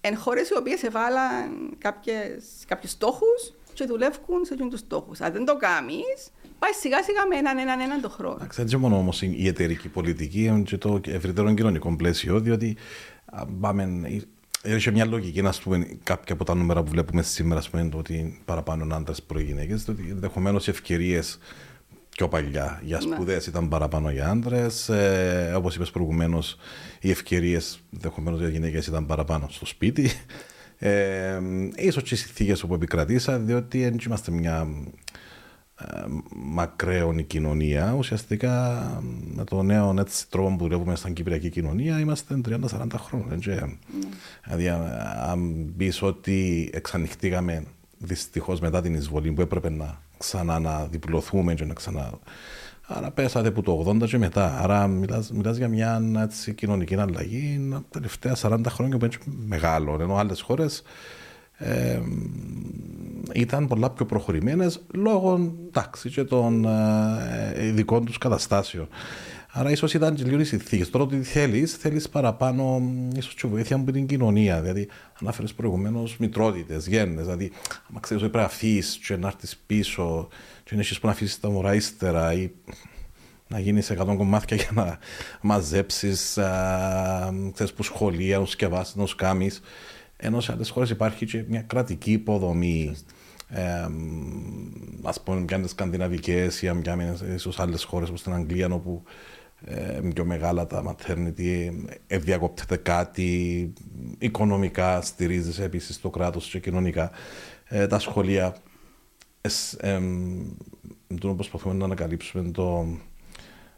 Εν 0.01 0.17
χώρες 0.17 0.49
οι 0.49 0.57
οποίες 0.57 0.83
εβάλαν 0.83 1.77
κάποιους 2.67 2.91
στόχους 2.91 3.55
και 3.75 3.85
δουλεύουν 3.85 4.45
σε 4.45 4.55
αυτού 4.55 4.69
τους 4.69 4.81
στόχους. 4.81 5.21
Αν 5.21 5.33
δεν 5.33 5.45
το 5.45 5.57
κάνεις, 5.57 6.33
πάει 6.59 6.73
σιγά 6.81 7.03
σιγά 7.03 7.27
με 7.29 7.37
έναν 7.37 7.59
έναν 7.59 7.81
έναν 7.81 8.01
το 8.01 8.09
χρόνο. 8.09 8.47
Ξέρετε, 8.47 8.77
μόνο 8.77 8.97
όμως 8.97 9.23
η 9.23 9.47
εταιρική 9.47 9.88
πολιτική 9.88 10.62
και 10.64 10.77
το 10.77 11.01
ευρύτερο 11.07 11.55
κοινωνικό 11.55 11.97
πλαίσιο, 11.97 12.40
διότι 12.40 12.77
πάμε. 13.61 14.03
Έχει 14.62 14.90
μια 14.90 15.05
λογική 15.05 15.42
να 15.42 15.53
πούμε 15.62 15.99
κάποια 16.03 16.35
από 16.35 16.45
τα 16.45 16.55
νούμερα 16.55 16.83
που 16.83 16.90
βλέπουμε 16.90 17.23
σήμερα, 17.23 17.62
πούμε, 17.71 17.88
ότι 17.95 18.40
παραπάνω 18.45 18.95
άντρες 18.95 19.23
προ 19.23 19.40
γυναίκες, 19.40 19.88
ότι 19.88 20.07
ενδεχομένως 20.11 20.66
οι 20.66 20.71
ευκαιρίες 20.71 21.38
πιο 22.16 22.29
παλιά 22.29 22.81
για 22.85 22.97
ναι. 22.97 23.14
σπουδές 23.14 23.47
ήταν 23.47 23.69
παραπάνω 23.69 24.11
για 24.11 24.29
άντρες. 24.29 24.88
Ε, 24.88 25.53
Όπως 25.57 25.75
είπες 25.75 25.90
προηγουμένως, 25.90 26.57
οι 27.01 27.11
ευκαιρίες 27.11 27.81
ενδεχομένως 27.95 28.40
για 28.40 28.49
γυναίκες 28.49 28.87
ήταν 28.87 29.07
παραπάνω 29.07 29.47
στο 29.51 29.66
σπίτι. 29.66 30.11
Ε, 30.79 31.40
ίσως 31.77 32.03
και 32.03 32.14
οι 32.14 32.16
συνθήκες 32.16 32.62
όπου 32.62 32.75
επικρατήσα, 32.75 33.38
διότι 33.38 33.83
δεν 33.83 33.99
είμαστε 34.07 34.31
μια 34.31 34.69
ε, 35.81 36.05
μακραίωνη 36.35 37.23
κοινωνία. 37.23 37.95
Ουσιαστικά 37.99 38.83
με 39.35 39.45
το 39.45 39.62
νέο 39.62 39.95
έτσι, 39.99 40.31
τρόπο 40.31 40.57
που 40.57 40.65
δουλεύουμε 40.65 40.97
στην 40.97 41.12
Κυπριακή 41.12 41.51
κοινωνία 41.51 41.99
είμαστε 41.99 42.41
30-40 42.49 42.59
χρόνια. 42.97 43.39
Mm. 43.41 43.77
Δηλαδή, 44.45 44.69
αν 45.31 45.73
πεις 45.77 46.03
ότι 46.03 46.71
εξανοιχτήκαμε 46.73 47.65
δυστυχώς 47.99 48.61
μετά 48.61 48.81
την 48.81 48.95
εισβολή 48.95 49.33
που 49.33 49.41
έπρεπε 49.41 49.71
να 49.71 50.01
ξαναδιπλωθούμε 50.19 51.55
και 51.55 51.65
να 51.65 51.75
ξανα 51.75 52.19
Άρα 52.89 53.11
πέσατε 53.11 53.49
από 53.49 53.62
το 53.62 53.85
80 53.89 54.07
και 54.07 54.19
μετά. 54.19 54.59
Άρα 54.62 54.87
μιλάς, 54.87 55.31
μιλάς 55.31 55.57
για 55.57 55.69
μια 55.69 56.03
έτσι, 56.23 56.55
κοινωνική 56.55 56.97
αλλαγή 56.97 57.67
τα 57.71 57.83
τελευταία 57.91 58.37
40 58.43 58.61
χρόνια 58.69 58.99
που 58.99 59.05
είναι 59.05 59.15
μεγάλο. 59.47 59.99
Ενώ 60.01 60.17
άλλες 60.17 60.41
χώρες 60.41 60.83
ε, 61.57 62.01
ήταν 63.35 63.66
πολλά 63.66 63.90
πιο 63.90 64.07
προχωρημένες 64.07 64.81
λόγω 64.95 65.55
τάξη 65.73 66.11
και 66.11 66.25
των 66.25 66.64
ε, 66.64 67.66
ειδικών 67.66 68.05
τους 68.05 68.19
καταστάσεων. 68.19 68.88
Άρα 69.59 69.71
ίσως 69.71 69.95
ήταν 69.95 70.14
και 70.14 70.25
λίγο 70.25 70.40
οι 70.40 70.45
συνθήκες. 70.45 70.90
Τώρα 70.90 71.05
ότι 71.05 71.23
θέλεις, 71.23 71.75
θέλεις 71.75 72.09
παραπάνω 72.09 72.83
ίσως 73.16 73.35
και 73.35 73.47
βοήθεια 73.47 73.77
από 73.77 73.92
την 73.92 74.07
κοινωνία. 74.07 74.61
Δηλαδή, 74.61 74.88
ανάφερε 75.21 75.47
προηγουμένως 75.57 76.16
μητρότητες, 76.19 76.87
γέννες. 76.87 77.25
Δηλαδή, 77.25 77.51
αν 77.95 78.01
ξέρεις 78.01 78.23
ότι 78.23 78.33
πρέπει 78.33 78.47
να 78.47 78.53
αφήσεις 78.53 78.97
και 78.97 79.16
να 79.16 79.27
έρθεις 79.27 79.57
πίσω, 79.66 80.29
και 80.64 80.75
να 80.75 80.81
έχεις 80.81 80.99
που 81.01 81.07
να 81.07 81.12
αφήσεις 81.12 81.40
τα 81.40 81.51
μωρά 81.51 81.75
ύστερα 81.75 82.33
ή 82.33 82.51
να 83.49 83.59
γίνεις 83.59 83.85
σε 83.85 83.92
100 83.92 84.16
κομμάτια 84.16 84.57
για 84.57 84.71
να 84.73 84.99
μαζέψεις, 85.40 86.38
ξέρεις 87.53 87.73
που 87.73 87.83
σχολεία, 87.83 88.38
να 88.38 88.47
σκευάσεις, 88.47 88.95
να 88.95 89.07
σκάμει. 89.07 89.51
Ενώ 90.16 90.40
σε 90.40 90.52
άλλες 90.52 90.70
χώρες 90.70 90.90
υπάρχει 90.90 91.26
και 91.26 91.44
μια 91.48 91.62
κρατική 91.62 92.12
υποδομή. 92.12 92.96
Ε, 93.48 93.88
Α 95.02 95.20
πούμε, 95.24 95.44
μια 95.48 95.66
σκανδιναβικές 95.66 96.62
ή 96.62 96.72
μια 96.72 97.16
ίσως 97.35 97.59
άλλες 97.59 97.85
χώρες 97.85 98.09
όπως 98.09 98.20
στην 98.20 98.33
Αγγλία, 98.33 98.68
όπου 98.72 99.02
ε, 99.64 100.00
πιο 100.14 100.24
μεγάλα 100.24 100.66
τα 100.66 100.83
maternity, 100.87 101.70
ε, 102.07 102.18
διακόπτεται 102.18 102.76
κάτι, 102.76 103.72
οικονομικά 104.18 105.00
στηρίζεσαι 105.00 105.64
επίσης 105.64 106.00
το 106.00 106.11
κράτος 106.11 106.48
και 106.48 106.61
κοινωνικά. 106.61 107.11
Ε, 107.64 107.87
τα 107.87 107.98
σχολεία. 107.98 108.57
Ε, 109.40 109.48
ε, 109.94 110.00
το 111.20 111.35
προσπαθούμε 111.35 111.74
να 111.74 111.85
ανακαλύψουμε 111.85 112.50
το 112.50 112.87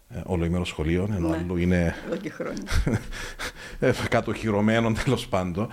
ε, 0.08 0.20
ολοήμερο 0.24 0.64
σχολείο, 0.64 1.08
ενώ 1.10 1.28
ναι. 1.28 1.36
άλλο 1.36 1.56
είναι. 1.56 1.94
Εδώ 2.06 2.16
και 2.16 2.30
χρόνια. 2.30 2.62
Ε, 3.80 3.92
κατοχυρωμένο 4.08 4.92
τέλος 4.92 5.28
πάντων. 5.28 5.68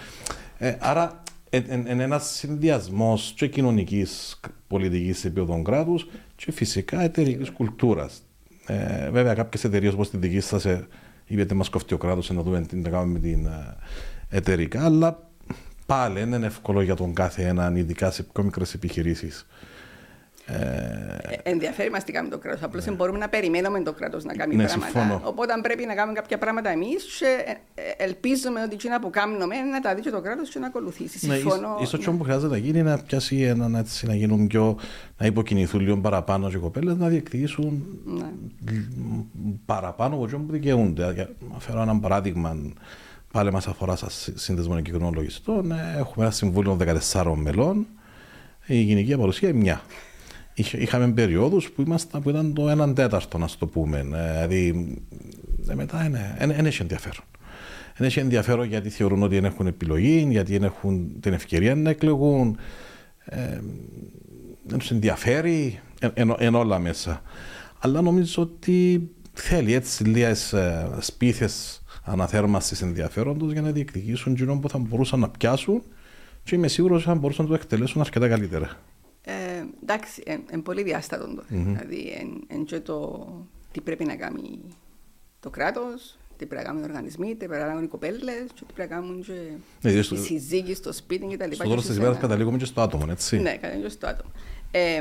Ε, 0.57 0.75
άρα, 0.79 1.23
είναι 1.67 2.03
ένας 2.03 2.29
συνδυασμός 2.29 3.33
και 3.35 3.47
κοινωνικής 3.47 4.39
πολιτικής 4.67 5.25
επίπεδο 5.25 5.61
κράτους 5.61 6.07
και 6.35 6.51
φυσικά 6.51 7.01
εταιρικής 7.01 7.51
κουλτούρας. 7.51 8.21
Ε, 8.65 9.09
βέβαια, 9.09 9.33
κάποιες 9.33 9.63
εταιρείες 9.63 9.93
όπως 9.93 10.09
τη 10.09 10.17
δική 10.17 10.39
σας 10.39 10.65
ε, 10.65 10.87
είπατε 11.25 11.53
μας 11.53 11.69
κοφτεί 11.69 11.93
ο 11.93 11.97
κράτος 11.97 12.29
να 12.29 12.41
δούμε 12.41 12.61
τι 12.61 12.75
να 12.75 12.89
κάνουμε 12.89 13.13
με 13.13 13.19
την 13.19 13.45
ε, 13.45 13.75
εταιρικά, 14.29 14.85
αλλά 14.85 15.29
πάλι 15.85 16.19
δεν 16.19 16.31
είναι 16.31 16.45
εύκολο 16.45 16.81
για 16.81 16.95
τον 16.95 17.13
κάθε 17.13 17.47
έναν, 17.47 17.75
ειδικά 17.75 18.11
σε 18.11 18.23
πιο 18.23 18.43
μικρές 18.43 18.73
επιχειρήσεις. 18.73 19.47
Ε, 20.47 21.49
ενδιαφέρει 21.49 21.89
μας 21.89 22.03
τι 22.03 22.11
κάνει 22.11 22.29
το 22.29 22.37
κράτος. 22.37 22.63
Απλώς 22.63 22.85
ναι. 22.85 22.93
μπορούμε 22.93 23.17
να 23.17 23.29
περιμένουμε 23.29 23.81
το 23.81 23.93
κράτος 23.93 24.23
να 24.23 24.33
κάνει 24.33 24.55
ναι, 24.55 24.63
πράγματα. 24.63 24.91
Συμφωνώ. 24.91 25.21
Οπότε 25.23 25.53
πρέπει 25.61 25.85
να 25.85 25.95
κάνουμε 25.95 26.19
κάποια 26.19 26.37
πράγματα 26.37 26.69
εμείς 26.69 27.03
και 27.19 27.57
ελπίζουμε 27.97 28.61
ότι 28.61 28.75
τι 28.75 28.87
που 29.01 29.09
κάνουμε 29.09 29.55
να 29.71 29.79
τα 29.79 29.95
δει 29.95 30.01
και 30.01 30.09
το 30.09 30.21
κράτος 30.21 30.49
και 30.49 30.59
να 30.59 30.67
ακολουθήσει. 30.67 31.27
Ναι, 31.27 31.35
συμφωνώ. 31.35 31.77
σω 31.85 32.11
ναι. 32.11 32.17
που 32.17 32.23
χρειάζεται 32.23 32.51
να 32.51 32.57
γίνει 32.57 32.79
είναι 32.79 32.89
να 32.89 32.97
πιάσει 32.97 33.41
έναν 33.41 33.75
έτσι, 33.75 34.07
να 34.07 34.15
γίνουν 34.15 34.47
πιο. 34.47 34.77
να 35.17 35.25
υποκινηθούν 35.25 35.81
λίγο 35.81 35.97
παραπάνω 35.97 36.49
οι 36.49 36.57
κοπέλες 36.57 36.97
να 36.97 37.07
διεκδικήσουν 37.07 37.83
ναι. 38.05 38.25
παραπάνω 39.65 40.15
από 40.15 40.25
που 40.25 40.51
δικαιούνται. 40.51 41.29
Να 41.51 41.59
φέρω 41.59 41.81
ένα 41.81 41.99
παράδειγμα. 41.99 42.57
Πάλι 43.31 43.51
μας 43.51 43.67
αφορά 43.67 43.95
σαν 43.95 44.09
σύνδεσμο 44.33 44.75
εγκυκλικών 44.77 45.13
λογιστών. 45.13 45.71
Έχουμε 45.71 46.25
ένα 46.25 46.31
συμβούλιο 46.31 46.77
14 47.13 47.33
μελών. 47.35 47.87
Η 48.65 48.77
γυναική 48.77 49.17
παρουσία 49.17 49.49
είναι 49.49 49.57
μια 49.57 49.81
είχαμε 50.55 51.11
περιόδους 51.11 51.71
που, 51.71 51.83
που 52.21 52.29
ήταν 52.29 52.53
το 52.53 52.83
1 52.83 52.95
τέταρτο, 52.95 53.37
να 53.37 53.47
το 53.59 53.67
πούμε. 53.67 53.97
Ε, 53.97 54.47
δηλαδή, 54.47 54.95
ε, 55.69 55.75
μετά 55.75 56.09
δεν 56.37 56.65
έχει 56.65 56.81
ενδιαφέρον. 56.81 57.23
Δεν 57.97 58.07
έχει 58.07 58.19
ενδιαφέρον 58.19 58.67
γιατί 58.67 58.89
θεωρούν 58.89 59.23
ότι 59.23 59.35
δεν 59.35 59.45
έχουν 59.45 59.67
επιλογή, 59.67 60.27
γιατί 60.29 60.51
δεν 60.51 60.63
έχουν 60.63 61.19
την 61.19 61.33
ευκαιρία 61.33 61.75
να 61.75 61.89
εκλεγούν. 61.89 62.57
Ε, 63.25 63.59
δεν 64.63 64.79
τους 64.79 64.91
ενδιαφέρει, 64.91 65.79
εν, 66.13 66.35
εν, 66.37 66.55
όλα 66.55 66.79
μέσα. 66.79 67.21
Αλλά 67.79 68.01
νομίζω 68.01 68.43
ότι 68.43 69.09
θέλει 69.33 69.73
έτσι 69.73 70.03
λίγες 70.03 70.55
σπίθες 70.99 71.83
αναθέρμανσης 72.03 72.81
ενδιαφέροντο 72.81 73.51
για 73.51 73.61
να 73.61 73.71
διεκδικήσουν 73.71 74.35
γύρω 74.35 74.59
που 74.59 74.69
θα 74.69 74.77
μπορούσαν 74.77 75.19
να 75.19 75.29
πιάσουν 75.29 75.83
και 76.43 76.55
είμαι 76.55 76.67
σίγουρος 76.67 76.97
ότι 76.97 77.07
θα 77.07 77.15
μπορούσαν 77.15 77.45
να 77.45 77.51
το 77.51 77.57
εκτελέσουν 77.57 78.01
αρκετά 78.01 78.27
καλύτερα. 78.27 78.77
Ε, 79.27 79.65
εντάξει, 79.81 80.23
είναι 80.51 80.61
πολύ 80.61 80.83
διάστατο 80.83 81.35
το 81.35 81.43
θέμα. 81.47 81.61
Mm-hmm. 81.61 81.85
Δηλαδή, 81.87 82.27
εν, 82.47 82.83
το 82.83 83.27
τι 83.71 83.81
πρέπει 83.81 84.05
να 84.05 84.15
κάνει 84.15 84.59
το 85.39 85.49
κράτος, 85.49 86.17
τι 86.37 86.45
πρέπει 86.45 86.63
να 86.63 86.67
κάνουν 86.67 86.81
οι 86.81 86.85
οργανισμοί, 86.85 87.35
τι 87.35 87.45
πρέπει 87.45 87.61
να 87.61 87.67
κάνουν 87.67 87.83
οι 87.83 87.87
κοπέλες, 87.87 88.45
τι 88.55 88.63
πρέπει 88.65 88.79
να 88.89 88.95
κάνουν 88.95 89.21
και 89.21 89.33
ναι, 89.81 89.91
οι 89.91 90.01
στο... 90.01 90.15
συζύγοι 90.15 90.73
στο 90.73 90.93
σπίτι 90.93 91.35
κτλ. 91.35 91.51
Στο 91.51 91.63
τέλο 91.63 91.81
της 91.81 91.95
ημέρας 91.95 92.17
καταλήγουμε 92.17 92.57
και 92.57 92.65
στο 92.65 92.81
άτομο, 92.81 93.05
έτσι. 93.09 93.39
Ναι, 93.39 93.51
καταλήγουμε 93.55 93.87
και 93.87 93.93
στο 93.93 94.07
άτομο. 94.07 94.31
Ε, 94.71 94.99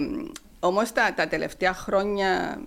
Όμως 0.61 0.93
τα, 0.93 1.15
τα 1.15 1.29
τελευταία 1.29 1.75
χρόνια, 1.75 2.61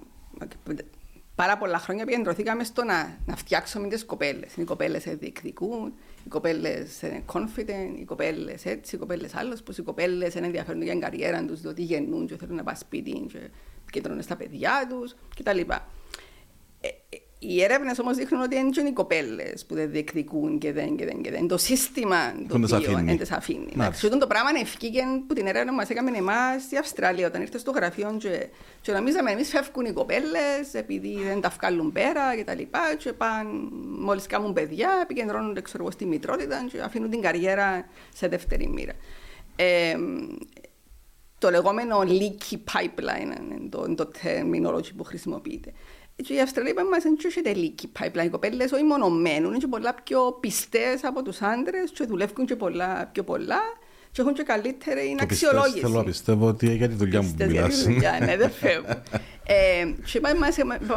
πάρα 1.35 1.57
πολλά 1.57 1.77
χρόνια 1.77 2.03
επικεντρωθήκαμε 2.03 2.63
στο 2.63 2.83
να, 2.83 3.17
να 3.25 3.35
φτιάξουμε 3.35 3.87
τις 3.87 4.05
κοπέλες. 4.05 4.55
Οι 4.55 4.63
κοπέλες 4.63 5.03
διεκδικούν, 5.03 5.93
οι 6.27 6.29
κοπέλες 6.29 7.01
είναι 7.01 7.23
confident, 7.33 7.99
οι 7.99 8.03
κοπέλες 8.03 8.65
έτσι, 8.65 8.95
οι 8.95 8.99
κοπέλες 8.99 9.35
άλλος, 9.35 9.63
πως 9.63 9.77
οι 9.77 9.81
κοπέλες 9.81 10.33
είναι 10.33 10.45
ενδιαφέρον 10.45 10.81
για 10.81 10.91
την 10.91 11.01
καριέρα 11.01 11.45
τους, 11.45 11.61
διότι 11.61 11.83
γεννούν 11.83 12.27
και 12.27 12.37
θέλουν 12.37 12.55
να 12.55 12.63
πάνε 12.63 12.77
σπίτι 12.77 13.25
και 13.31 13.49
κεντρώνουν 13.91 14.21
στα 14.21 14.35
παιδιά 14.35 14.87
τους 14.89 15.15
κτλ. 15.35 15.59
Ε, 15.59 16.87
ε, 17.09 17.17
οι 17.39 17.63
έρευνες 17.63 17.99
όμως 17.99 18.17
δείχνουν 18.17 18.41
ότι 18.41 18.55
είναι 18.55 18.89
οι 18.89 18.93
κοπέλες 18.93 19.65
που 19.65 19.75
δεν 19.75 19.91
διεκδικούν 19.91 20.57
και 20.57 20.73
δεν 20.73 20.95
και 20.95 21.05
δεν 21.05 21.21
και 21.21 21.31
δεν. 21.31 21.47
Το 21.47 21.57
σύστημα 21.57 22.17
το 22.47 22.55
οποίο 22.55 22.67
δεν 22.67 23.17
τι 23.17 23.29
αφήνει. 23.31 23.69
Εντάξει, 23.73 24.09
το 24.09 24.27
πράγμα 24.27 24.49
ευκήγε 24.61 25.01
που 25.27 25.33
την 25.33 25.47
έρευνα 25.47 25.73
μας 25.73 25.89
έκαμε 25.89 26.17
εμάς 26.17 26.61
στη 26.61 26.77
Αυστραλία 26.77 27.27
όταν 27.27 27.41
ήρθε 27.41 27.57
στο 27.57 27.71
γραφείο 27.71 28.15
και, 28.19 28.47
και 28.81 28.91
νομίζαμε 28.91 29.31
εμείς 29.31 29.49
φεύγουν 29.49 29.85
οι 29.85 29.91
κοπέλες 29.91 30.73
επειδή 30.73 31.17
δεν 31.27 31.41
τα 31.41 31.49
βγάλουν 31.49 31.91
πέρα 31.91 32.35
και 32.35 32.43
τα 32.43 32.55
λοιπά. 32.55 32.95
Και 32.97 33.13
πάνε 33.13 33.49
μόλις 33.99 34.27
κάνουν 34.27 34.53
παιδιά, 34.53 34.89
επικεντρώνονται 35.01 35.61
ξέρω, 35.61 35.91
στη 35.91 36.05
μητρότητα 36.05 36.65
και 36.71 36.81
αφήνουν 36.81 37.09
την 37.09 37.21
καριέρα 37.21 37.85
σε 38.13 38.27
δεύτερη 38.27 38.67
μοίρα. 38.67 38.93
Ε, 39.55 39.95
το 41.37 41.49
λεγόμενο 41.49 41.99
leaky 41.99 42.53
pipeline 42.53 43.41
είναι 43.41 43.69
το, 43.69 43.95
το 43.95 44.11
terminology 44.23 44.89
που 44.97 45.03
χρησιμοποιείται. 45.03 45.73
Και 46.23 46.33
οι 46.33 46.41
Αυστραλοί 46.41 46.69
είπαν 46.69 46.87
μας 46.87 47.03
δεν 47.03 47.17
έχει 47.25 47.41
τελική 47.41 47.91
pipeline. 47.99 48.25
Οι 48.25 48.29
κοπέλες 48.29 48.71
όχι 48.71 48.83
μόνο 48.83 49.09
μένουν, 49.09 49.53
είναι 49.53 49.67
πολλά 49.67 49.93
πιο 50.03 50.37
πιστές 50.39 51.03
από 51.03 51.23
τους 51.23 51.41
άντρες 51.41 51.91
και 51.93 52.05
δουλεύουν 52.05 52.45
και 52.45 52.55
πολλά, 52.55 53.09
πιο 53.11 53.23
πολλά 53.23 53.59
και 54.11 54.21
έχουν 54.21 54.33
και 54.33 54.43
καλύτερη 54.43 55.15
το 55.17 55.23
αξιολόγηση. 55.23 55.79
Θέλω 55.79 55.97
να 55.97 56.03
πιστεύω 56.03 56.47
ότι 56.47 56.75
για 56.75 56.87
τη 56.87 56.95
δουλειά 56.95 57.21
μου 57.21 57.35
που 57.37 57.45
μιλάς. 57.45 57.75
Για 57.75 57.85
τη 57.85 57.93
δουλειά, 57.93 58.17
ναι, 58.19 58.37
δεν 58.37 58.51
φεύγω. 58.51 59.01
ε, 59.45 59.85
και 60.05 60.17
είπαμε 60.17 60.39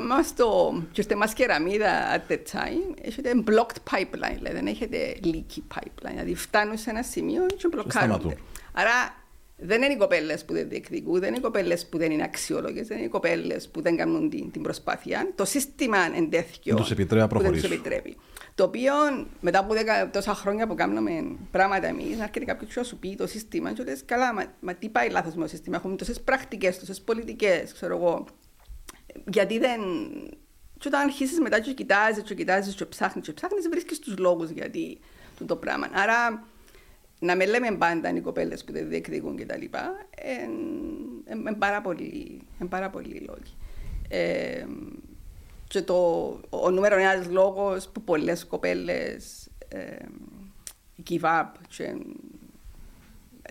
μας 0.08 0.34
το, 0.34 0.82
και 0.92 1.00
είστε 1.00 1.14
μας 1.14 1.32
κεραμίδα 1.32 1.90
at 2.16 2.32
the 2.32 2.36
time, 2.36 2.94
έχετε 3.02 3.32
blocked 3.46 3.94
pipeline, 3.94 4.36
δηλαδή 4.36 4.56
δεν 4.56 4.66
έχετε 4.66 5.16
leaky 5.24 5.74
pipeline, 5.74 6.10
δηλαδή 6.10 6.34
φτάνουν 6.34 6.78
σε 6.78 6.90
ένα 6.90 7.02
σημείο 7.02 7.46
και 7.46 7.68
μπλοκάρονται. 7.68 8.36
Άρα 8.72 9.19
δεν 9.62 9.82
είναι 9.82 9.92
οι 9.92 9.96
κοπέλες 9.96 10.44
που 10.44 10.52
δεν 10.52 10.68
διεκδικούν, 10.68 11.20
δεν 11.20 11.28
είναι 11.28 11.38
οι 11.38 11.40
κοπέλες 11.40 11.86
που 11.86 11.98
δεν 11.98 12.10
είναι 12.10 12.22
αξιόλογες, 12.22 12.86
δεν 12.86 12.96
είναι 12.96 13.06
οι 13.06 13.10
κοπέλες 13.10 13.68
που 13.68 13.82
δεν 13.82 13.96
κάνουν 13.96 14.30
την, 14.30 14.50
την 14.50 14.62
προσπάθεια. 14.62 15.32
Το 15.34 15.44
σύστημα 15.44 15.98
εντέθηκε. 16.16 16.74
Τους 16.74 16.90
επιτρέπει 16.90 17.22
να 17.22 17.28
προχωρήσουν. 17.28 17.72
επιτρέπει. 17.72 18.16
Το 18.54 18.64
οποίο 18.64 18.92
μετά 19.40 19.58
από 19.58 19.74
δεκα, 19.74 20.10
τόσα 20.10 20.34
χρόνια 20.34 20.66
που 20.66 20.74
κάνουμε 20.74 21.36
πράγματα 21.50 21.86
εμείς, 21.86 22.16
να 22.16 22.22
έρχεται 22.22 22.44
κάποιος 22.44 22.76
να 22.76 22.82
σου 22.82 22.98
πει 22.98 23.14
το 23.16 23.26
σύστημα, 23.26 23.72
και 23.72 23.82
λες, 23.82 24.02
καλά, 24.04 24.34
μα, 24.34 24.44
μα 24.60 24.74
τι 24.74 24.88
πάει 24.88 25.08
λάθος 25.10 25.34
με 25.34 25.42
το 25.42 25.48
σύστημα. 25.48 25.76
Έχουμε 25.76 25.96
τόσες 25.96 26.20
πρακτικές, 26.20 26.78
τόσες 26.78 27.00
πολιτικές, 27.00 27.72
ξέρω 27.72 27.96
εγώ. 27.96 28.24
Γιατί 29.32 29.58
δεν. 29.58 29.80
Και 30.78 30.88
όταν 30.88 31.00
αρχίσεις 31.00 31.40
μετά 31.40 31.60
και 31.60 31.72
κοιτάζεις, 31.72 32.22
και 32.22 32.34
κοιτάζεις, 32.34 32.74
και 32.74 32.84
ψάχνεις, 32.84 33.26
και 33.26 33.32
ψάχνεις, 33.32 33.68
βρίσκεις 33.68 33.98
τους 33.98 34.18
λόγους 34.18 34.50
γιατί 34.50 34.98
το 35.46 35.56
πράγμα. 35.56 35.88
Άρα 35.92 36.46
να 37.20 37.36
με 37.36 37.46
λέμε 37.46 37.76
πάντα 37.76 38.14
οι 38.16 38.20
κοπέλες 38.20 38.64
που 38.64 38.72
δεν 38.72 38.88
διεκδικούν 38.88 39.36
κτλ. 39.36 39.62
Είναι 41.32 42.68
πάρα 42.68 42.90
πολλοί 42.90 43.26
λόγοι. 43.26 43.54
Ε, 44.08 44.66
και 45.68 45.82
το, 45.82 45.96
ο 46.50 46.70
νούμερο 46.70 46.96
ένας 46.98 47.28
λόγος 47.28 47.88
που 47.88 48.02
πολλές 48.02 48.46
κοπέλες 48.46 49.48
ε, 49.68 49.96
give 51.10 51.22
up 51.22 51.46
και 51.68 51.96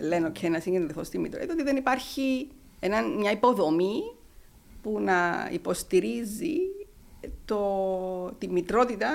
λένε 0.00 0.26
ότι 0.26 0.48
να 0.48 0.60
συγκεντρωθώ 0.60 1.04
στη 1.04 1.18
μήτρα, 1.18 1.42
είναι 1.42 1.52
ότι 1.52 1.62
δεν 1.62 1.76
υπάρχει 1.76 2.48
ένα, 2.80 3.02
μια 3.02 3.30
υποδομή 3.30 4.00
που 4.82 5.00
να 5.00 5.48
υποστηρίζει 5.52 6.56
το, 7.50 8.34
τη 8.38 8.48
μητρότητα 8.48 9.08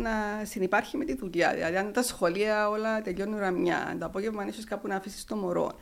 να 0.00 0.44
συνεπάρχει 0.44 0.96
με 0.96 1.04
τη 1.04 1.16
δουλειά. 1.16 1.52
Δηλαδή, 1.54 1.76
αν 1.76 1.92
τα 1.92 2.02
σχολεία 2.02 2.68
όλα 2.68 3.02
τελειώνουν 3.02 3.38
ραμιά, 3.38 3.86
αν 3.90 3.98
το 3.98 4.06
απόγευμα 4.06 4.46
είσαι 4.46 4.62
κάπου 4.68 4.88
να 4.88 4.96
αφήσεις 4.96 5.24
το 5.24 5.36
μωρό, 5.36 5.72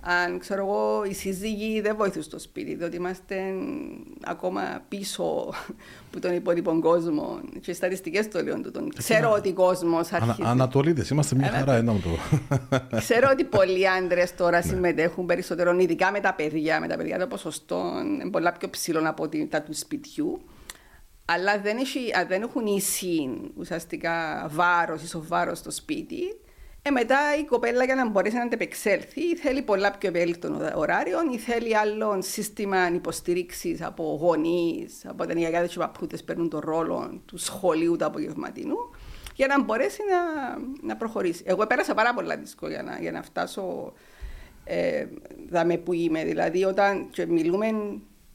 αν 0.00 0.38
ξέρω 0.38 0.64
εγώ, 0.66 1.04
οι 1.04 1.14
σύζυγοι 1.14 1.80
δεν 1.80 1.96
βοηθούν 1.96 2.22
στο 2.22 2.38
σπίτι, 2.38 2.74
διότι 2.74 2.96
είμαστε 2.96 3.36
ακόμα 4.24 4.82
πίσω 4.88 5.22
από 6.08 6.20
τον 6.20 6.34
υπόλοιπο 6.34 6.78
κόσμο. 6.80 7.40
Και 7.60 7.70
οι 7.70 7.74
στατιστικές 7.74 8.28
το 8.28 8.42
λέω 8.42 8.60
τον. 8.70 8.92
Ξέρω 8.96 9.30
ότι 9.30 9.48
ο 9.48 9.52
κόσμος 9.52 10.12
αρχίζει. 10.12 10.48
Ανατολίτες, 10.48 11.10
είμαστε 11.10 11.34
μια 11.34 11.48
χαρά, 11.48 11.74
ένα 11.74 11.92
το. 11.92 12.10
Ξέρω 12.96 13.28
ότι 13.32 13.44
πολλοί 13.44 13.88
άντρες 13.88 14.34
τώρα 14.34 14.56
ναι. 14.56 14.62
συμμετέχουν 14.62 15.26
περισσότερο, 15.26 15.78
ειδικά 15.78 16.10
με 16.10 16.20
τα 16.20 16.34
παιδιά. 16.34 16.80
Με 16.80 16.86
τα 16.86 16.96
παιδιά 16.96 17.18
το 17.18 17.26
ποσοστό 17.26 17.92
είναι 18.04 18.30
πολλά 18.30 18.52
πιο 18.52 18.70
ψηλό 18.70 19.02
από 19.04 19.28
τα 19.48 19.62
του 19.62 19.74
σπιτιού 19.74 20.40
αλλά 21.24 21.60
δεν, 21.60 21.76
έχει, 21.76 22.12
δεν 22.28 22.42
έχουν 22.42 22.66
ίση 22.66 23.40
ουσιαστικά 23.56 24.46
βάρος, 24.50 25.02
ισοβάρο 25.02 25.54
στο 25.54 25.70
σπίτι. 25.70 26.38
Ε, 26.82 26.90
μετά 26.90 27.18
η 27.40 27.44
κοπέλα 27.44 27.84
για 27.84 27.94
να 27.94 28.08
μπορέσει 28.08 28.36
να 28.36 28.42
αντεπεξέλθει 28.42 29.36
θέλει 29.36 29.62
πολλά 29.62 29.90
πιο 29.90 30.08
ευέλικτο 30.08 30.70
ωράριο 30.74 31.18
ή 31.32 31.38
θέλει 31.38 31.76
άλλο 31.76 32.18
σύστημα 32.22 32.88
υποστήριξης 32.94 33.82
από 33.82 34.18
γονείς, 34.20 35.06
από 35.06 35.26
την 35.26 35.38
γιαγιά 35.38 35.66
και 35.66 35.78
παππούτε 35.78 36.16
παίρνουν 36.24 36.48
τον 36.48 36.60
ρόλο 36.60 37.22
του 37.26 37.38
σχολείου 37.38 37.96
του 37.96 38.04
απογευματινού 38.04 38.76
για 39.34 39.46
να 39.46 39.62
μπορέσει 39.62 40.00
να, 40.10 40.56
να 40.88 40.96
προχωρήσει. 40.96 41.42
Εγώ 41.46 41.66
πέρασα 41.66 41.94
πάρα 41.94 42.14
πολλά 42.14 42.36
δύσκολα 42.36 42.72
για 42.72 42.82
να, 42.82 42.98
για 43.00 43.12
να 43.12 43.22
φτάσω 43.22 43.92
ε, 44.64 45.06
δάμε 45.48 45.76
που 45.76 45.92
είμαι. 45.92 46.24
Δηλαδή, 46.24 46.64
όταν 46.64 47.10
μιλούμε 47.28 47.66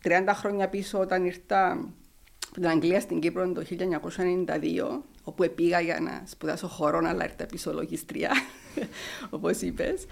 30 0.04 0.10
χρόνια 0.34 0.70
πίσω, 0.70 1.00
όταν 1.00 1.26
ήρθα 1.26 1.72
από 1.72 1.90
την 2.54 2.68
Αγγλία 2.68 3.00
στην 3.00 3.20
Κύπρο 3.20 3.52
το 3.52 3.64
1992, 3.70 5.02
όπου 5.24 5.54
πήγα 5.56 5.80
για 5.80 6.00
να 6.00 6.24
σπουδάσω 6.26 6.68
χώρο, 6.68 6.98
αλλά 6.98 7.24
ήρθα 7.24 7.46
πίσω 7.46 7.74
λογιστρία, 7.74 8.32
όπως 9.30 9.62
είπες. 9.62 10.06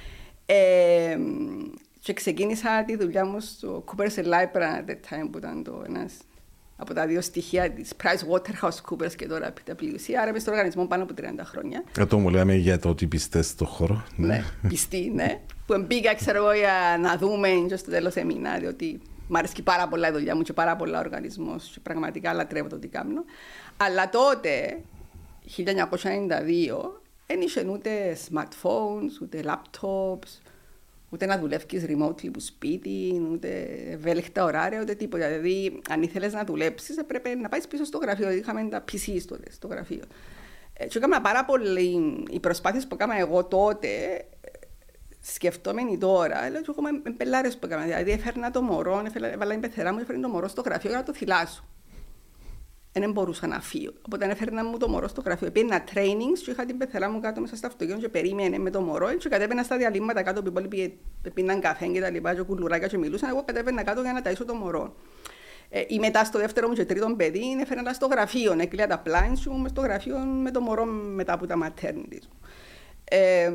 Ε, 0.45 1.17
και 1.99 2.13
ξεκίνησα 2.13 2.83
τη 2.85 2.95
δουλειά 2.95 3.25
μου 3.25 3.39
στο 3.39 3.83
Cooper's 3.87 4.23
Library 4.23 4.79
at 4.79 4.89
the 4.89 4.95
time, 5.09 5.29
που 5.31 5.37
ήταν 5.37 5.63
το 5.63 5.83
ένας 5.87 6.13
από 6.77 6.93
τα 6.93 7.07
δύο 7.07 7.21
στοιχεία 7.21 7.71
της 7.71 7.93
Price 8.03 8.33
Waterhouse 8.33 8.81
Coopers 8.89 9.13
και 9.15 9.27
τώρα 9.27 9.53
PwC. 9.53 10.13
Άρα 10.21 10.29
είμαι 10.29 10.39
στο 10.39 10.51
οργανισμό 10.51 10.85
πάνω 10.85 11.03
από 11.03 11.13
30 11.17 11.23
χρόνια. 11.43 11.83
Αυτό 11.99 12.17
μου 12.17 12.29
λέμε 12.29 12.55
για 12.55 12.79
το 12.79 12.89
ότι 12.89 13.07
πιστές 13.07 13.47
στο 13.47 13.65
χώρο. 13.65 14.03
Ναι, 14.15 14.27
ναι 14.27 14.43
πιστή, 14.67 15.11
ναι. 15.13 15.39
που 15.65 15.83
μπήκα, 15.87 16.15
ξέρω 16.15 16.37
εγώ, 16.37 16.53
για 16.53 16.97
να 17.01 17.17
δούμε 17.17 17.49
και 17.67 17.75
στο 17.75 17.91
τέλος 17.91 18.15
έμεινα, 18.15 18.57
διότι 18.57 19.01
Μ' 19.27 19.35
αρέσει 19.35 19.61
πάρα 19.61 19.87
πολλά 19.87 20.07
η 20.07 20.11
δουλειά 20.11 20.35
μου 20.35 20.41
και 20.41 20.53
πάρα 20.53 20.75
πολλά 20.75 20.99
οργανισμός 20.99 21.69
και 21.73 21.79
πραγματικά 21.79 22.33
λατρεύω 22.33 22.69
το 22.69 22.79
τι 22.79 22.87
κάνω. 22.87 23.23
Αλλά 23.77 24.09
τότε, 24.09 24.81
1992, 25.57 27.01
δεν 27.27 27.41
είχε 27.41 27.67
ούτε 27.69 28.17
smartphones, 28.29 29.21
ούτε 29.21 29.43
laptops, 29.45 30.41
ούτε 31.09 31.25
να 31.25 31.39
δουλεύει 31.39 31.65
remotely 31.71 32.31
που 32.33 32.39
σπίτι, 32.39 33.27
ούτε 33.31 33.63
ευέλικτα 33.89 34.43
ωράρια, 34.43 34.81
ούτε 34.81 34.95
τίποτα. 34.95 35.27
Δηλαδή, 35.27 35.81
αν 35.89 36.01
ήθελες 36.01 36.33
να 36.33 36.43
δουλέψεις, 36.43 36.97
έπρεπε 36.97 37.35
να 37.35 37.49
πάεις 37.49 37.67
πίσω 37.67 37.83
στο 37.83 37.97
γραφείο. 37.97 38.31
Είχαμε 38.31 38.63
τα 38.63 38.83
PC 38.91 39.17
στο, 39.19 39.37
στο 39.49 39.67
γραφείο. 39.67 40.03
Ε, 40.73 40.87
και 40.87 40.97
έκανα 40.97 41.21
πάρα 41.21 41.45
πολύ. 41.45 42.23
Οι 42.29 42.39
προσπάθειες 42.39 42.87
που 42.87 42.95
έκανα 42.95 43.19
εγώ 43.19 43.43
τότε 43.45 43.87
σκεφτόμενοι 45.33 45.97
τώρα, 45.97 46.49
λέω 46.49 46.59
ότι 46.59 46.73
εγώ 46.77 46.89
είμαι 46.89 47.11
πελάρες 47.17 47.57
που 47.57 47.65
έκανα. 47.65 47.83
Δηλαδή 47.83 48.11
έφερνα 48.11 48.51
το 48.51 48.61
μωρό, 48.61 49.03
έβαλα 49.13 49.51
την 49.51 49.59
πεθερά 49.59 49.93
μου, 49.93 49.99
έφερνα 49.99 50.21
το 50.21 50.29
μωρό 50.29 50.47
στο 50.47 50.61
γραφείο 50.61 50.89
για 50.89 50.99
να 50.99 51.05
το 51.05 51.13
θυλάσω. 51.13 51.63
Δεν 52.99 53.11
μπορούσα 53.11 53.47
να 53.47 53.61
φύγω. 53.61 53.91
Οπότε 54.01 54.25
έφερνα 54.25 54.65
μου 54.65 54.77
το 54.77 54.89
μωρό 54.89 55.07
στο 55.07 55.21
γραφείο. 55.25 55.51
Πήγαινα 55.51 55.83
trainings 55.93 56.39
και 56.45 56.51
είχα 56.51 56.65
την 56.65 56.77
πεθερά 56.77 57.09
μου 57.09 57.19
κάτω 57.19 57.41
μέσα 57.41 57.55
στο 57.55 57.67
αυτοκίνητο 57.67 58.01
και 58.01 58.09
περίμενε 58.09 58.57
με 58.57 58.69
το 58.69 58.81
μωρό. 58.81 59.13
Και 59.13 59.29
κατέβαινα 59.29 59.63
στα 59.63 59.77
διαλύματα 59.77 60.23
κάτω 60.23 60.43
που 60.43 60.53
οι 60.71 60.99
πίναν 61.33 61.59
καφέ 61.59 61.85
και 61.85 61.99
τα 61.99 62.09
λοιπά, 62.09 62.35
και 62.35 62.41
κουλουράκια 62.41 62.87
και 62.87 62.97
μιλούσαν. 62.97 63.29
Εγώ 63.29 63.43
κατέβαινα 63.43 63.83
κάτω 63.83 64.01
για 64.01 64.13
να 64.13 64.21
ταΐσω 64.23 64.45
το 64.47 64.53
μωρό. 64.53 64.95
Ε, 65.69 65.83
ή 65.87 65.99
μετά 65.99 66.23
στο 66.23 66.39
δεύτερο 66.39 66.67
μου 66.67 66.73
και 66.73 66.85
τρίτο 66.85 67.13
παιδί, 67.15 67.57
έφερνα 67.61 67.93
στο 67.93 68.07
γραφείο. 68.07 68.55
Έκλεια 68.59 68.87
τα 68.87 69.01
blinds 69.05 69.43
μου 69.45 69.67
στο 69.67 69.81
γραφείο 69.81 70.17
με 70.17 70.51
το 70.51 70.61
μωρό 70.61 70.85
μετά 70.85 71.33
από 71.33 71.47
τα 71.47 71.55
maternity. 71.63 72.19
Ε, 73.03 73.51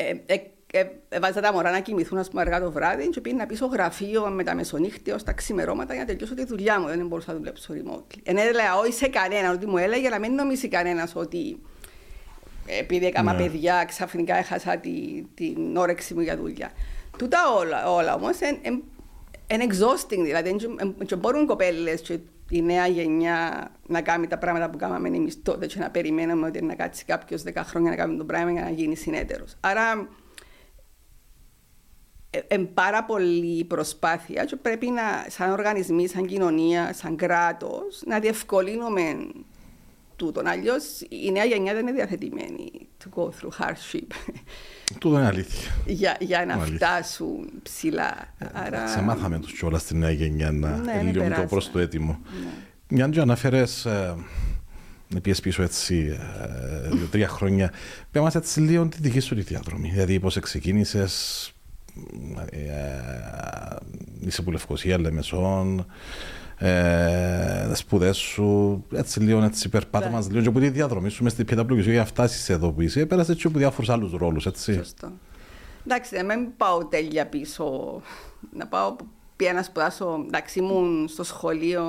ε, 0.00 0.14
ε, 0.26 0.40
ε, 0.72 0.86
έβαζα 1.08 1.40
τα 1.40 1.52
μωρά 1.52 1.70
να 1.70 1.80
κοιμηθούν 1.80 2.18
ας 2.18 2.28
πούμε, 2.28 2.40
αργά 2.40 2.60
το 2.60 2.72
βράδυ 2.72 3.08
και 3.08 3.20
πήγαινα 3.20 3.46
πίσω 3.46 3.66
γραφείο 3.66 4.26
με 4.26 4.44
τα 4.44 4.54
μεσονύχτια 4.54 5.14
ως 5.14 5.22
τα 5.22 5.32
ξημερώματα 5.32 5.92
για 5.94 6.02
να 6.02 6.08
τελειώσω 6.08 6.34
τη 6.34 6.44
δουλειά 6.44 6.80
μου. 6.80 6.86
Δεν 6.86 7.06
μπορούσα 7.06 7.32
να 7.32 7.38
δουλέψω 7.38 7.74
remote. 7.74 8.18
Εν 8.22 8.36
έλεγα 8.36 8.76
όχι 8.76 8.92
σε 8.92 9.08
κανέναν, 9.08 9.54
ότι 9.54 9.66
μου 9.66 9.76
έλεγε 9.76 10.08
να 10.08 10.18
μην 10.18 10.34
νομίσει 10.34 10.68
κανένα 10.68 11.08
ότι 11.14 11.60
επειδή 12.66 13.06
έκανα 13.06 13.32
ναι. 13.32 13.42
παιδιά 13.42 13.84
ξαφνικά 13.84 14.36
έχασα 14.36 14.76
τη, 14.76 15.24
την 15.34 15.76
όρεξη 15.76 16.14
μου 16.14 16.20
για 16.20 16.36
δουλειά. 16.36 16.70
Τούτα 17.18 17.38
όλα, 17.58 17.92
όλα 17.92 18.14
όμω 18.14 18.28
είναι 19.52 19.66
exhausting, 19.68 20.22
δηλαδή 20.22 20.56
δεν 20.96 21.18
μπορούν 21.18 21.46
κοπέλε 21.46 21.94
η 22.50 22.62
νέα 22.62 22.86
γενιά 22.86 23.70
να 23.86 24.02
κάνει 24.02 24.26
τα 24.26 24.38
πράγματα 24.38 24.70
που 24.70 24.78
κάναμε 24.78 25.08
εμείς 25.08 25.42
τότε 25.42 25.66
και 25.66 25.78
να 25.78 25.90
περιμένουμε 25.90 26.46
ότι 26.46 26.64
να 26.64 26.74
κάτσει 26.74 27.04
κάποιος 27.04 27.42
10 27.46 27.52
χρόνια 27.56 27.90
να 27.90 27.96
κάνει 27.96 28.16
το 28.16 28.24
πράγμα 28.24 28.50
για 28.50 28.62
να 28.62 28.70
γίνει 28.70 28.96
συνέτερος. 28.96 29.56
Άρα 29.60 30.08
ε, 32.30 32.56
πάρα 32.74 33.04
πολύ 33.04 33.64
προσπάθεια 33.64 34.44
και 34.44 34.56
πρέπει 34.56 34.86
να, 34.90 35.02
σαν 35.28 35.50
οργανισμοί, 35.50 36.08
σαν 36.08 36.26
κοινωνία, 36.26 36.92
σαν 36.92 37.16
κράτος, 37.16 38.02
να 38.06 38.18
διευκολύνουμε 38.18 39.16
τούτον. 40.18 40.46
Αλλιώς 40.46 41.00
η 41.08 41.30
νέα 41.32 41.44
γενιά 41.44 41.72
δεν 41.72 41.82
είναι 41.82 41.92
διαθετημένη 41.92 42.70
to 43.04 43.18
go 43.18 43.24
through 43.24 43.64
hardship. 43.64 44.06
Τούτο 45.00 45.16
είναι 45.16 45.26
αλήθεια. 45.26 45.70
για, 45.86 46.16
για 46.20 46.44
να 46.46 46.58
φτάσουν 46.58 47.50
ψηλά. 47.62 48.34
Ε, 48.38 48.46
Άρα... 48.52 48.88
Σε 48.88 49.00
μάθαμε 49.00 49.38
τους 49.38 49.52
κιόλας 49.52 49.80
στη 49.80 49.96
νέα 49.96 50.10
γενιά 50.10 50.52
να 50.52 50.76
ναι, 50.76 51.02
λίγο 51.02 51.34
το 51.34 51.42
προ 51.48 51.62
το 51.72 51.78
έτοιμο. 51.78 52.18
Ναι. 52.42 52.50
Μια 52.88 53.08
και 53.08 53.20
αναφέρες. 53.20 53.84
Ε, 53.84 54.14
πιέσει 55.22 55.42
πίσω 55.42 55.62
έτσι 55.62 56.18
ε, 56.84 56.88
δύο-τρία 56.96 57.28
χρόνια. 57.28 57.72
Πες 58.10 58.22
μας 58.22 58.34
έτσι 58.34 58.60
λίγο 58.60 58.86
τη 58.86 58.96
δική 59.00 59.20
σου 59.20 59.34
τη 59.34 59.40
διαδρομή. 59.40 59.88
Δηλαδή 59.90 60.20
πώς 60.20 60.38
ξεκίνησες, 60.40 61.52
ε, 62.50 62.60
είσαι 64.20 64.42
που 64.42 64.50
Λευκοσία, 64.50 64.98
Λεμεσόν, 64.98 65.86
ε, 66.58 67.70
σπουδές 67.72 68.16
σου, 68.16 68.84
έτσι 68.92 69.20
λίγο 69.20 69.42
έτσι 69.42 69.68
περπάτα 69.68 70.10
μας 70.10 70.28
λίγο. 70.28 70.42
Και 70.42 70.48
από 70.48 70.60
τη 70.60 70.68
διαδρομή 70.68 71.08
σου 71.08 71.22
μες 71.22 71.32
στην 71.32 71.46
PWC 71.50 71.82
για 71.82 71.98
να 71.98 72.04
φτάσεις 72.04 72.48
εδώ 72.48 72.72
που 72.72 72.80
είσαι, 72.80 73.06
πέρασες 73.06 73.34
έτσι 73.34 73.46
από 73.46 73.58
διάφορους 73.58 73.90
άλλους 73.90 74.12
ρόλους, 74.12 74.46
έτσι. 74.46 74.74
Σωστό. 74.74 75.12
Εντάξει, 75.86 76.16
δεν 76.16 76.26
μην 76.26 76.56
πάω 76.56 76.86
τέλεια 76.86 77.26
πίσω, 77.26 78.00
να 78.52 78.66
πάω 78.66 78.96
πια 79.36 79.52
να 79.52 79.62
σπουδάσω, 79.62 80.24
εντάξει 80.26 80.58
ήμουν 80.58 81.08
στο 81.08 81.24
σχολείο 81.24 81.82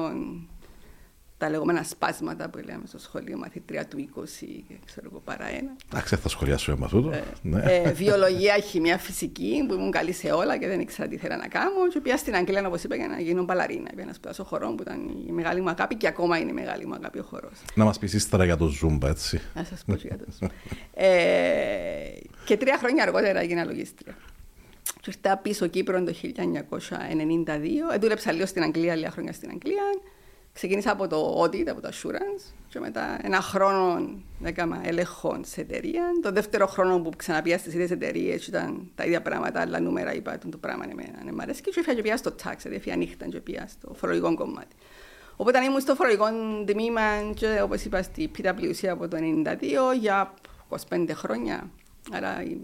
τα 1.40 1.50
λεγόμενα 1.50 1.84
σπάσματα 1.84 2.50
που 2.50 2.58
λέμε 2.58 2.84
στο 2.88 3.00
σχολείο, 3.00 3.38
μαθήτρια 3.38 3.86
του 3.86 4.10
20 4.16 4.24
και 4.68 4.74
ξέρω 4.86 5.08
εγώ 5.12 5.20
παρά 5.20 5.46
ένα. 5.48 5.76
Εντάξει, 5.92 6.16
θα 6.16 6.30
σχολιάσω 6.30 6.76
με 6.78 6.86
αυτό. 6.86 7.10
Ε, 7.14 7.24
ναι. 7.42 7.62
ε, 7.66 7.92
βιολογία, 7.92 8.60
χημία, 8.60 8.98
φυσική, 8.98 9.66
που 9.68 9.74
ήμουν 9.74 9.92
καλή 9.92 10.12
σε 10.14 10.32
όλα 10.32 10.58
και 10.58 10.68
δεν 10.68 10.80
ήξερα 10.80 11.08
τι 11.08 11.16
ήθελα 11.16 11.38
να 11.38 11.48
κάνω. 11.48 11.88
Και 11.94 12.00
πια 12.00 12.18
στην 12.18 12.36
Αγγλία, 12.36 12.68
όπως 12.68 12.84
είπα, 12.84 12.96
για 12.96 13.08
να 13.08 13.20
γίνω 13.20 13.44
μπαλαρίνα. 13.44 13.90
Για 13.96 14.06
να 14.06 14.14
σπουδάσω 14.14 14.44
χορό 14.44 14.74
που 14.74 14.82
ήταν 14.82 15.26
η 15.28 15.32
μεγάλη 15.32 15.62
μου 15.62 15.70
αγάπη 15.70 15.96
και 15.96 16.08
ακόμα 16.08 16.38
είναι 16.38 16.50
η 16.50 16.54
μεγάλη 16.54 16.86
μου 16.86 16.94
αγάπη 16.94 17.20
ο 17.20 17.24
χορός. 17.24 17.62
Να 17.76 17.84
μας 17.84 18.00
πεις 18.00 18.14
ύστερα 18.14 18.46
για 18.46 18.58
το 18.58 18.72
Zumba, 18.82 19.08
έτσι. 19.08 19.42
Να 19.56 19.64
σας 19.64 19.84
πω 19.86 19.94
για 19.94 20.18
το 20.18 20.26
Zumba. 20.40 20.50
ε, 20.94 21.08
και 22.46 22.58
τρία 22.58 22.78
χρόνια 22.78 23.04
αργότερα 23.04 23.40
έγινα 23.40 23.64
λογίστρια. 23.64 24.16
Και 25.02 25.12
ήρθα 25.16 25.38
πίσω 25.38 25.68
Κύπρο 25.68 26.04
το 26.04 26.14
1992. 26.22 27.94
Ε, 27.94 27.98
δούλεψα 27.98 28.32
λίγο 28.32 28.46
στην 28.46 28.64
Αγγλία, 28.64 28.96
λίγα 28.96 29.12
χρόνια 29.12 29.34
στην 29.34 29.50
Αγγλία. 29.50 29.84
Ξεκίνησα 30.60 30.92
από 30.92 31.08
το 31.08 31.42
audit, 31.42 31.68
από 31.68 31.82
το 31.82 31.90
assurance 31.94 32.54
και 32.70 32.80
μετά 32.80 33.20
ένα 33.22 33.42
χρόνο 33.42 34.12
έκανα 34.44 34.82
έλεγχο 34.84 35.40
σε 35.44 35.62
εταιρεία. 35.62 36.04
Το 36.22 36.32
δεύτερο 36.32 36.68
χρόνο 36.68 37.00
που 37.00 37.10
ξαναπία 37.18 37.58
στις 37.58 37.74
ίδιες 37.74 37.92
εταιρείες 37.92 38.48
ήταν 38.48 38.92
τα 38.96 39.06
ίδια 39.06 39.22
πράγματα, 39.22 39.62
αλλά 39.62 39.80
νούμερα 39.80 40.14
είπα 40.14 40.38
το 40.38 40.58
πράγμα 40.58 40.86
εμένα, 40.92 41.24
ναι, 41.24 41.32
μ' 41.32 41.40
αρέσει 41.40 41.62
και 41.62 41.70
έφυγα 41.70 41.94
και 41.96 42.02
πια 42.02 42.18
στο 42.18 42.36
tax, 42.44 42.54
δηλαδή 42.58 42.76
έφυγα 42.76 42.96
νύχτα 42.96 43.28
και 43.28 43.40
πια 43.40 43.68
στο 43.68 43.94
φορολογικό 43.94 44.36
κομμάτι. 44.36 44.76
Οπότε 45.36 45.64
ήμουν 45.64 45.80
στο 45.80 45.96
φορολογικό 45.96 46.26
τμήμα 46.66 47.02
και 47.36 47.62
όπως 47.62 47.84
είπα 47.84 48.02
στη 48.02 48.32
PwC 48.38 48.88
από 48.88 49.08
το 49.08 49.18
1992 49.18 49.54
για 50.00 50.34
25 50.90 51.10
χρόνια. 51.14 51.70
Άρα 52.12 52.44
η 52.44 52.58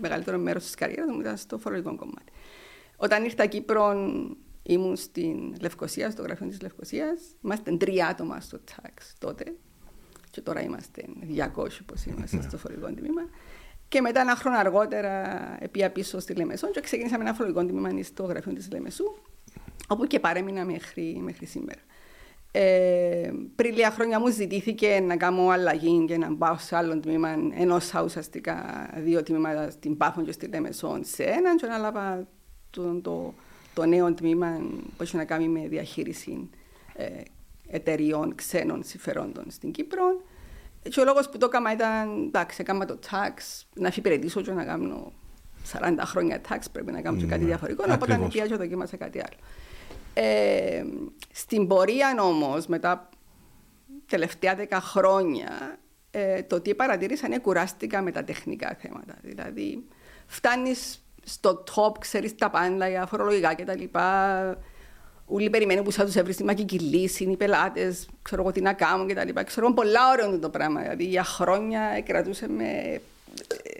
μεγαλύτερο 0.00 0.38
μέρος 0.38 0.62
της 0.62 0.74
καριέρας 0.74 1.10
μου 1.10 1.20
ήταν 1.20 1.36
στο 1.36 1.58
φορολογικό 1.58 1.96
κομμάτι. 1.96 2.32
Όταν 2.96 3.24
ήρθα 3.24 3.46
Κύπρο 3.46 3.94
Ήμουν 4.62 4.96
στην 4.96 5.56
Λευκοσία, 5.60 6.10
στο 6.10 6.22
γραφείο 6.22 6.46
της 6.46 6.60
Λευκοσίας. 6.60 7.20
Είμαστε 7.44 7.76
τρία 7.76 8.06
άτομα 8.06 8.40
στο 8.40 8.58
τάξ 8.58 9.14
τότε. 9.18 9.44
Και 10.30 10.40
τώρα 10.40 10.62
είμαστε 10.62 11.04
200 11.36 11.48
όπως 11.56 12.04
είμαστε 12.06 12.36
ναι. 12.36 12.42
στο 12.42 12.58
φορολογικό 12.58 13.00
τμήμα. 13.00 13.22
Και 13.88 14.00
μετά 14.00 14.20
ένα 14.20 14.36
χρόνο 14.36 14.58
αργότερα 14.58 15.58
πήγα 15.70 15.90
πίσω 15.90 16.18
στη 16.18 16.34
Λεμεσό 16.34 16.70
και 16.70 16.80
ξεκίνησαμε 16.80 17.24
ένα 17.24 17.34
φορολογικό 17.34 17.66
τμήμα 17.66 18.02
στο 18.02 18.24
γραφείο 18.24 18.52
της 18.52 18.70
Λεμεσού, 18.72 19.04
όπου 19.88 20.06
και 20.06 20.20
παρέμεινα 20.20 20.64
μέχρι, 20.64 21.18
μέχρι 21.22 21.46
σήμερα. 21.46 21.80
Ε, 22.54 23.30
πριν 23.54 23.74
λίγα 23.74 23.90
χρόνια 23.90 24.20
μου 24.20 24.28
ζητήθηκε 24.28 25.00
να 25.00 25.16
κάνω 25.16 25.48
αλλαγή 25.48 26.04
και 26.04 26.16
να 26.16 26.36
πάω 26.36 26.58
σε 26.58 26.76
άλλο 26.76 27.00
τμήμα, 27.00 27.28
ενώ 27.54 27.78
ουσιαστικά 28.04 28.88
δύο 28.96 29.22
τμήματα 29.22 29.70
στην 29.70 29.96
Πάφων 29.96 30.24
και 30.24 30.32
στη 30.32 30.46
Λεμεσόν 30.46 31.04
σε 31.04 31.22
έναν 31.22 31.56
και 31.56 31.66
να 31.66 31.78
λάβα 31.78 32.28
το, 32.70 33.00
το, 33.00 33.34
το 33.74 33.86
νέο 33.86 34.14
τμήμα 34.14 34.60
που 34.96 35.02
έχει 35.02 35.16
να 35.16 35.24
κάνει 35.24 35.48
με 35.48 35.68
διαχείριση 35.68 36.50
ε, 36.94 37.06
εταιριών 37.68 38.34
ξένων 38.34 38.82
συμφερόντων 38.84 39.44
στην 39.48 39.70
Κύπρο. 39.70 40.04
Και 40.88 41.00
ο 41.00 41.04
λόγος 41.04 41.28
που 41.28 41.38
το 41.38 41.46
έκανα 41.46 41.72
ήταν, 41.72 42.24
εντάξει, 42.26 42.56
έκανα 42.60 42.84
το 42.84 42.98
tax, 43.10 43.62
να 43.74 43.92
υπηρετήσω 43.96 44.40
και 44.40 44.52
να 44.52 44.64
κάνω 44.64 45.12
40 45.72 45.94
χρόνια 46.04 46.40
tax, 46.48 46.58
πρέπει 46.72 46.92
να 46.92 47.00
κάνω 47.00 47.18
και 47.18 47.26
κάτι 47.26 47.40
ναι, 47.40 47.46
διαφορετικό, 47.46 47.84
οπότε 47.92 48.26
πια 48.28 48.46
και 48.46 48.56
δοκίμασα 48.56 48.96
κάτι 48.96 49.18
άλλο. 49.18 49.36
Ε, 50.14 50.84
στην 51.32 51.66
πορεία 51.66 52.16
όμως, 52.22 52.66
μετά 52.66 53.08
τελευταία 54.06 54.56
10 54.70 54.78
χρόνια, 54.80 55.78
ε, 56.10 56.42
το 56.42 56.60
τι 56.60 56.74
παρατήρησα 56.74 57.26
είναι 57.26 57.38
κουράστηκα 57.38 58.02
με 58.02 58.10
τα 58.10 58.24
τεχνικά 58.24 58.76
θέματα. 58.80 59.14
Δηλαδή, 59.22 59.84
φτάνεις 60.26 61.01
στο 61.24 61.64
top, 61.74 61.98
ξέρεις 61.98 62.34
τα 62.34 62.50
πάντα 62.50 62.88
για 62.88 63.06
φορολογικά 63.06 63.54
κτλ. 63.54 63.84
Όλοι 65.26 65.50
περιμένουν 65.50 65.84
που 65.84 65.92
θα 65.92 66.04
τους 66.04 66.14
έβρει 66.14 66.32
στη 66.32 66.44
μακική 66.44 66.78
λύση, 66.78 67.24
οι 67.24 67.36
πελάτες, 67.36 68.08
ξέρω 68.22 68.42
εγώ 68.42 68.52
τι 68.52 68.60
να 68.60 68.72
κάνουν 68.72 69.08
κτλ. 69.08 69.40
Ξέρω 69.44 69.72
πολλά 69.72 70.00
ωραίο 70.12 70.38
το 70.38 70.48
πράγμα. 70.48 70.80
Δηλαδή 70.80 71.04
για 71.04 71.24
χρόνια 71.24 72.02
κρατούσε 72.04 72.48
με 72.48 73.00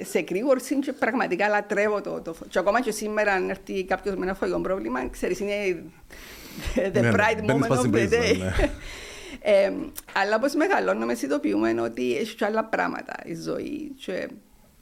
σε 0.01 0.19
εκρήγορση 0.19 0.79
και 0.79 0.93
πραγματικά 0.93 1.49
λατρεύω 1.49 2.01
το, 2.01 2.21
το 2.21 2.35
Και 2.49 2.59
ακόμα 2.59 2.81
και 2.81 2.91
σήμερα, 2.91 3.33
αν 3.33 3.49
έρθει 3.49 3.85
κάποιος 3.85 4.15
με 4.15 4.25
ένα 4.25 4.35
φαγητό 4.35 4.61
πρόβλημα, 4.61 5.09
ξέρεις, 5.09 5.41
είναι 5.41 5.83
the 6.75 6.91
ναι, 6.93 7.01
ναι, 7.01 7.11
pride 7.15 7.51
moment 7.51 7.77
of 7.79 7.95
the 7.95 8.11
day. 8.11 8.39
Ναι. 8.39 8.55
ε, 9.53 9.73
αλλά 10.13 10.37
όπως 10.37 10.55
μεγαλώνουμε, 10.55 11.15
συνειδητοποιούμε 11.15 11.81
ότι 11.81 12.17
έχει 12.17 12.35
και 12.35 12.45
άλλα 12.45 12.65
πράγματα 12.65 13.15
η 13.25 13.35
ζωή. 13.35 13.93
Και 14.05 14.29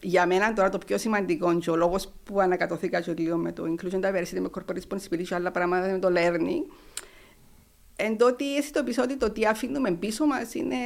για 0.02 0.26
μένα 0.26 0.52
τώρα 0.52 0.68
το 0.68 0.78
πιο 0.78 0.98
σημαντικό 0.98 1.58
και 1.58 1.70
ο 1.70 1.76
λόγος 1.76 2.12
που 2.24 2.40
ανακατοθήκα 2.40 3.00
και 3.00 3.14
λίγο 3.16 3.36
με 3.36 3.52
το 3.52 3.64
Inclusion 3.64 4.00
Diversity, 4.00 4.40
με 4.40 4.50
Corporate 4.54 4.76
Responsibility 4.76 5.22
και 5.28 5.34
άλλα 5.34 5.50
πράγματα 5.50 5.88
με 5.88 5.98
το 5.98 6.08
learning, 6.16 6.72
εν 7.96 8.16
τότε 8.16 8.44
αισθητοποιήσω 8.58 9.02
ότι 9.02 9.16
το 9.16 9.30
τι 9.30 9.46
αφήνουμε 9.46 9.90
πίσω 9.90 10.26
μας 10.26 10.54
είναι 10.54 10.76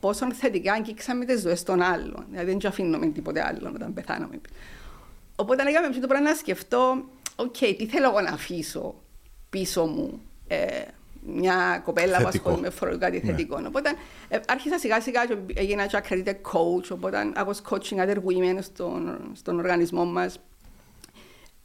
πόσο 0.00 0.32
θετικά 0.32 0.72
αγγίξαμε 0.72 1.24
τις 1.24 1.40
ζωές 1.40 1.62
των 1.62 1.82
άλλων. 1.82 2.26
Δηλαδή 2.30 2.50
δεν 2.50 2.66
αφήνουμε 2.66 3.06
τίποτε 3.06 3.46
άλλο 3.46 3.72
όταν 3.74 3.94
πεθάνουμε. 3.94 4.40
Οπότε 5.36 5.62
λέγαμε 5.62 5.88
το 5.88 6.06
πρέπει 6.06 6.24
να 6.24 6.34
σκεφτώ, 6.34 7.04
OK, 7.36 7.54
okay, 7.60 7.74
τι 7.78 7.86
θέλω 7.86 8.08
εγώ 8.08 8.20
να 8.20 8.30
αφήσω 8.30 8.94
πίσω 9.50 9.84
μου 9.84 10.20
ε, 10.46 10.82
μια 11.26 11.80
κοπέλα 11.84 12.18
που 12.18 12.28
ασχολείται 12.28 12.60
με 12.60 12.70
φορολογικά 12.70 13.10
κάτι 13.10 13.26
θετικό. 13.26 13.58
Ναι. 13.58 13.66
Οπότε 13.66 13.90
ε, 14.28 14.38
άρχισα 14.46 14.78
σιγά 14.78 15.00
σιγά 15.00 15.26
και 15.26 15.36
έγινα 15.54 15.86
και 15.86 15.98
accredited 16.02 16.28
coach, 16.28 16.88
οπότε 16.92 17.32
I 17.36 17.44
was 17.44 17.70
coaching 17.70 17.98
other 17.98 18.16
women 18.16 18.58
στον, 18.60 19.30
στον 19.32 19.58
οργανισμό 19.58 20.04
μας. 20.04 20.38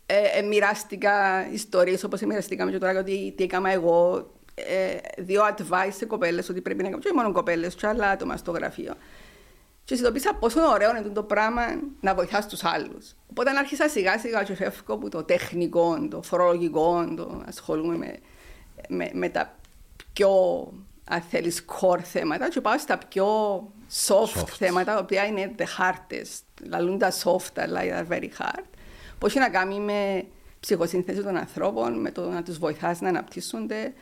Ε, 0.06 0.40
ε, 0.40 0.42
μοιράστηκα 0.42 1.48
ιστορίες 1.52 2.04
όπως 2.04 2.22
μοιραστήκαμε 2.22 2.72
και 2.72 2.78
τώρα 2.78 3.00
ότι 3.00 3.34
τι 3.38 3.44
έκανα 3.44 3.72
εγώ. 3.72 4.32
Ε, 4.56 5.22
δύο 5.22 5.42
advice 5.58 5.94
σε 5.98 6.06
κοπέλες 6.06 6.50
ότι 6.50 6.62
πρέπει 6.62 6.84
να 6.84 6.90
κάνω, 6.90 7.02
και 7.02 7.12
μόνο 7.16 7.32
κοπέλες, 7.32 7.76
και 7.76 7.88
άλλα 7.88 8.10
άτομα 8.10 8.38
στο 8.38 8.52
γραφείο. 8.52 8.94
Και 9.84 9.96
συνειδητοποίησα 9.96 10.34
πόσο 10.34 10.60
ωραίο 10.74 10.90
είναι 10.90 11.02
το 11.02 11.24
πράγμα 11.24 11.62
να 12.00 12.16
βοηθάς 12.16 12.48
τους 12.48 12.64
άλλους. 12.64 13.16
Οπότε 13.30 13.50
άρχισα 13.50 13.88
σιγά 13.88 14.20
σιγά 14.20 14.44
και 14.44 14.56
φεύγω 14.56 14.94
από 14.94 15.10
το 15.10 15.24
τεχνικό, 15.24 16.08
το 16.10 16.22
φορολογικό, 16.22 17.14
το 17.16 17.44
ασχολούμαι 17.48 17.98
με 17.98 18.18
με, 18.90 19.10
με 19.14 19.30
τα 19.30 19.56
πιο 20.14 20.30
αν 21.04 21.22
θέλεις 21.22 21.66
core 21.68 22.00
θέματα 22.02 22.50
και 22.50 22.62
πάω 22.62 22.78
στα 22.78 22.98
πιο 22.98 23.28
soft, 24.08 24.48
θέματα, 24.48 24.94
τα 24.94 25.00
οποία 25.00 25.26
είναι 25.26 25.56
the 25.58 25.62
hardest. 25.62 26.66
Λαλούν 26.68 26.98
τα 26.98 27.12
soft, 27.12 27.52
αλλά 27.56 27.82
are 27.82 28.14
very 28.14 28.30
hard. 28.40 28.64
Πώ 29.18 29.28
έχει 29.28 29.40
να 29.40 29.50
κάνει 29.50 29.80
με 29.80 30.26
ψυχοσύνθεση 30.60 31.22
των 31.22 31.38
ανθρώπων, 31.38 32.00
με 32.00 32.12
το 32.12 32.30
να 32.30 32.44
τους 32.44 32.58
βοηθάς 32.58 33.02
να 33.02 33.10
αναπτύσσονται, 33.10 33.94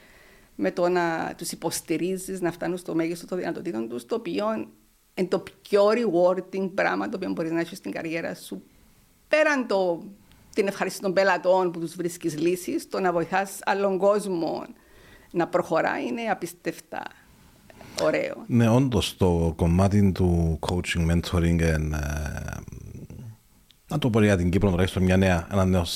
με 0.56 0.72
το 0.72 0.90
να 0.90 1.34
τους 1.38 1.52
υποστηρίζεις 1.52 2.42
να 2.42 2.52
φτάνουν 2.52 2.78
στο 2.78 2.96
μέγιστο 2.96 3.28
των 3.28 3.38
δυνατοτήτων 3.38 3.90
τους, 3.90 4.06
το 4.06 4.16
οποίο 4.16 4.68
είναι 5.14 5.28
το 5.28 5.44
πιο 5.62 5.88
rewarding 5.88 6.70
πράγμα 6.74 7.10
το 7.10 7.16
οποίο 7.16 7.30
μπορείς 7.30 7.52
να 7.52 7.60
έχεις 7.60 7.78
στην 7.78 7.92
καριέρα 7.92 8.36
σου. 8.36 8.64
Πέραν 9.28 9.68
το 9.68 10.04
την 10.54 10.68
ευχαρίστηση 10.68 11.04
των 11.04 11.14
πελατών 11.14 11.72
που 11.72 11.80
τους 11.80 11.96
βρίσκεις 11.96 12.40
λύσεις, 12.40 12.90
το 12.90 13.00
να 13.00 13.12
βοηθάς 13.12 13.60
άλλον 13.66 13.98
κόσμο 13.98 14.66
να 15.32 15.48
προχωράει 15.48 16.08
είναι 16.08 16.22
απίστευτα 16.22 17.04
ωραίο. 18.02 18.36
Ναι, 18.48 18.70
όντως 18.70 19.18
το 19.18 19.54
κομμάτι 19.56 20.12
του 20.12 20.60
coaching, 20.68 21.12
mentoring, 21.12 21.60
ε, 21.60 21.78
να 23.88 23.98
το 24.00 24.10
πω 24.10 24.24
για 24.24 24.38
την 24.38 24.50
Κύπρο 24.50 24.70
τουλάχιστον 24.70 25.04
μια 25.04 25.18
νέα, 25.18 25.48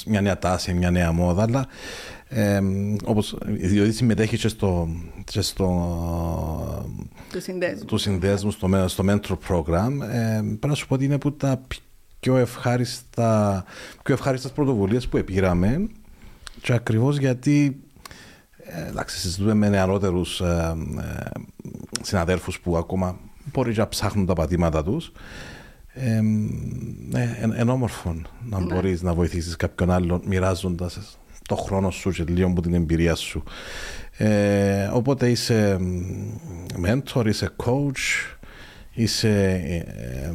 μια 0.05 0.21
νέα 0.21 0.39
τάση, 0.39 0.73
μια 0.73 0.91
νέα 0.91 1.11
μόδα, 1.11 1.41
αλλά 1.43 1.67
ε, 2.27 2.61
όπως, 3.05 3.37
διότι 3.45 3.91
συμμετέχει 3.91 4.37
και 4.37 4.47
στο, 4.47 4.87
και 5.25 5.41
στο 5.41 5.67
τους 7.31 7.43
συνδέσμους, 7.43 7.85
τους 7.85 8.01
συνδέσμους 8.01 8.53
στο, 8.53 8.87
στο 8.87 9.03
mentor 9.07 9.37
program, 9.49 9.91
ε, 10.11 10.39
πρέπει 10.41 10.67
να 10.67 10.73
σου 10.73 10.87
πω 10.87 10.93
ότι 10.93 11.05
είναι 11.05 11.17
που 11.17 11.33
τα 11.33 11.61
πιο, 12.23 12.37
ευχάριστα, 12.37 13.63
πιο 14.03 14.13
ευχάριστες 14.13 14.51
πρωτοβουλίες 14.51 15.07
που 15.07 15.17
επήραμε 15.17 15.87
και 16.61 16.73
ακριβώς 16.73 17.17
γιατί 17.17 17.79
ε, 18.57 18.87
εντάξει, 18.87 19.19
συζητούμε 19.19 19.53
με 19.53 19.69
νεαρότερους 19.69 20.41
ε, 20.41 20.75
ε, 20.99 21.29
συναδέλφους 22.01 22.59
που 22.59 22.77
ακόμα 22.77 23.19
μπορεί 23.53 23.73
να 23.75 23.87
ψάχνουν 23.87 24.25
τα 24.25 24.33
πατήματα 24.33 24.83
τους 24.83 25.11
ε, 25.93 26.21
ναι, 27.09 27.37
εν, 27.55 27.69
όμορφο 27.69 28.21
να 28.49 28.59
ναι. 28.59 28.73
μπορείς 28.73 29.01
να 29.01 29.13
βοηθήσεις 29.13 29.55
κάποιον 29.55 29.91
άλλον 29.91 30.21
μοιράζοντας 30.25 31.19
το 31.47 31.55
χρόνο 31.55 31.91
σου 31.91 32.09
και 32.11 32.23
λίγο 32.27 32.49
από 32.49 32.61
την 32.61 32.73
εμπειρία 32.73 33.15
σου. 33.15 33.43
Ε, 34.17 34.89
οπότε 34.93 35.29
είσαι 35.29 35.77
mentor, 36.85 37.25
είσαι 37.25 37.49
coach, 37.65 38.35
είσαι 38.93 39.61
ε, 39.65 40.31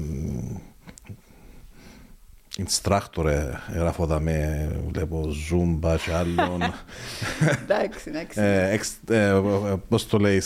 instructor, 2.67 3.53
γράφω 3.75 4.03
εδώ 4.03 4.21
με, 4.21 4.69
βλέπω 4.89 5.31
Zumba 5.51 5.97
και 6.05 6.13
άλλων. 6.13 6.63
Εντάξει, 7.63 8.11
εντάξει. 8.11 8.41
Πώς 9.89 10.07
το 10.07 10.19
λέει, 10.19 10.43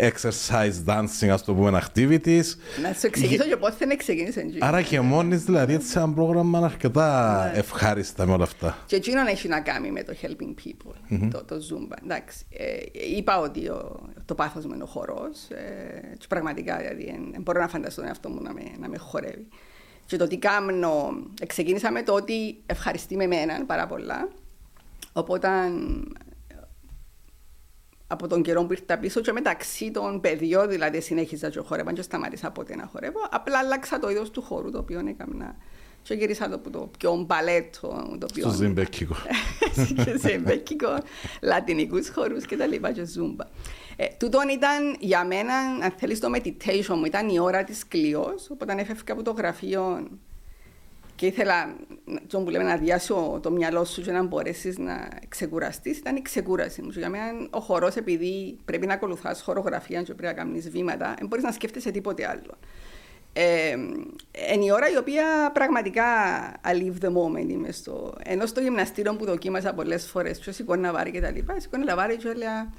exercise 0.00 0.84
dancing, 0.86 1.28
ας 1.28 1.44
το 1.44 1.54
πούμε, 1.54 1.82
activities. 1.84 2.44
Να 2.82 2.92
σου 2.92 3.06
εξηγήσω 3.06 3.44
και 3.44 3.56
πώς 3.56 3.76
δεν 3.76 3.96
ξεκίνησε. 3.96 4.46
Άρα 4.58 4.82
και 4.82 5.00
μόνοι 5.00 5.36
δηλαδή 5.36 5.74
έτσι 5.74 5.98
ένα 5.98 6.12
πρόγραμμα 6.12 6.58
αρκετά 6.58 7.50
ναι. 7.52 7.58
ευχάριστα 7.58 8.26
με 8.26 8.32
όλα 8.32 8.44
αυτά. 8.44 8.78
Και 8.86 8.96
εκείνο 8.96 9.20
έχει 9.28 9.48
να 9.48 9.60
κάνει 9.60 9.90
με 9.90 10.02
το 10.02 10.14
helping 10.22 10.54
people, 10.66 10.94
το 11.46 11.56
Zumba. 11.56 11.96
Εντάξει, 12.04 12.44
είπα 13.16 13.38
ότι 13.38 13.70
το 14.24 14.34
πάθος 14.34 14.66
με 14.66 14.74
είναι 14.74 14.82
ο 14.82 14.86
χορός 14.86 15.38
και 16.18 16.26
πραγματικά 16.28 16.76
δηλαδή 16.76 17.18
μπορώ 17.40 17.60
να 17.60 17.68
φανταστώ 17.68 18.00
τον 18.00 18.08
εαυτό 18.08 18.28
μου 18.28 18.40
να 18.80 18.88
με 18.88 18.98
χορεύει. 18.98 19.48
Και 20.06 20.16
το 20.16 20.26
τι 20.26 20.38
κάνω, 20.38 21.22
ξεκίνησα 21.46 21.90
με 21.92 22.02
το 22.02 22.14
ότι 22.14 22.62
ευχαριστεί 22.66 23.16
με 23.16 23.24
εμένα 23.24 23.64
πάρα 23.64 23.86
πολλά. 23.86 24.28
Οπότε 25.12 25.48
από 28.06 28.28
τον 28.28 28.42
καιρό 28.42 28.64
που 28.64 28.72
ήρθα 28.72 28.98
πίσω 28.98 29.20
και 29.20 29.32
μεταξύ 29.32 29.90
των 29.90 30.20
παιδιών, 30.20 30.68
δηλαδή 30.68 31.00
συνέχιζα 31.00 31.50
και 31.50 31.60
χορεύα 31.60 31.92
και 31.92 32.02
σταμάτησα 32.02 32.50
ποτέ 32.50 32.76
να 32.76 32.86
χορεύω, 32.86 33.20
απλά 33.30 33.58
άλλαξα 33.58 33.98
το 33.98 34.10
είδος 34.10 34.30
του 34.30 34.42
χώρου 34.42 34.70
το 34.70 34.78
οποίο 34.78 34.98
έκανα 35.08 35.56
και 36.04 36.14
γύρισα 36.14 36.48
το, 36.48 36.70
το 36.70 36.90
πιο 36.98 37.14
μπαλέτο. 37.26 38.16
Το 38.18 38.26
πιο... 38.34 38.42
Στο 38.42 38.50
ζιμπέκικο. 38.50 39.14
Στο 39.90 40.28
ζιμπέκικο, 40.28 40.98
λατινικούς 41.42 42.08
χώρους 42.08 42.46
και 42.46 42.56
τα 42.56 42.66
λοιπά 42.66 42.92
και 42.92 43.04
ζούμπα. 43.04 43.44
Ε, 43.96 44.06
τούτον 44.18 44.48
ήταν 44.48 44.96
για 44.98 45.24
μένα, 45.24 45.54
αν 45.82 45.92
θέλεις 45.96 46.20
το 46.20 46.28
meditation 46.34 46.96
μου, 46.96 47.04
ήταν 47.04 47.28
η 47.28 47.38
ώρα 47.38 47.64
της 47.64 47.88
κλειός, 47.88 48.50
οπότε 48.50 48.74
έφευκα 48.78 49.12
από 49.12 49.22
το 49.22 49.30
γραφείο 49.30 50.08
και 51.16 51.26
ήθελα 51.26 51.76
το 52.26 52.40
που 52.40 52.50
λέμε, 52.50 52.64
να 52.64 52.76
διάσω 52.76 53.38
το 53.42 53.50
μυαλό 53.50 53.84
σου 53.84 54.02
και 54.02 54.12
να 54.12 54.22
μπορέσεις 54.22 54.78
να 54.78 55.08
ξεκουραστείς, 55.28 55.98
ήταν 55.98 56.16
η 56.16 56.22
ξεκούραση 56.22 56.82
μου. 56.82 56.88
Για 56.90 57.08
μένα 57.08 57.46
ο 57.50 57.60
χορός, 57.60 57.94
επειδή 57.96 58.58
πρέπει 58.64 58.86
να 58.86 58.94
ακολουθάς 58.94 59.42
χορογραφία 59.42 60.02
και 60.02 60.14
πρέπει 60.14 60.34
να 60.36 60.42
κάνεις 60.42 60.70
βήματα, 60.70 61.14
δεν 61.18 61.26
μπορείς 61.26 61.44
να 61.44 61.52
σκέφτεσαι 61.52 61.90
τίποτε 61.90 62.28
άλλο. 62.28 62.58
Ε, 63.32 63.70
είναι 64.54 64.64
η 64.64 64.70
ώρα 64.72 64.90
η 64.90 64.96
οποία 64.96 65.50
πραγματικά 65.52 66.04
I 66.64 66.72
live 66.72 67.04
the 67.04 67.08
moment 67.08 67.48
είμαι 67.48 67.72
στο... 67.72 68.14
Ενώ 68.22 68.46
στο 68.46 68.60
γυμναστήριο 68.60 69.16
που 69.16 69.24
δοκίμασα 69.24 69.74
πολλές 69.74 70.06
φορές, 70.06 70.38
και 70.38 70.52
σηκώνει 70.52 70.90
βάρη 70.90 71.10
και 71.10 71.20
τα 71.20 71.30
λοιπά, 71.30 71.60
σηκώνει 71.60 71.84
να 71.84 71.96
βάρη 71.96 72.16
και 72.16 72.28
έλεγα 72.28 72.72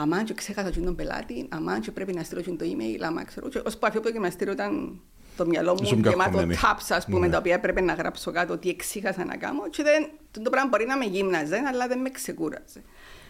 αμάν 0.00 0.24
και 0.24 0.34
ξέχασα 0.34 0.70
τον 0.70 0.94
πελάτη, 0.94 1.46
αμάν 1.48 1.80
και 1.80 1.90
πρέπει 1.90 2.12
να 2.12 2.22
στείλω 2.22 2.42
το 2.42 2.64
email, 2.64 3.02
αμάν 3.02 3.24
ξέρω. 3.24 3.48
Και 3.48 3.58
ως 3.64 3.78
που 3.78 3.86
αφήνω 3.86 4.00
από 4.00 4.08
το 4.08 4.08
γυμναστήριο 4.08 4.52
ήταν 4.52 5.00
το 5.36 5.46
μυαλό 5.46 5.72
μου 5.72 6.00
γεμάτο 6.04 6.38
taps, 6.38 6.86
ας 6.88 7.04
πούμε, 7.04 7.26
ναι. 7.26 7.32
τα 7.32 7.38
οποία 7.38 7.54
έπρεπε 7.54 7.80
να 7.80 7.92
γράψω 7.94 8.30
κάτω 8.30 8.58
τι 8.58 8.68
εξήχασα 8.68 9.24
να 9.24 9.36
κάνω 9.36 9.68
και 9.68 9.82
δεν, 9.82 10.10
το 10.44 10.50
πράγμα 10.50 10.68
μπορεί 10.68 10.86
να 10.86 10.96
με 10.96 11.04
γύμναζε, 11.04 11.62
αλλά 11.68 11.86
δεν 11.86 11.98
με 11.98 12.10
ξεκούραζε. 12.10 12.82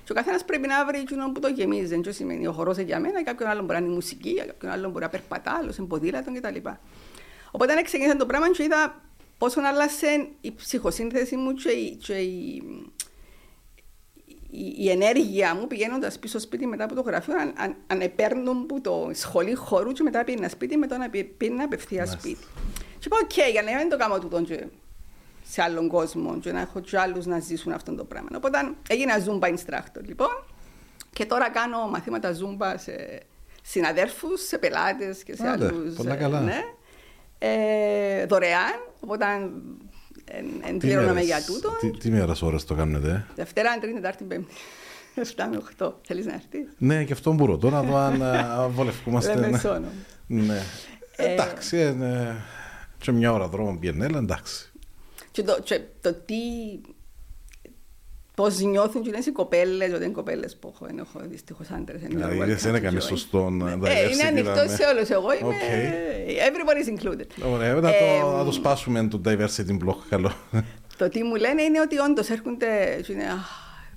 Και 0.04 0.12
ο 0.12 0.14
καθένας 0.14 0.44
πρέπει 0.44 0.66
να 0.66 0.86
βρει 0.86 0.98
εκείνο 0.98 1.32
που 1.32 1.40
το 1.40 1.48
γεμίζει. 1.48 1.86
Δεν 1.86 2.02
τι 2.02 2.12
σημαίνει 2.12 2.46
ο 2.46 2.52
χορός 2.52 2.78
για 2.78 3.00
μένα, 3.00 3.24
κάποιον 3.24 3.48
άλλο 3.48 3.60
μπορεί 3.60 3.72
να 3.72 3.78
είναι 3.78 3.92
η 3.92 3.94
μουσική, 3.94 4.34
κάποιον 4.34 4.72
άλλο 4.72 4.90
μπορεί 4.90 5.04
να 5.04 5.10
περπατά, 5.10 5.52
άλλος 5.60 5.74
σε 5.74 5.82
ποδήλατο 5.82 6.32
κτλ. 6.32 6.68
Οπότε 7.50 7.72
αν 7.72 7.82
ξεκίνησα 7.82 8.16
το 8.16 8.26
πράγμα 8.26 8.50
και 8.50 8.62
είδα 8.62 9.02
πόσο 9.38 9.60
άλλασσε 9.64 10.28
η 10.40 10.52
ψυχοσύνθεση 10.52 11.36
μου 11.36 11.52
και, 11.52 11.70
και 11.98 12.12
η, 12.12 12.62
η, 14.50 14.74
η, 14.78 14.90
ενέργεια 14.90 15.54
μου 15.54 15.66
πηγαίνοντας 15.66 16.18
πίσω 16.18 16.38
σπίτι 16.38 16.66
μετά 16.66 16.84
από 16.84 16.94
το 16.94 17.00
γραφείο, 17.00 17.34
αν, 17.34 17.52
αν, 17.56 17.76
αν 17.86 18.00
επήαιννα 18.00 18.66
που 18.66 18.80
το 18.80 19.10
σχολείο 19.12 19.56
χορού 19.56 19.92
και 19.92 20.02
μετά 20.02 20.24
πήγαινα 20.24 20.48
σπίτι, 20.48 20.76
μετά 20.76 20.98
να 20.98 21.10
πήγαινα 21.36 21.64
απευθείας 21.64 22.10
σπίτι. 22.10 22.44
Και 22.98 23.06
είπα, 23.06 23.16
OK, 23.22 23.30
okay, 23.30 23.50
γιατί 23.50 23.62
να 23.62 23.76
μην 23.76 23.88
το 23.88 23.96
κάνω 23.96 24.18
τούτο 24.18 24.42
και 24.42 24.66
σε 25.44 25.62
άλλον 25.62 25.88
κόσμο 25.88 26.38
και 26.38 26.52
να 26.52 26.60
έχω 26.60 26.80
και 26.80 26.98
άλλους 26.98 27.26
να 27.26 27.38
ζήσουν 27.38 27.72
αυτό 27.72 27.94
το 27.94 28.04
πράγμα. 28.04 28.28
Οπότε 28.36 28.58
έγινα 28.88 29.14
Zumba 29.26 29.48
instructor 29.48 30.02
λοιπόν 30.02 30.44
και 31.12 31.24
τώρα 31.26 31.50
κάνω 31.50 31.88
μαθήματα 31.88 32.32
Zumba 32.32 32.74
σε 32.76 33.22
συναδέρφους, 33.62 34.46
σε 34.46 34.58
πελάτες 34.58 35.22
και 35.22 35.36
σε 35.36 35.48
Άτε, 35.48 35.66
άλλους. 35.66 35.94
Πολλά 35.94 36.16
καλά. 36.16 36.40
Ναι, 36.40 36.60
ε, 37.38 38.26
δωρεάν, 38.26 38.80
οπότε 39.00 39.24
Εν 40.30 41.20
για 41.20 41.44
τούτο. 41.46 41.76
Τι, 41.80 41.90
τι 41.90 42.10
μέρες 42.10 42.42
ώρες 42.42 42.64
το 42.64 42.74
κάνετε. 42.74 43.26
Δευτέρα, 43.34 43.78
Τρίτη, 43.78 43.94
Τετάρτη, 43.94 44.24
Πέμπτη. 44.24 44.52
7 45.14 45.22
με 45.50 45.62
8. 45.78 45.92
Θέλεις 46.02 46.26
να 46.26 46.32
έρθεις; 46.32 46.68
Ναι, 46.78 47.04
και 47.04 47.12
αυτό 47.12 47.32
μπορώ. 47.32 47.56
Τώρα 47.56 47.82
να 47.82 47.88
δω 47.88 47.96
αν 47.96 48.22
βολευκούμαστε. 48.70 49.34
Ναι. 49.34 49.50
ναι. 50.26 50.62
Ε, 51.16 51.32
εντάξει, 51.32 51.76
ε, 51.76 51.90
ναι. 51.90 52.36
και 52.98 53.12
μια 53.12 53.32
ώρα 53.32 53.48
δρόμο 53.48 53.78
πιενέλα, 53.78 54.18
εντάξει. 54.18 54.70
Και 55.30 55.42
το, 55.42 55.60
και 55.62 55.80
το 56.00 56.14
τι 56.14 56.34
Πώς 58.40 58.58
νιώθουν 58.58 59.02
και 59.02 59.10
οι 59.26 59.30
κοπέλες, 59.32 59.88
όταν 59.88 60.02
είναι 60.02 60.12
κοπέλες 60.12 60.56
που 60.56 60.72
έχω, 60.74 60.86
έχω 60.98 61.20
δυστυχώς 61.28 61.70
άντρες. 61.70 62.00
Δηλαδή 62.00 62.54
δεν 62.54 62.74
έκανε 62.74 63.00
σωστό 63.00 63.50
να 63.50 63.70
ε, 63.70 63.74
Είναι 64.12 64.22
ανοιχτός 64.28 64.70
σε 64.70 64.84
όλους. 64.94 65.08
Εγώ 65.08 65.32
είμαι. 65.32 65.54
Everybody 66.48 66.86
is 66.86 66.98
included. 66.98 67.50
Ωραία, 67.52 67.74
να 67.74 67.80
το, 67.80 68.36
να 68.36 68.44
το 68.44 68.52
σπάσουμε 68.52 69.08
το 69.08 69.20
diversity 69.24 69.84
block. 69.84 69.96
Καλό. 70.08 70.32
Το 70.96 71.08
τι 71.08 71.22
μου 71.22 71.34
λένε 71.34 71.62
είναι 71.62 71.80
ότι 71.80 71.98
όντως 71.98 72.28
έρχονται. 72.30 73.00
Είναι 73.08 73.24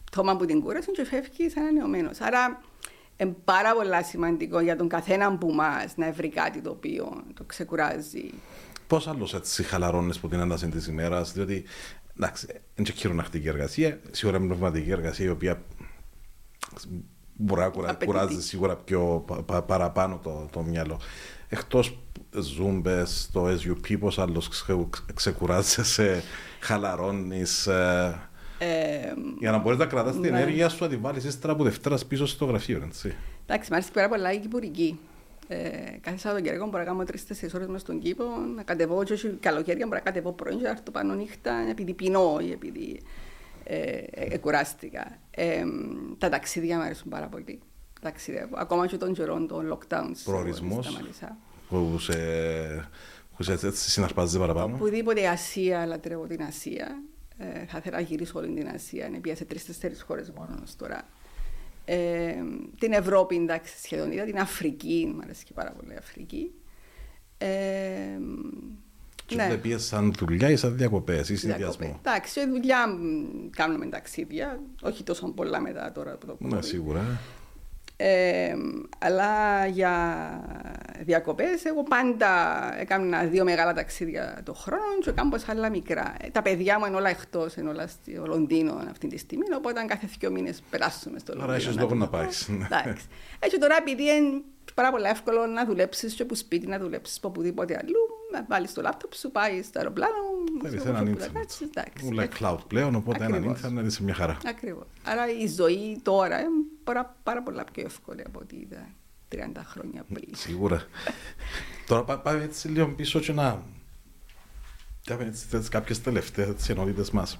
πτώμα 0.03 0.31
από 0.31 0.45
την 0.45 0.61
κούραση 0.61 0.91
και 0.91 1.05
φεύγει 1.05 1.49
σαν 1.49 1.63
ανανεωμένο. 1.63 2.09
Άρα 2.19 2.61
είναι 3.17 3.35
πάρα 3.43 3.73
πολύ 3.73 4.03
σημαντικό 4.03 4.59
για 4.59 4.75
τον 4.75 4.87
καθένα 4.87 5.37
που 5.37 5.51
μας 5.53 5.93
να 5.95 6.11
βρει 6.11 6.29
κάτι 6.29 6.61
το 6.61 6.69
οποίο 6.69 7.23
το 7.33 7.43
ξεκουράζει. 7.43 8.29
Πώς 8.87 9.07
άλλος 9.07 9.33
έτσι 9.33 9.63
χαλαρώνεις 9.63 10.17
από 10.17 10.27
την 10.27 10.39
ένταση 10.39 10.67
της 10.67 10.87
ημέρας, 10.87 11.33
διότι 11.33 11.63
εντάξει, 12.17 12.47
είναι 12.75 12.89
και 12.89 12.91
χειρονακτική 12.91 13.47
εργασία, 13.47 13.99
σίγουρα 14.11 14.37
είναι 14.37 14.47
πνευματική 14.47 14.91
εργασία 14.91 15.25
η 15.25 15.29
οποία 15.29 15.61
μπορεί 17.33 17.61
να 17.61 17.93
κουράζει 17.93 18.41
σίγουρα 18.41 18.75
πιο 18.75 19.23
πα, 19.45 19.63
παραπάνω 19.63 20.19
το, 20.23 20.47
το 20.51 20.61
μυαλό. 20.61 20.99
Εκτός 21.49 21.97
ζούμπες, 22.39 23.29
το 23.31 23.47
SUP, 23.47 23.99
πώς 23.99 24.19
άλλος 24.19 24.47
ξε, 24.47 24.87
ξεκουράζεσαι, 25.13 26.23
χαλαρώνεις. 26.59 27.67
Ε, 27.67 28.29
ε, 28.57 29.13
για 29.39 29.51
να 29.51 29.57
μπορείς 29.57 29.79
να 29.79 29.85
κρατάς 29.85 30.11
την 30.13 30.21
ναι. 30.21 30.27
ενέργεια 30.27 30.69
σου, 30.69 30.83
να 30.83 30.89
τη 30.89 30.97
βάλεις 30.97 31.23
ύστερα 31.23 31.53
από 31.53 31.63
Δευτέρας 31.63 32.05
πίσω 32.05 32.25
στο 32.25 32.45
γραφείο. 32.45 32.81
Έτσι. 32.85 33.15
Εντάξει, 33.45 33.69
μου 33.69 33.75
αρέσει 33.75 33.91
πάρα 33.91 34.09
πολλά 34.09 34.31
η 34.31 34.39
κυπουρική. 34.39 34.99
Ε, 35.47 35.97
κάθε 36.01 36.17
Σαββατοκύριακο 36.17 36.65
μπορώ 36.65 36.77
να 36.77 36.83
κάνω 36.83 37.03
τρει-τέσσερι 37.03 37.51
ώρες 37.55 37.67
μέσα 37.67 37.79
στον 37.79 37.99
κήπο, 37.99 38.23
να 38.55 38.63
κατεβώ, 38.63 39.03
και 39.03 39.13
όχι 39.13 39.29
καλοκαίρια 39.29 39.85
μπορώ 39.85 39.97
να 39.97 40.03
κατεβώ 40.03 40.31
πρωί, 40.31 40.55
και 40.55 40.63
να 40.63 40.69
έρθω 40.69 40.91
πάνω 40.91 41.13
νύχτα, 41.13 41.53
επειδή 41.69 41.93
πεινώ 41.93 42.37
ή 42.41 42.51
επειδή 42.51 43.01
ε, 43.63 44.03
ε, 44.11 44.37
κουράστηκα. 44.37 45.17
Ε, 45.31 45.63
τα 46.17 46.29
ταξίδια 46.29 46.77
μου 46.77 46.83
αρέσουν 46.83 47.09
πάρα 47.09 47.27
πολύ. 47.27 47.59
Ταξιδεύω. 48.01 48.55
Ακόμα 48.57 48.87
και 48.87 48.97
των 48.97 49.13
καιρών 49.13 49.47
των 49.47 49.73
lockdowns. 49.73 50.17
Προορισμός. 50.23 50.99
Που 51.69 51.97
σε, 51.99 52.13
που 53.37 53.43
σε 53.43 53.71
συναρπάζει 53.71 54.39
παραπάνω; 54.39 54.75
Οπουδήποτε 54.75 55.27
Ασία, 55.27 55.85
λατρεύω 55.85 56.25
την 56.27 56.43
Ασία. 56.43 57.01
Ε, 57.37 57.65
θα 57.65 57.77
ήθελα 57.77 57.95
να 57.95 58.01
γυρίσω 58.01 58.39
όλη 58.39 58.53
την 58.53 58.67
Ασία. 58.67 59.05
Είναι 59.05 59.17
πια 59.17 59.35
σε 59.35 59.45
τρει-τέσσερι 59.45 59.99
χώρες 59.99 60.31
μόνος 60.31 60.75
τώρα. 60.75 61.01
Ε, 61.85 62.33
την 62.79 62.93
Ευρώπη, 62.93 63.35
εντάξει, 63.35 63.73
σχεδόν 63.83 64.11
είδα, 64.11 64.23
την 64.23 64.39
Αφρική, 64.39 65.11
μου 65.13 65.19
αρέσει 65.23 65.45
και 65.45 65.53
πάρα 65.53 65.71
πολύ 65.71 65.93
η 65.93 65.97
Αφρική. 65.97 66.51
Ε, 67.37 67.47
και 69.25 69.35
ναι. 69.35 69.57
δεν 69.61 69.79
σαν 69.79 70.13
δουλειά 70.17 70.49
ή 70.49 70.55
σαν 70.55 70.77
διακοπές 70.77 71.29
ή 71.29 71.35
συνδυασμό; 71.35 71.99
Εντάξει, 72.05 72.47
δουλειά 72.47 72.85
κάνουμε 73.49 73.85
ταξίδια, 73.85 74.59
όχι 74.81 75.03
τόσο 75.03 75.31
πολλά 75.31 75.59
μετά 75.59 75.91
τώρα 75.91 76.17
που 76.17 76.25
το 76.25 76.33
πούμε. 76.33 76.55
Ναι, 76.55 76.61
σίγουρα. 76.61 77.19
Ε, 77.97 78.53
αλλά 78.99 79.65
για 79.65 79.93
διακοπές, 80.99 81.65
εγώ 81.65 81.83
πάντα 81.83 82.29
έκανα 82.79 83.23
δύο 83.23 83.43
μεγάλα 83.43 83.73
ταξίδια 83.73 84.41
το 84.43 84.53
χρόνο 84.53 84.99
και 85.01 85.09
έκανα 85.09 85.39
άλλα 85.47 85.69
μικρά. 85.69 86.15
Ε, 86.21 86.29
τα 86.29 86.41
παιδιά 86.41 86.79
μου 86.79 86.85
είναι 86.85 86.95
όλα 86.95 87.09
εκτός, 87.09 87.55
είναι 87.55 87.69
όλα 87.69 87.87
στο 87.87 88.25
Λονδίνο 88.25 88.73
αυτή 88.89 89.07
τη 89.07 89.17
στιγμή. 89.17 89.43
Οπότε 89.57 89.85
κάθε 89.87 90.07
δύο 90.19 90.31
μήνες 90.31 90.63
περάσουμε 90.69 91.19
στο 91.19 91.33
Λονδίνο. 91.33 91.53
Άρα 91.53 91.63
έχει 91.67 91.79
λόγο 91.79 91.95
να 91.95 92.07
πάεις. 92.07 92.49
Έτσι 93.39 93.59
τώρα, 93.59 93.75
επειδή 93.79 94.03
είναι 94.03 94.41
πάρα 94.73 94.91
πολύ 94.91 95.05
εύκολο 95.05 95.45
να 95.45 95.65
δουλέψεις 95.65 96.13
και 96.13 96.21
από 96.21 96.35
σπίτι, 96.35 96.67
να 96.67 96.79
δουλέψεις 96.79 97.17
από 97.17 97.27
οπουδήποτε 97.27 97.77
αλλού, 97.81 97.99
με 98.31 98.45
βάλεις 98.49 98.73
το 98.73 98.81
λάπτοπ 98.81 99.13
σου, 99.13 99.31
πάει 99.31 99.61
στο 99.61 99.79
αεροπλάνο. 99.79 100.13
Θέλει 100.61 100.79
σε 100.79 100.89
έναν 100.89 101.01
όπου 101.01 101.09
ίντερνετ. 101.11 101.33
να 101.33 101.39
κάτσεις, 101.39 101.61
εντάξει. 101.61 102.05
Ούλα 102.05 102.27
cloud 102.39 102.57
πλέον, 102.67 102.95
οπότε 102.95 103.23
έναν 103.23 103.33
Ακριβώς. 103.33 103.59
ίντερνετ 103.59 103.85
είσαι 103.85 104.03
μια 104.03 104.13
χαρά. 104.13 104.37
Ακριβώς. 104.45 104.85
Άρα 105.03 105.23
η 105.41 105.47
ζωή 105.47 105.99
τώρα 106.03 106.39
είναι 106.39 106.49
πάρα, 106.83 107.15
πάρα 107.23 107.43
πολλά 107.43 107.63
πιο 107.63 107.83
εύκολη 107.85 108.23
από 108.25 108.39
ό,τι 108.39 108.55
ήταν 108.55 108.85
30 109.31 109.37
χρόνια 109.65 110.05
πριν. 110.13 110.35
Σίγουρα. 110.35 110.83
Τώρα 111.87 112.03
πά- 112.03 112.21
πάμε 112.21 112.43
έτσι 112.43 112.67
λίγο 112.67 112.87
πίσω 112.87 113.19
και 113.19 113.33
να... 113.33 113.63
Κάμε 115.05 115.23
έτσι 115.23 115.47
τις 115.47 115.69
κάποιες 115.69 116.01
τελευταίες 116.01 116.55
τις 116.55 116.69
ενότητες 116.69 117.11
μας. 117.11 117.39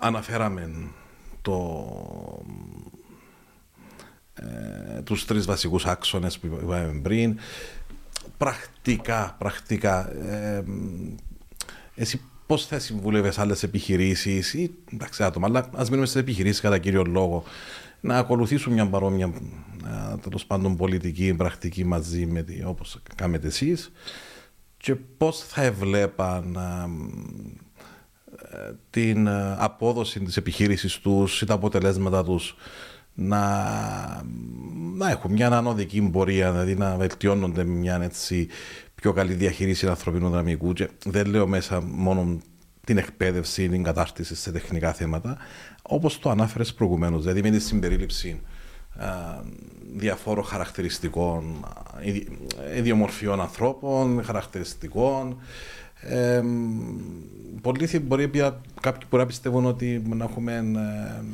Αναφέραμε 0.00 0.90
το... 1.42 2.44
Ε, 4.34 5.02
τους 5.02 5.24
τρεις 5.24 5.46
βασικούς 5.46 5.86
άξονες 5.86 6.38
που 6.38 6.46
είπαμε 6.46 7.00
πριν. 7.02 7.38
Πρακτικά, 8.36 9.34
πρακτικά, 9.38 10.12
ε, 10.12 10.64
εσύ 11.94 12.20
πώς 12.46 12.66
θα 12.66 12.78
συμβούλευες 12.78 13.38
άλλες 13.38 13.62
επιχειρήσεις 13.62 14.54
ή 14.54 14.74
εντάξει 14.92 15.22
άτομα, 15.22 15.46
αλλά 15.46 15.70
ας 15.74 15.88
μείνουμε 15.88 16.06
στις 16.06 16.20
επιχειρήσεις 16.20 16.60
κατά 16.60 16.78
κύριο 16.78 17.02
λόγο. 17.02 17.44
Να 18.00 18.18
ακολουθήσουν 18.18 18.72
μια 18.72 18.88
παρόμοια 18.88 19.32
τέλος 20.22 20.46
πάντων 20.46 20.76
πολιτική 20.76 21.34
πρακτική 21.34 21.84
μαζί 21.84 22.26
με 22.26 22.42
τη, 22.42 22.64
όπως 22.64 23.02
κάνετε 23.14 23.46
εσείς. 23.46 23.92
Και 24.76 24.94
πώς 24.94 25.38
θα 25.38 25.62
εβλέπαν 25.62 26.56
α, 26.56 26.88
ε, 28.50 28.76
την 28.90 29.26
ε, 29.26 29.56
απόδοση 29.58 30.20
της 30.20 30.36
επιχείρησης 30.36 30.98
τους 30.98 31.40
ή 31.40 31.46
τα 31.46 31.54
αποτελέσματα 31.54 32.24
τους 32.24 32.56
να, 33.14 33.64
να 34.96 35.10
έχουν 35.10 35.32
μια 35.32 35.50
ανώδικη 35.50 36.02
πορεία, 36.02 36.50
δηλαδή 36.50 36.74
να 36.74 36.96
βελτιώνονται 36.96 37.64
με 37.64 37.72
μια 37.72 38.02
έτσι 38.02 38.48
πιο 39.04 39.12
καλή 39.12 39.34
διαχείριση 39.34 39.86
ανθρωπίνου 39.86 40.28
δυναμικού. 40.28 40.72
Και 40.72 40.88
δεν 41.04 41.26
λέω 41.26 41.46
μέσα 41.46 41.82
μόνο 41.82 42.38
την 42.84 42.98
εκπαίδευση, 42.98 43.68
την 43.68 43.82
κατάρτιση 43.82 44.34
σε 44.34 44.52
τεχνικά 44.52 44.92
θέματα, 44.92 45.36
όπως 45.82 46.18
το 46.18 46.30
ανάφερες 46.30 46.74
προηγουμένως, 46.74 47.22
δηλαδή 47.22 47.42
με 47.42 47.50
τη 47.50 47.58
συμπερίληψη 47.60 48.40
α, 48.96 49.06
διαφόρων 49.96 50.44
χαρακτηριστικών, 50.44 51.64
α, 51.64 52.02
ιδι- 52.02 52.28
ιδιομορφιών 52.76 53.40
ανθρώπων, 53.40 54.24
χαρακτηριστικών. 54.24 55.36
Ε, 56.00 56.42
πολλοί 57.60 57.86
θη- 57.86 58.02
μπορεί, 58.02 58.28
πια- 58.28 58.60
κάποιοι 58.80 59.06
μπορεί 59.10 59.22
να 59.22 59.28
πιστεύουν 59.28 59.64
ότι 59.64 60.02
να 60.08 60.24
έχουμε 60.24 60.52
ε, 60.56 61.24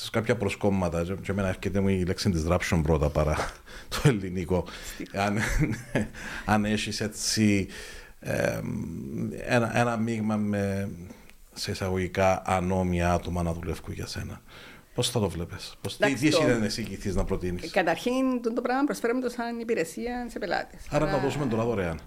σε 0.00 0.10
κάποια 0.10 0.36
προσκόμματα. 0.36 1.02
Και, 1.04 1.14
και 1.22 1.30
εμένα 1.30 1.48
έρχεται 1.48 1.80
μου 1.80 1.88
η 1.88 2.04
λέξη 2.04 2.32
disruption 2.34 2.80
πρώτα 2.82 3.08
παρά 3.08 3.36
το 3.88 4.00
ελληνικό. 4.04 4.64
Αν, 5.12 5.38
αν 6.54 6.64
έχεις 6.64 7.00
έτσι 7.00 7.68
ε, 8.20 8.60
ένα, 9.46 9.78
ένα 9.78 9.96
μείγμα 9.96 10.36
με 10.36 10.90
σε 11.52 11.70
εισαγωγικά 11.70 12.42
ανώμια 12.46 13.12
άτομα 13.12 13.42
να 13.42 13.52
δουλεύουν 13.52 13.94
για 13.94 14.06
σένα 14.06 14.40
πώς 14.98 15.10
θα 15.10 15.20
το 15.20 15.28
βλέπεις; 15.28 15.74
Πώς, 15.80 15.96
τι, 15.96 16.04
Εντάξει, 16.04 16.22
τι 16.22 16.28
εσύ 16.28 16.38
το- 16.40 16.46
δεν 16.46 16.62
εσύ 16.62 16.82
κοιθείς 16.82 17.14
να 17.14 17.24
προτείνεις; 17.24 17.70
Καταρχήν, 17.70 18.42
το, 18.42 18.52
το 18.52 18.60
πράγμα 18.62 18.84
προσφέρουμε 18.84 19.20
το 19.20 19.28
σαν 19.28 19.58
υπηρεσία 19.58 20.26
σε 20.28 20.38
πελάτες. 20.38 20.80
άρα 20.90 21.10
να 21.10 21.18
δώσουμε 21.18 21.46
τώρα 21.46 21.64
δωρεάν 21.64 22.00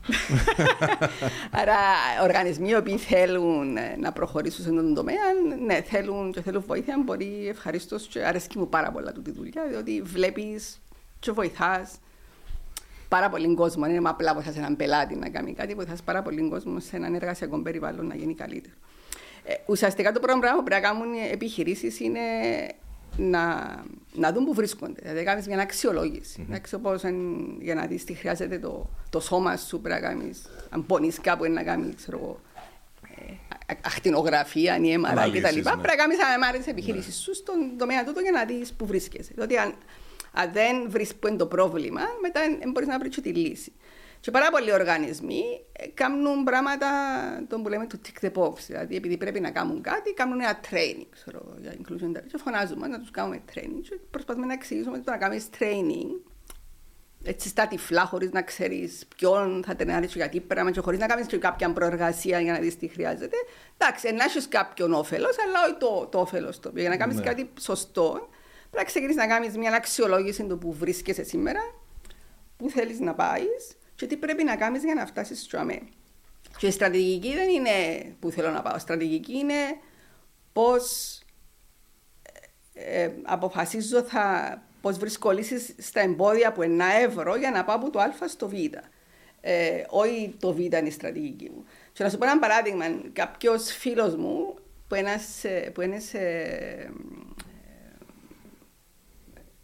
Άρα, 1.61 1.75
οργανισμοί 2.23 2.69
οι 2.69 2.75
οποίοι 2.75 2.97
θέλουν 2.97 3.77
ε, 3.77 3.95
να 3.99 4.11
προχωρήσουν 4.11 4.63
σε 4.63 4.69
αυτόν 4.69 4.83
τον 4.85 4.93
τομέα, 4.93 5.15
ναι, 5.65 5.81
θέλουν 5.81 6.31
και 6.31 6.41
θέλουν 6.41 6.63
βοήθεια, 6.67 7.01
μπορεί 7.05 7.47
ευχαρίστως 7.49 8.07
και 8.07 8.19
αρέσκει 8.25 8.57
μου 8.57 8.69
πάρα 8.69 8.91
πολλά 8.91 9.11
του 9.11 9.21
τη 9.21 9.31
δουλειά, 9.31 9.67
διότι 9.69 10.01
βλέπεις 10.01 10.81
και 11.19 11.31
βοηθάς 11.31 11.91
πάρα 13.07 13.29
πολύ 13.29 13.53
κόσμο. 13.55 13.85
Δεν 13.85 13.95
είναι 13.95 14.09
απλά 14.09 14.33
βοηθάς 14.33 14.55
έναν 14.57 14.75
πελάτη 14.75 15.15
να 15.15 15.29
κάνει 15.29 15.53
κάτι, 15.53 15.73
βοηθάς 15.73 16.01
πάρα 16.01 16.21
πολύ 16.21 16.49
κόσμο 16.49 16.79
σε 16.79 16.95
έναν 16.95 17.13
εργασιακό 17.13 17.61
περιβάλλον 17.61 18.07
να 18.07 18.15
γίνει 18.15 18.35
καλύτερο. 18.35 18.75
Ε, 19.43 19.53
ουσιαστικά 19.65 20.11
το 20.11 20.19
πρώτο 20.19 20.39
πράγμα 20.39 20.57
που 20.57 20.63
πρέπει 20.63 20.81
να 20.81 20.87
κάνουν 20.87 21.13
οι 21.13 21.29
επιχειρήσεις 21.31 21.99
είναι 21.99 22.19
να, 23.17 23.55
να 24.13 24.31
δουν 24.33 24.45
που 24.45 24.53
βρίσκονται. 24.53 25.01
Δηλαδή, 25.01 25.23
κάνεις 25.23 25.47
μια 25.47 25.59
αξιολόγηση. 25.59 26.45
Εντάξει, 26.49 26.75
όπως 26.75 27.03
εν- 27.03 27.57
για 27.61 27.75
να 27.75 27.85
δεις 27.85 28.03
τι 28.03 28.13
χρειάζεται 28.13 28.59
το, 28.59 28.89
το 29.09 29.19
σώμα 29.19 29.57
σου, 29.57 29.81
πρέπει 29.81 30.01
να 30.01 30.07
κάνεις. 30.07 30.41
Αν 30.69 30.85
πονείς 30.85 31.19
κάπου, 31.21 31.45
είναι 31.45 31.53
να 31.53 31.63
κάνεις, 31.63 31.95
ξέρω 31.95 32.17
εγώ, 32.17 32.39
ε, 33.17 33.31
α- 33.73 33.77
ακτινογραφία, 33.85 34.77
ή 34.77 34.95
MRI 34.99 35.09
Αναλύσεις, 35.09 35.41
κτλ. 35.49 35.55
ναι. 35.55 35.61
Πρέπει 35.63 35.87
να 35.87 35.95
κάνεις 35.95 36.23
αναμάρει 36.23 36.59
τη 36.59 36.69
επιχείρηση 36.69 37.11
σου 37.11 37.35
στον 37.35 37.55
τομέα 37.77 38.03
τούτο 38.03 38.19
για 38.19 38.31
να 38.31 38.45
δεις 38.45 38.73
που 38.73 38.85
βρίσκεσαι. 38.85 39.31
Διότι 39.35 39.57
αν, 39.57 39.73
αν 40.33 40.51
δεν 40.51 40.89
βρει 40.89 41.07
που 41.19 41.27
είναι 41.27 41.37
το 41.37 41.45
πρόβλημα, 41.47 42.01
μετά 42.21 42.41
δεν 42.59 42.71
μπορείς 42.71 42.87
να 42.87 42.99
βρεις 42.99 43.15
και 43.15 43.21
τη 43.21 43.29
λύση. 43.33 43.71
Και 44.21 44.31
πάρα 44.31 44.49
πολλοί 44.49 44.73
οργανισμοί 44.73 45.43
ε, 45.71 45.87
κάνουν 45.87 46.43
πράγματα 46.43 46.87
τον 47.47 47.63
που 47.63 47.69
λέμε 47.69 47.87
του 47.87 48.01
tick 48.05 48.25
the 48.25 48.31
box. 48.33 48.53
Δηλαδή, 48.67 48.95
επειδή 48.95 49.17
πρέπει 49.17 49.39
να 49.39 49.51
κάνουν 49.51 49.81
κάτι, 49.81 50.13
κάνουν 50.13 50.41
ένα 50.41 50.59
training 50.69 51.05
ξέρω, 51.09 51.41
εγώ, 51.45 51.55
για 51.61 51.71
inclusion 51.71 52.17
diversity. 52.17 52.27
Και 52.27 52.37
φωνάζουμε 52.37 52.87
να 52.87 52.99
τους 52.99 53.11
κάνουμε 53.11 53.41
training. 53.53 53.81
Και 53.89 53.99
προσπαθούμε 54.11 54.45
να 54.45 54.53
εξηγήσουμε 54.53 54.95
ότι 54.95 55.05
το 55.05 55.11
να 55.11 55.17
κάνεις 55.17 55.49
training 55.59 56.31
έτσι 57.23 57.47
στα 57.47 57.67
τυφλά, 57.67 58.05
χωρίς 58.05 58.31
να 58.31 58.41
ξέρεις 58.41 59.05
ποιον 59.15 59.63
θα 59.65 59.75
τρενάρεις 59.75 60.11
και 60.11 60.17
γιατί 60.17 60.39
πράγμα, 60.39 60.71
και 60.71 60.79
χωρίς 60.79 60.99
να 60.99 61.05
κάνεις 61.05 61.25
κάποια 61.39 61.73
προεργασία 61.73 62.39
για 62.39 62.53
να 62.53 62.59
δεις 62.59 62.77
τι 62.77 62.87
χρειάζεται. 62.87 63.35
Εντάξει, 63.77 64.11
να 64.13 64.23
έχεις 64.23 64.47
κάποιον 64.47 64.93
όφελος, 64.93 65.35
αλλά 65.39 65.63
όχι 65.65 65.75
το, 65.77 66.07
το 66.11 66.19
όφελος 66.19 66.59
το 66.59 66.69
οποίο. 66.69 66.81
Για 66.81 66.89
να 66.89 66.97
κάνεις 66.97 67.15
Ναι. 67.15 67.23
κάτι 67.23 67.49
σωστό, 67.59 68.09
πρέπει 68.09 68.77
να 68.77 68.83
ξεκινήσεις 68.83 69.21
να 69.21 69.27
κάνεις 69.27 69.57
μια 69.57 69.73
αξιολόγηση 69.73 70.43
του 70.43 70.57
που 70.57 70.73
βρίσκεσαι 70.73 71.23
σήμερα, 71.23 71.59
πού 72.57 72.69
θέλεις 72.69 72.99
να 72.99 73.13
πάεις 73.13 73.75
και 74.01 74.07
τι 74.07 74.17
πρέπει 74.17 74.43
να 74.43 74.55
κάνεις 74.55 74.83
για 74.83 74.93
να 74.93 75.05
φτάσεις 75.05 75.41
στο 75.41 75.57
αμέ. 75.57 75.79
Και 76.57 76.67
η 76.67 76.71
στρατηγική 76.71 77.33
δεν 77.33 77.49
είναι 77.49 77.69
που 78.19 78.29
θέλω 78.31 78.49
να 78.49 78.61
πάω. 78.61 78.75
Η 78.75 78.79
στρατηγική 78.79 79.37
είναι 79.37 79.53
πώς 80.53 81.19
ε, 82.73 83.09
αποφασίζω 83.23 84.01
θα, 84.01 84.57
πώς 84.81 84.97
βρίσκω 84.97 85.31
λύσεις 85.31 85.75
στα 85.77 86.01
εμπόδια 86.01 86.51
που 86.51 86.61
ένα 86.61 86.85
ευρώ 86.85 87.35
για 87.35 87.51
να 87.51 87.63
πάω 87.63 87.75
από 87.75 87.89
το 87.89 87.99
α 87.99 88.27
στο 88.27 88.49
β. 88.49 88.53
Ε, 89.41 89.83
όχι 89.89 90.35
το 90.39 90.53
β 90.53 90.59
είναι 90.59 90.79
η 90.79 90.91
στρατηγική 90.91 91.49
μου. 91.49 91.63
Και 91.93 92.03
να 92.03 92.09
σου 92.09 92.17
πω 92.17 92.25
ένα 92.25 92.39
παράδειγμα. 92.39 92.85
Κάποιος 93.13 93.71
φίλος 93.71 94.15
μου 94.15 94.55
που, 94.87 94.95
ένας, 94.95 95.43
ε, 95.43 95.71
που 95.73 95.81
είναι 95.81 95.99
σε, 95.99 96.19
ε, 96.19 96.89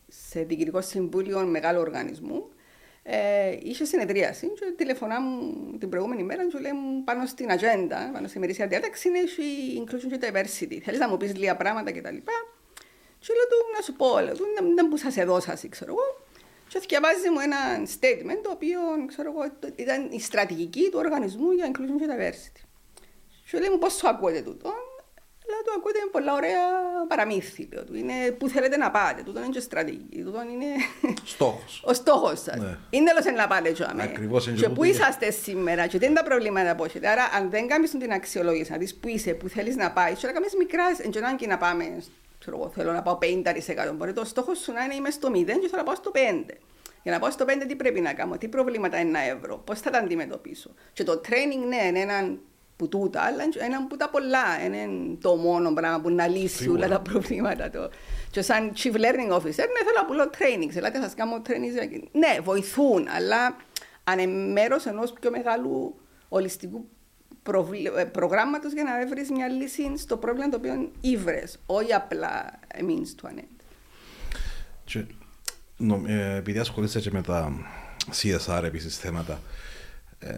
σε 0.08 0.42
διοικητικό 0.44 0.82
συμβούλιο 0.82 1.46
μεγάλου 1.46 1.80
οργανισμού 1.80 2.50
ε, 3.10 3.58
είχε 3.62 3.86
συνεδρίαση 3.86 4.47
και 4.47 4.74
τηλεφωνά 4.78 5.22
μου 5.22 5.53
την 5.78 5.89
προηγούμενη 5.89 6.24
μέρα 6.24 6.47
και 6.47 6.58
λέει 6.60 6.72
μου 6.72 7.03
πάνω 7.03 7.26
στην 7.26 7.51
ατζέντα, 7.51 8.10
πάνω 8.14 8.28
στη 8.28 8.39
μερίσια 8.39 8.68
διάταξη 8.68 9.08
είναι 9.08 9.20
η 9.20 9.84
inclusion 9.86 10.18
και 10.18 10.20
diversity. 10.22 10.78
Θέλεις 10.84 10.99
να 10.99 11.10
μου 11.10 11.18
πεις 11.18 11.36
λίγα 11.36 11.55
πράγματα 11.55 11.91
κτλ. 11.91 12.16
Και 13.20 13.34
λέω 13.34 13.47
του 13.49 13.60
να 13.76 13.82
σου 13.82 13.93
πω, 13.93 14.20
λέω 14.20 14.36
του, 14.36 14.45
δεν, 14.55 14.76
δεν 14.76 14.88
που 14.89 14.97
σας 14.97 15.18
έδωσα, 15.18 15.60
ξέρω 15.70 15.91
εγώ. 15.91 16.26
Και 16.68 16.80
διαβάζει 16.88 17.30
μου 17.30 17.39
ένα 17.39 17.58
statement 17.99 18.39
το 18.43 18.49
οποίο, 18.51 18.80
ξέρω 19.08 19.32
εγώ, 19.32 19.51
το- 19.60 19.74
ήταν 19.76 20.08
η 20.12 20.20
στρατηγική 20.20 20.89
του 20.91 20.99
οργανισμού 21.03 21.51
για 21.51 21.72
inclusion 21.72 21.97
και 21.99 22.08
diversity. 22.14 22.62
Και 23.51 23.60
λέει 23.60 23.70
μου 23.70 23.78
πώς 23.78 23.93
σου 23.93 24.08
ακούτε 24.10 24.41
τούτο; 24.41 24.74
Λέω 25.50 25.62
του 25.66 25.72
ακούτε 25.78 25.98
είναι 26.02 26.10
πολλά 26.12 26.34
ωραία 26.34 26.64
παραμύθι. 27.08 27.70
Λέω 27.74 27.84
του. 27.84 27.95
Είναι 27.95 28.32
που 28.38 28.50
θέλετε 28.50 28.78
να 28.78 28.91
πάτε. 28.91 29.22
Τούτο 29.24 29.39
είναι 29.39 29.50
και 29.50 29.60
στρατηγική. 29.60 30.24
Τούτο 30.24 30.41
είναι 30.52 30.66
στόχος 31.24 31.82
ο 31.86 31.93
στόχος 31.93 32.41
σας. 32.41 32.56
Ναι. 32.58 32.78
Είναι 32.89 33.12
τέλο 33.12 33.36
να 33.36 33.48
πάτε 33.48 33.72
τζάμε. 33.72 34.04
Ακριβώς, 34.04 34.48
είναι 34.48 34.56
Και 34.56 34.62
και 34.62 34.68
πού 34.68 34.74
τούτο. 34.74 34.88
είσαστε 34.88 35.32
σήμερα, 35.32 35.88
και 35.88 35.98
τι 35.98 36.06
είναι 36.06 36.16
τα 36.16 36.24
προβλήματα 36.24 36.76
που 36.76 36.84
έχετε. 36.86 37.08
Άρα, 37.08 37.24
αν 37.38 37.50
δεν 37.50 37.68
κάνεις 37.68 37.91
την 37.91 38.12
αξιολόγηση, 38.12 38.72
να 38.72 38.78
δεις 38.78 38.95
πού 38.95 39.08
είσαι, 39.08 39.34
πού 39.34 39.50
θέλεις 39.50 39.76
να 39.76 39.91
πάεις, 39.91 40.20
και 40.20 40.28
να 40.28 40.34
κάνεις 40.34 40.56
μικράς, 40.56 40.98
δεν 40.98 41.24
ανάγκη 41.24 41.48
να 41.48 41.58
πάμε. 41.58 42.04
Ξέρω 42.39 42.58
εγώ, 42.58 42.70
θέλω 42.76 42.91
να 42.91 43.02
πάω 43.02 43.18
50%. 43.18 43.93
Μπορεί 43.95 44.14
το 44.14 44.26
στόχος 44.26 44.60
σου 44.60 44.72
να 44.72 44.84
είναι 44.84 44.95
είμαι 44.95 45.10
στο 45.10 45.30
0 45.30 45.34
και 45.34 45.68
θέλω 45.68 45.78
να 45.78 45.84
πάω 45.84 45.95
στο 45.95 46.12
5. 46.14 46.58
Για 47.04 47.12
να 47.12 47.20
πάω 47.20 47.32
στο 47.32 47.45
5, 47.45 47.66
τι 47.68 47.76
πρέπει 47.76 48.02
να 48.02 48.14
κάνω, 48.14 48.38
τι 48.38 48.48
προβλήματα 48.48 49.00
είναι 49.00 49.10
ένα 49.10 49.38
ευρώ, 49.38 49.58
πώς 49.58 49.80
θα 49.80 49.89
τα 49.89 49.98
αντιμετωπίσω. 49.98 50.74
Και 50.93 51.04
το 51.04 51.22
training, 51.28 51.68
ναι, 51.68 51.88
είναι 51.88 52.00
έναν 52.00 52.39
που 52.78 52.88
τούτα, 52.88 53.21
αλλά 53.21 53.43
είναι 53.43 53.53
ένα 53.65 53.88
που 53.88 53.97
τα 53.97 54.09
πολλά. 54.09 54.63
Είναι 54.65 54.88
το 55.21 55.36
μόνο 55.36 55.73
πράγμα 55.73 55.99
που 56.01 56.09
να 56.09 56.28
λύσει 56.28 56.55
Σίγουρα. 56.55 56.86
όλα 56.86 56.95
τα 56.95 57.01
προβλήματα. 57.01 57.69
Το. 57.69 57.89
Και 58.32 58.41
σαν 58.41 58.73
chief 58.75 58.93
learning 58.93 59.32
officer, 59.36 59.43
ναι, 59.43 59.82
θέλω 59.86 59.97
να 60.01 60.05
πουλώ 60.07 60.30
training. 60.38 60.75
Ελάτε, 60.75 61.01
σας 61.01 61.13
κάνω 61.13 61.41
training. 61.47 62.03
Ναι, 62.11 62.38
βοηθούν, 62.43 63.07
αλλά 63.07 63.55
αν 64.03 64.19
είναι 64.19 64.51
μέρος 64.51 64.86
ενός 64.86 65.13
πιο 65.19 65.32
μεγάλου 65.32 65.99
ολιστικού 66.30 66.89
προγράμματος 68.11 68.73
για 68.73 68.84
να 68.84 69.07
βρεις 69.07 69.32
μια 69.32 69.47
λύση 69.47 69.97
στο 69.97 70.17
πρόβλημα 70.17 70.49
το 70.49 70.57
οποίο 70.57 70.91
ήβρες, 71.01 71.59
όχι 71.65 71.93
απλά 71.93 72.59
means 72.78 73.21
to 73.21 73.30
an 73.30 73.39
end. 73.39 73.63
Και, 74.84 75.05
νο, 75.78 76.03
ε, 76.07 76.36
επειδή 76.36 76.59
ασχολείσαι 76.59 76.99
και 76.99 77.11
με 77.11 77.21
τα 77.21 77.51
CSR 78.21 78.63
επίσης 78.63 78.97
θέματα, 78.97 79.39
ε, 80.19 80.34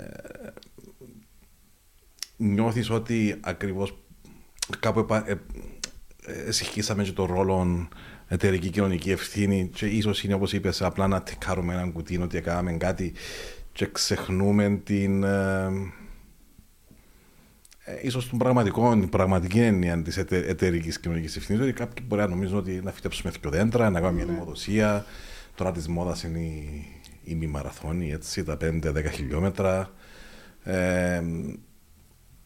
νιώθεις 2.40 2.90
ότι 2.90 3.38
ακριβώς 3.42 3.98
κάπου 4.80 5.00
επα, 5.00 5.30
ε, 5.30 5.42
ε, 6.26 6.52
συγχύσαμε 6.52 7.04
και 7.04 7.12
το 7.12 7.26
ρόλο 7.26 7.88
εταιρική 8.28 8.70
κοινωνική 8.70 9.12
ευθύνη 9.12 9.70
και 9.74 9.86
ίσως 9.86 10.24
είναι 10.24 10.34
όπως 10.34 10.54
είπες 10.54 10.82
απλά 10.82 11.08
να 11.08 11.22
τεκάρουμε 11.22 11.74
έναν 11.74 11.92
κουτί 11.92 12.18
ότι 12.22 12.38
έκαναμε 12.38 12.72
κάτι 12.74 13.14
και 13.72 13.90
ξεχνούμε 13.92 14.82
την. 14.84 15.24
Ε, 15.24 15.66
ε, 17.84 18.00
ίσως 18.02 18.30
την 18.30 18.38
πραγματικό, 18.38 18.92
την 18.92 19.10
πραγματική 19.10 19.60
έννοια 19.60 20.02
της 20.02 20.18
εταιρικής 20.18 21.00
κοινωνικής 21.00 21.36
ευθύνης. 21.36 21.62
Δηλαδή, 21.62 21.78
κάποιοι 21.78 22.06
μπορεί 22.08 22.22
να 22.22 22.28
νομίζουν 22.28 22.58
ότι 22.58 22.82
να 22.84 22.92
φυτέψουμε 22.92 23.32
δύο 23.42 23.50
δέντρα, 23.50 23.90
να 23.90 24.00
κάνουμε 24.00 24.24
μια 24.24 24.34
νομοδοσία. 24.34 25.06
Τώρα 25.56 25.72
της 25.72 25.88
μόδας 25.88 26.24
είναι 26.24 26.40
η, 26.40 26.86
η 27.24 27.36
μη 27.36 27.48
μαραθώνη, 27.48 28.12
έτσι, 28.12 28.44
τα 28.44 28.58
5-10 28.62 29.12
χιλιόμετρα. 29.12 29.94
Ε, 30.64 31.22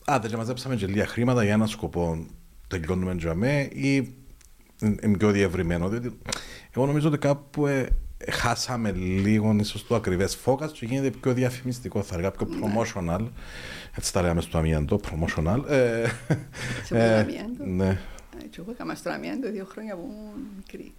άντε 0.05 0.27
και 0.27 0.37
μαζέψαμε 0.37 0.75
και 0.75 0.87
λίγα 0.87 1.07
χρήματα 1.07 1.43
για 1.43 1.53
ένα 1.53 1.65
σκοπό 1.65 2.25
τελειώνουμε 2.67 3.15
τζαμέ 3.15 3.69
ή 3.73 3.95
είναι 4.81 5.17
πιο 5.17 5.31
διευρυμένο. 5.31 5.89
Διότι 5.89 6.17
εγώ 6.75 6.85
νομίζω 6.85 7.07
ότι 7.07 7.17
κάπου 7.17 7.67
ε, 7.67 7.87
χάσαμε 8.31 8.91
λίγο 8.91 9.55
ίσως 9.59 9.87
το 9.87 9.95
ακριβές 9.95 10.35
φόκα 10.35 10.67
και 10.67 10.85
γίνεται 10.85 11.09
πιο 11.09 11.33
διαφημιστικό, 11.33 12.01
θα 12.01 12.13
έλεγα 12.13 12.31
πιο 12.31 12.47
ναι. 12.47 12.55
promotional. 12.59 13.27
Έτσι 13.97 14.13
τα 14.13 14.21
λέμε 14.21 14.41
στο 14.41 14.57
αμιαντό, 14.57 14.99
promotional. 15.03 15.63
Ε, 15.69 16.05
Σε 16.83 16.97
ε, 16.97 17.19
αμιαντό. 17.19 17.65
Ναι. 17.65 17.99
Έτσι, 18.43 18.59
εγώ 18.59 18.71
έκανα 18.71 18.95
στο 18.95 19.09
αμιαντό 19.09 19.51
δύο 19.51 19.65
χρόνια 19.65 19.95
που 19.95 20.01
ήμουν 20.01 20.47
μικρή. 20.55 20.93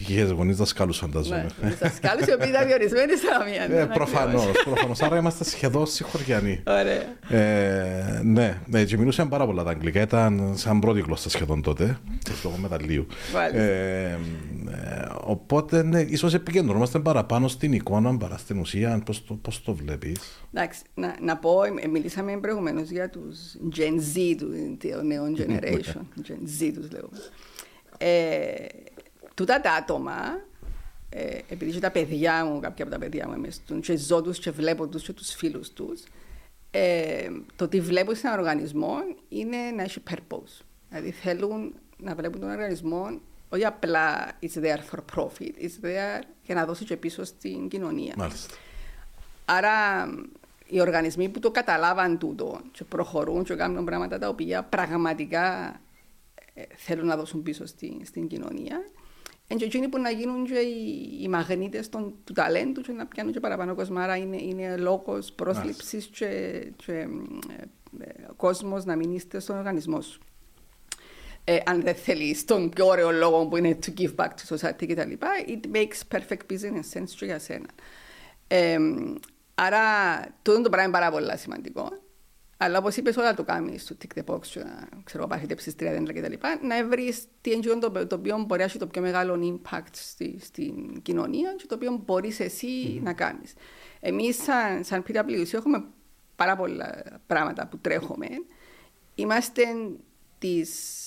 Είχε 0.00 0.22
γονεί 0.22 0.52
δασκάλου, 0.52 0.92
φαντάζομαι. 0.92 1.46
Ναι, 1.62 1.70
δασκάλου 1.70 2.20
οι 2.28 2.32
οποίοι 2.32 2.48
ήταν 2.48 2.66
διορισμένοι 2.66 3.16
στα 3.16 3.44
μία. 3.44 3.80
Ε, 3.80 3.84
Προφανώς. 3.84 5.02
Άρα 5.02 5.16
είμαστε 5.16 5.44
σχεδόν 5.44 5.86
συγχωριανοί. 5.86 6.62
Ωραία. 6.66 7.40
Ε, 7.42 8.20
ναι, 8.22 8.60
ναι, 8.66 8.84
και 8.84 8.96
μιλούσαν 8.96 9.28
πάρα 9.28 9.46
πολλά 9.46 9.62
τα 9.62 9.70
αγγλικά. 9.70 10.00
Ήταν 10.00 10.52
σαν 10.56 10.80
πρώτη 10.80 11.00
γλώσσα 11.00 11.30
σχεδόν 11.30 11.62
τότε. 11.62 11.98
Λόγω 12.44 12.56
μεταλλίου. 12.56 13.06
Ε, 13.52 14.16
οπότε, 15.20 15.82
ναι, 15.82 16.00
ίσως 16.00 16.34
επικεντρωνόμαστε 16.34 16.98
παραπάνω 16.98 17.48
στην 17.48 17.72
εικόνα 17.72 18.16
παρά 18.16 18.36
στην 18.36 18.58
ουσία. 18.58 19.02
Πώς 19.04 19.24
το, 19.24 19.34
πώς 19.34 19.62
το 19.62 19.74
βλέπεις. 19.74 20.42
Εντάξει, 20.52 20.80
να, 20.94 21.16
να 21.20 21.36
πω, 21.36 21.60
μιλήσαμε 21.90 22.36
προηγουμένως 22.36 22.90
για 22.90 23.10
τους 23.10 23.38
Gen 23.76 24.16
Z, 24.16 24.34
του 24.38 24.48
νέου 25.04 25.34
generation. 25.36 26.00
Gen 26.28 26.62
Z 26.62 26.70
τους 26.74 26.90
λέω. 26.90 27.08
Ε, 27.98 28.54
τούτα 29.36 29.60
τα 29.60 29.72
άτομα, 29.72 30.40
ε, 31.08 31.38
επειδή 31.48 31.70
και 31.70 31.80
τα 31.80 31.90
παιδιά 31.90 32.44
μου, 32.44 32.60
κάποια 32.60 32.84
από 32.84 32.92
τα 32.92 33.00
παιδιά 33.00 33.28
μου 33.28 33.34
είμαι 33.34 33.50
στον, 33.50 33.80
και 33.80 33.96
ζω 33.96 34.22
τους 34.22 34.38
και 34.38 34.50
βλέπω 34.50 34.86
τους 34.86 35.02
και 35.02 35.12
τους 35.12 35.34
φίλους 35.34 35.70
τους, 35.70 36.02
ε, 36.70 37.28
το 37.56 37.64
ότι 37.64 37.80
βλέπω 37.80 38.14
σε 38.14 38.26
έναν 38.26 38.38
οργανισμό 38.38 38.96
είναι 39.28 39.56
να 39.76 39.82
έχει 39.82 40.02
purpose. 40.10 40.64
Δηλαδή 40.88 41.10
θέλουν 41.10 41.74
να 41.96 42.14
βλέπουν 42.14 42.40
τον 42.40 42.50
οργανισμό 42.50 43.20
όχι 43.48 43.64
απλά 43.64 44.32
it's 44.42 44.62
there 44.62 44.80
for 44.90 44.98
profit, 45.16 45.52
it's 45.60 45.84
there 45.84 46.22
για 46.42 46.54
να 46.54 46.64
δώσει 46.64 46.84
και 46.84 46.96
πίσω 46.96 47.24
στην 47.24 47.68
κοινωνία. 47.68 48.14
Μάλιστα. 48.16 48.54
Άρα 49.44 50.06
οι 50.66 50.80
οργανισμοί 50.80 51.28
που 51.28 51.38
το 51.38 51.50
καταλάβαν 51.50 52.18
τούτο 52.18 52.60
και 52.72 52.84
προχωρούν 52.84 53.44
και 53.44 53.54
κάνουν 53.54 53.84
πράγματα 53.84 54.18
τα 54.18 54.28
οποία 54.28 54.62
πραγματικά 54.62 55.76
ε, 56.54 56.62
θέλουν 56.76 57.06
να 57.06 57.16
δώσουν 57.16 57.42
πίσω 57.42 57.66
στην, 57.66 58.00
στην 58.04 58.28
κοινωνία. 58.28 58.84
Και 59.46 59.64
εκείνοι 59.64 59.88
που 59.88 59.98
να 59.98 60.10
γίνουν 60.10 60.44
και 60.44 60.58
οι, 60.58 61.18
οι 61.22 61.28
μαγνήτες 61.28 61.88
του 61.88 62.32
ταλέντου 62.34 62.80
και 62.80 62.92
να 62.92 63.06
πιάνουν 63.06 63.32
και 63.32 63.40
παραπάνω 63.40 63.74
κόσμο. 63.74 63.98
Άρα 63.98 64.16
είναι, 64.16 64.42
είναι 64.42 64.76
λόγος 64.76 65.32
πρόσληψης 65.32 66.06
και, 66.06 66.26
και 66.76 66.92
ε, 66.92 67.06
ε, 67.98 68.12
κόσμος 68.36 68.84
να 68.84 68.96
μην 68.96 69.14
είστε 69.14 69.40
στον 69.40 69.56
οργανισμό 69.56 70.00
σου. 70.00 70.20
Ε, 71.44 71.58
αν 71.64 71.82
δεν 71.82 71.94
θέλει 71.94 72.36
τον 72.44 72.68
πιο 72.70 72.86
ωραίο 72.86 73.10
λόγο 73.10 73.46
που 73.46 73.56
είναι 73.56 73.78
to 73.86 74.00
give 74.00 74.14
back 74.14 74.28
to 74.28 74.56
society 74.56 74.86
κτλ. 74.86 75.12
It 75.46 75.76
makes 75.76 76.16
perfect 76.16 76.52
business 76.52 76.98
sense 76.98 77.10
και 77.18 77.24
για 77.24 77.38
σένα. 77.38 77.68
Ε, 78.46 78.78
άρα, 79.54 79.80
τούτο 80.42 80.62
το 80.62 80.68
πράγμα 80.68 80.88
είναι 80.88 80.98
πάρα 80.98 81.10
πολύ 81.10 81.38
σημαντικό. 81.38 81.88
Αλλά 82.56 82.78
όπως 82.78 82.96
είπες, 82.96 83.16
όλα 83.16 83.34
το 83.34 83.44
κάνεις 83.44 83.82
στο 83.82 83.96
tick 84.02 84.18
the 84.18 84.34
box, 84.34 84.40
ξέρω, 85.04 85.26
παχύτεψη 85.26 85.76
τρία 85.76 85.92
δέντρα 85.92 86.12
κτλ. 86.12 86.32
Να 86.66 86.86
βρεις 86.86 87.24
τι 87.40 87.50
είναι 87.50 87.78
το, 87.78 88.06
το 88.06 88.16
οποίο 88.16 88.38
μπορεί 88.38 88.60
να 88.60 88.64
έχει 88.66 88.78
το 88.78 88.86
πιο 88.86 89.02
μεγάλο 89.02 89.60
impact 89.62 89.92
στη, 89.92 90.38
στην 90.40 91.02
κοινωνία 91.02 91.54
και 91.56 91.66
το 91.66 91.74
οποίο 91.74 92.02
μπορείς 92.04 92.40
εσύ 92.40 92.66
mm-hmm. 92.66 93.02
να 93.02 93.12
κάνεις. 93.12 93.54
Εμείς, 94.00 94.42
σαν, 94.42 94.84
σαν 94.84 95.04
PwC, 95.08 95.52
έχουμε 95.52 95.84
πάρα 96.36 96.56
πολλά 96.56 97.02
πράγματα 97.26 97.66
που 97.66 97.78
τρέχουμε. 97.78 98.26
Είμαστε 99.14 99.62
τις 100.38 101.00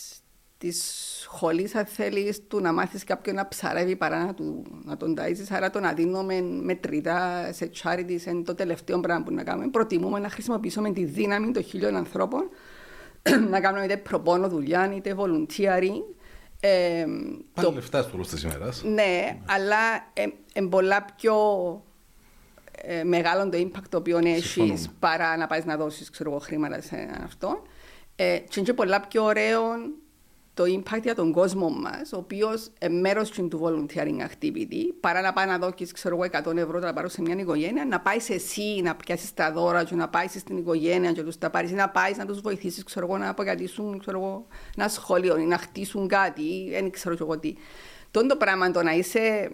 της 0.59 0.83
σχολής, 1.21 1.75
αν 1.75 1.85
θέλεις, 1.85 2.47
του 2.47 2.59
να 2.59 2.73
μάθεις 2.73 3.03
κάποιον 3.03 3.35
να 3.35 3.47
ψαρεύει 3.47 3.95
παρά 3.95 4.25
να, 4.25 4.33
του, 4.33 4.65
να 4.83 4.97
τον 4.97 5.15
ταΐζεις. 5.17 5.47
Άρα 5.49 5.69
το 5.69 5.79
να 5.79 5.93
δίνουμε 5.93 6.41
μετρητά 6.41 7.49
σε 7.53 7.71
charities 7.83 8.25
είναι 8.25 8.43
το 8.43 8.55
τελευταίο 8.55 8.99
πράγμα 8.99 9.23
που 9.23 9.33
να 9.33 9.43
κάνουμε. 9.43 9.67
Προτιμούμε 9.67 10.19
να 10.19 10.29
χρησιμοποιήσουμε 10.29 10.91
τη 10.91 11.03
δύναμη 11.03 11.51
των 11.51 11.63
χιλιών 11.63 11.95
ανθρώπων 11.95 12.49
να 13.51 13.59
κάνουμε 13.59 13.83
είτε 13.83 13.97
προπόνο 13.97 14.49
δουλειά, 14.49 14.93
είτε 14.95 15.15
volunteering. 15.17 16.03
Ε, 16.59 17.05
Πάλι 17.53 17.67
το... 17.67 17.71
λεφτά 17.71 18.01
στο 18.01 18.11
τέλο 18.11 18.23
της 18.23 18.43
ημέρας. 18.43 18.83
Ναι, 18.83 19.39
αλλά 19.45 19.77
είναι 20.13 20.33
ε, 20.53 20.61
πολλά 20.69 21.05
πιο 21.15 21.35
ε, 22.81 23.03
μεγάλο 23.03 23.49
το 23.49 23.57
impact 23.57 23.87
το 23.89 23.97
οποίο 23.97 24.17
έχεις 24.17 24.89
παρά 24.99 25.37
να 25.37 25.47
πάεις 25.47 25.65
να 25.65 25.77
δώσεις 25.77 26.11
χρήματα 26.41 26.81
σε 26.81 27.09
αυτό. 27.23 27.61
Ε, 28.15 28.37
και 28.37 28.59
είναι 28.59 28.73
πολλά 28.73 29.01
πιο 29.07 29.23
ωραίο 29.23 29.61
το 30.59 30.65
impact 30.65 31.01
για 31.01 31.15
τον 31.15 31.31
κόσμο 31.31 31.69
μας, 31.69 32.13
ο 32.13 32.17
οποίος 32.17 32.71
είναι 32.81 32.99
μέρο 32.99 33.23
του 33.23 33.59
volunteering 33.63 34.21
activity, 34.21 34.93
παρά 34.99 35.21
να 35.21 35.33
πάει 35.33 35.45
να 35.45 35.57
δώσει 35.57 35.91
ξέρω 35.93 36.17
100 36.17 36.55
ευρώ 36.55 36.79
να 36.79 36.93
πάρω 36.93 37.07
σε 37.07 37.21
μια 37.21 37.35
οικογένεια, 37.39 37.85
να 37.85 37.99
πάεις 37.99 38.29
εσύ 38.29 38.81
να 38.83 38.95
πιάσεις 38.95 39.33
τα 39.33 39.51
δώρα 39.51 39.83
και 39.83 39.95
να 39.95 40.09
πάεις 40.09 40.31
στην 40.31 40.57
οικογένεια 40.57 41.11
και 41.11 41.23
τους 41.23 41.37
τα 41.37 41.49
πάρεις, 41.49 41.71
να 41.71 41.89
πάεις 41.89 42.17
να 42.17 42.25
τους 42.25 42.41
βοηθήσεις 42.41 42.83
να 43.19 43.29
αποκατήσουν 43.29 44.03
ένα 44.77 44.87
σχολείο 44.87 45.37
ή 45.37 45.43
να 45.45 45.57
χτίσουν 45.57 46.07
κάτι, 46.07 46.41
ή 46.41 46.69
δεν 46.69 46.91
ξέρω 46.91 47.15
εγώ 47.19 47.39
τι. 47.39 47.53
Τον 48.11 48.27
το 48.27 48.35
πράγμα 48.35 48.71
το 48.71 48.83
να 48.83 48.91
είσαι 48.91 49.51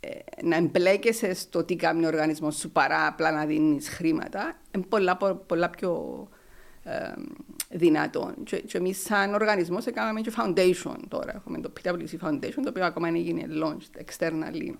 ε, 0.00 0.08
να 0.42 0.56
εμπλέκεσαι 0.56 1.34
στο 1.34 1.64
τι 1.64 1.76
κάνει 1.76 2.04
ο 2.04 2.08
οργανισμός 2.08 2.56
σου 2.56 2.70
παρά 2.70 3.06
απλά 3.06 3.30
να 3.30 3.44
δίνεις 3.46 3.88
χρήματα, 3.88 4.56
είναι 4.74 4.84
πολλά, 4.88 5.16
πολλά 5.46 5.70
πιο 5.70 6.28
δυνατόν. 7.70 8.34
Και, 8.44 8.56
και 8.56 8.78
εμείς 8.78 9.02
σαν 9.02 9.34
οργανισμός 9.34 9.86
έκαναμε 9.86 10.20
και 10.20 10.32
foundation 10.36 10.96
τώρα. 11.08 11.34
Έχουμε 11.34 11.60
το 11.60 11.72
PwC 11.82 12.28
Foundation, 12.28 12.60
το 12.62 12.68
οποίο 12.68 12.84
ακόμα 12.84 13.08
έγινε 13.08 13.46
launched 13.50 14.00
externally. 14.04 14.74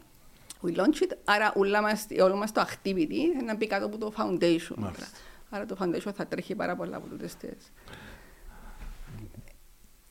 We 0.63 0.77
launched 0.77 1.03
it, 1.03 1.17
άρα 1.25 1.53
όλα 1.57 1.83
μας, 1.83 2.07
όλο 2.21 2.37
μας 2.37 2.53
το 2.53 2.61
activity 2.61 3.37
θα 3.37 3.43
να 3.45 3.57
μπει 3.57 3.67
κάτω 3.67 3.87
από 3.87 3.99
το 3.99 4.13
foundation. 4.17 4.77
Μάλιστα. 4.77 5.07
Άρα 5.51 5.67
το 5.67 5.77
foundation 5.81 6.13
θα 6.15 6.27
τρέχει 6.27 6.55
πάρα 6.55 6.77
πολλά 6.77 6.97
από 6.97 7.07
τούτες 7.07 7.35
τις 7.35 7.73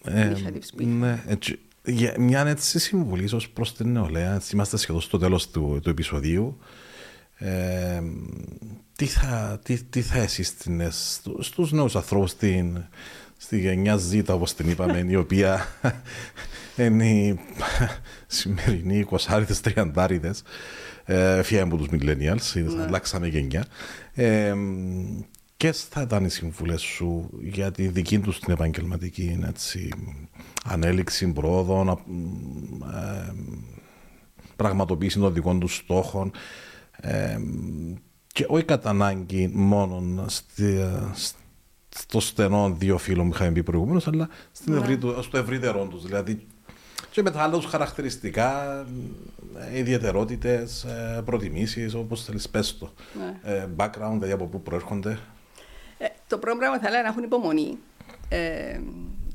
ε, 0.08 0.34
ναι, 0.76 1.24
έτσι, 1.28 1.60
για 1.84 2.16
μια 2.18 2.48
έτσι 2.48 2.80
συμβουλή 2.80 3.24
ίσως 3.24 3.50
προς 3.50 3.74
την 3.74 3.92
νεολαία, 3.92 4.42
είμαστε 4.54 4.78
σχεδόν 4.78 5.02
στο 5.02 5.18
τέλος 5.18 5.50
του, 5.50 5.80
του 5.84 5.90
επεισοδίου. 5.90 6.58
Ε, 7.38 8.02
τι 8.96 9.06
θα, 9.06 9.60
τι, 9.64 9.84
τι 9.84 10.02
θα 10.02 10.18
εσύστηνες 10.18 11.22
στους 11.40 11.72
νέους 11.72 11.96
ανθρώπους 11.96 12.30
στην, 12.30 12.84
στη 13.38 13.60
γενιά 13.60 14.00
Z, 14.12 14.24
όπως 14.28 14.54
την 14.54 14.70
είπαμε, 14.70 15.06
η 15.08 15.16
οποία 15.16 15.68
είναι 16.78 17.10
οι 17.10 17.40
σημερινοί 18.28 18.98
εικοσάριδες, 18.98 19.62
τριαντάριδες, 19.62 20.44
ε, 21.06 21.44
φύγαμε 21.44 21.74
από 21.74 21.84
τους 21.84 21.88
millennials, 21.92 22.74
ναι. 22.76 22.84
αλλάξαμε 22.84 23.28
γενιά. 23.28 23.66
Ε, 24.14 24.54
Ποιες 25.58 25.84
θα 25.84 26.02
ήταν 26.02 26.26
οι 26.26 26.30
συμβουλές 26.30 26.82
σου 26.82 27.30
για 27.42 27.72
τη 27.72 27.88
δική 27.88 28.20
τους 28.20 28.40
την 28.40 28.54
επαγγελματική 28.54 29.40
έτσι, 29.48 29.90
ανέλυξη 30.66 31.28
πρόοδων, 31.28 31.88
ε, 31.90 33.34
πραγματοποίηση 34.56 35.20
των 35.20 35.34
δικών 35.34 35.60
τους 35.60 35.76
στόχων 35.76 36.32
και 38.28 38.46
όχι 38.48 38.64
κατά 38.64 38.90
ανάγκη 38.90 39.50
μόνο 39.54 40.26
στο 41.90 42.20
στενό 42.20 42.76
δύο 42.78 42.98
φίλων 42.98 43.30
που 43.30 43.36
είχαμε 43.36 43.52
πει 43.52 43.64
προηγουμένως, 43.64 44.08
αλλά 44.08 44.30
ναι. 44.66 44.98
στο 45.22 45.38
ευρύτερό 45.38 45.86
τους. 45.86 46.04
Δηλαδή 46.04 46.48
και 47.16 47.22
με 47.22 47.32
τα 47.32 47.42
άλλα 47.42 47.54
τους 47.54 47.66
χαρακτηριστικά, 47.66 48.86
ιδιαιτερότητες, 49.74 50.84
ε, 50.84 51.22
προτιμήσεις, 51.26 51.94
όπως 51.94 52.24
θέλεις, 52.24 52.50
πες 52.50 52.78
το. 52.78 52.94
Ναι. 53.18 53.54
Ε, 53.54 53.68
background, 53.78 54.12
δηλαδή 54.14 54.32
από 54.32 54.46
πού 54.46 54.62
προέρχονται. 54.62 55.20
Ε, 55.98 56.06
το 56.28 56.38
πρώτο 56.38 56.58
πράγμα 56.58 56.80
θα 56.80 56.88
έλεγα 56.88 57.02
να 57.02 57.08
έχουν 57.08 57.24
υπομονή. 57.24 57.78
Ε, 58.30 58.80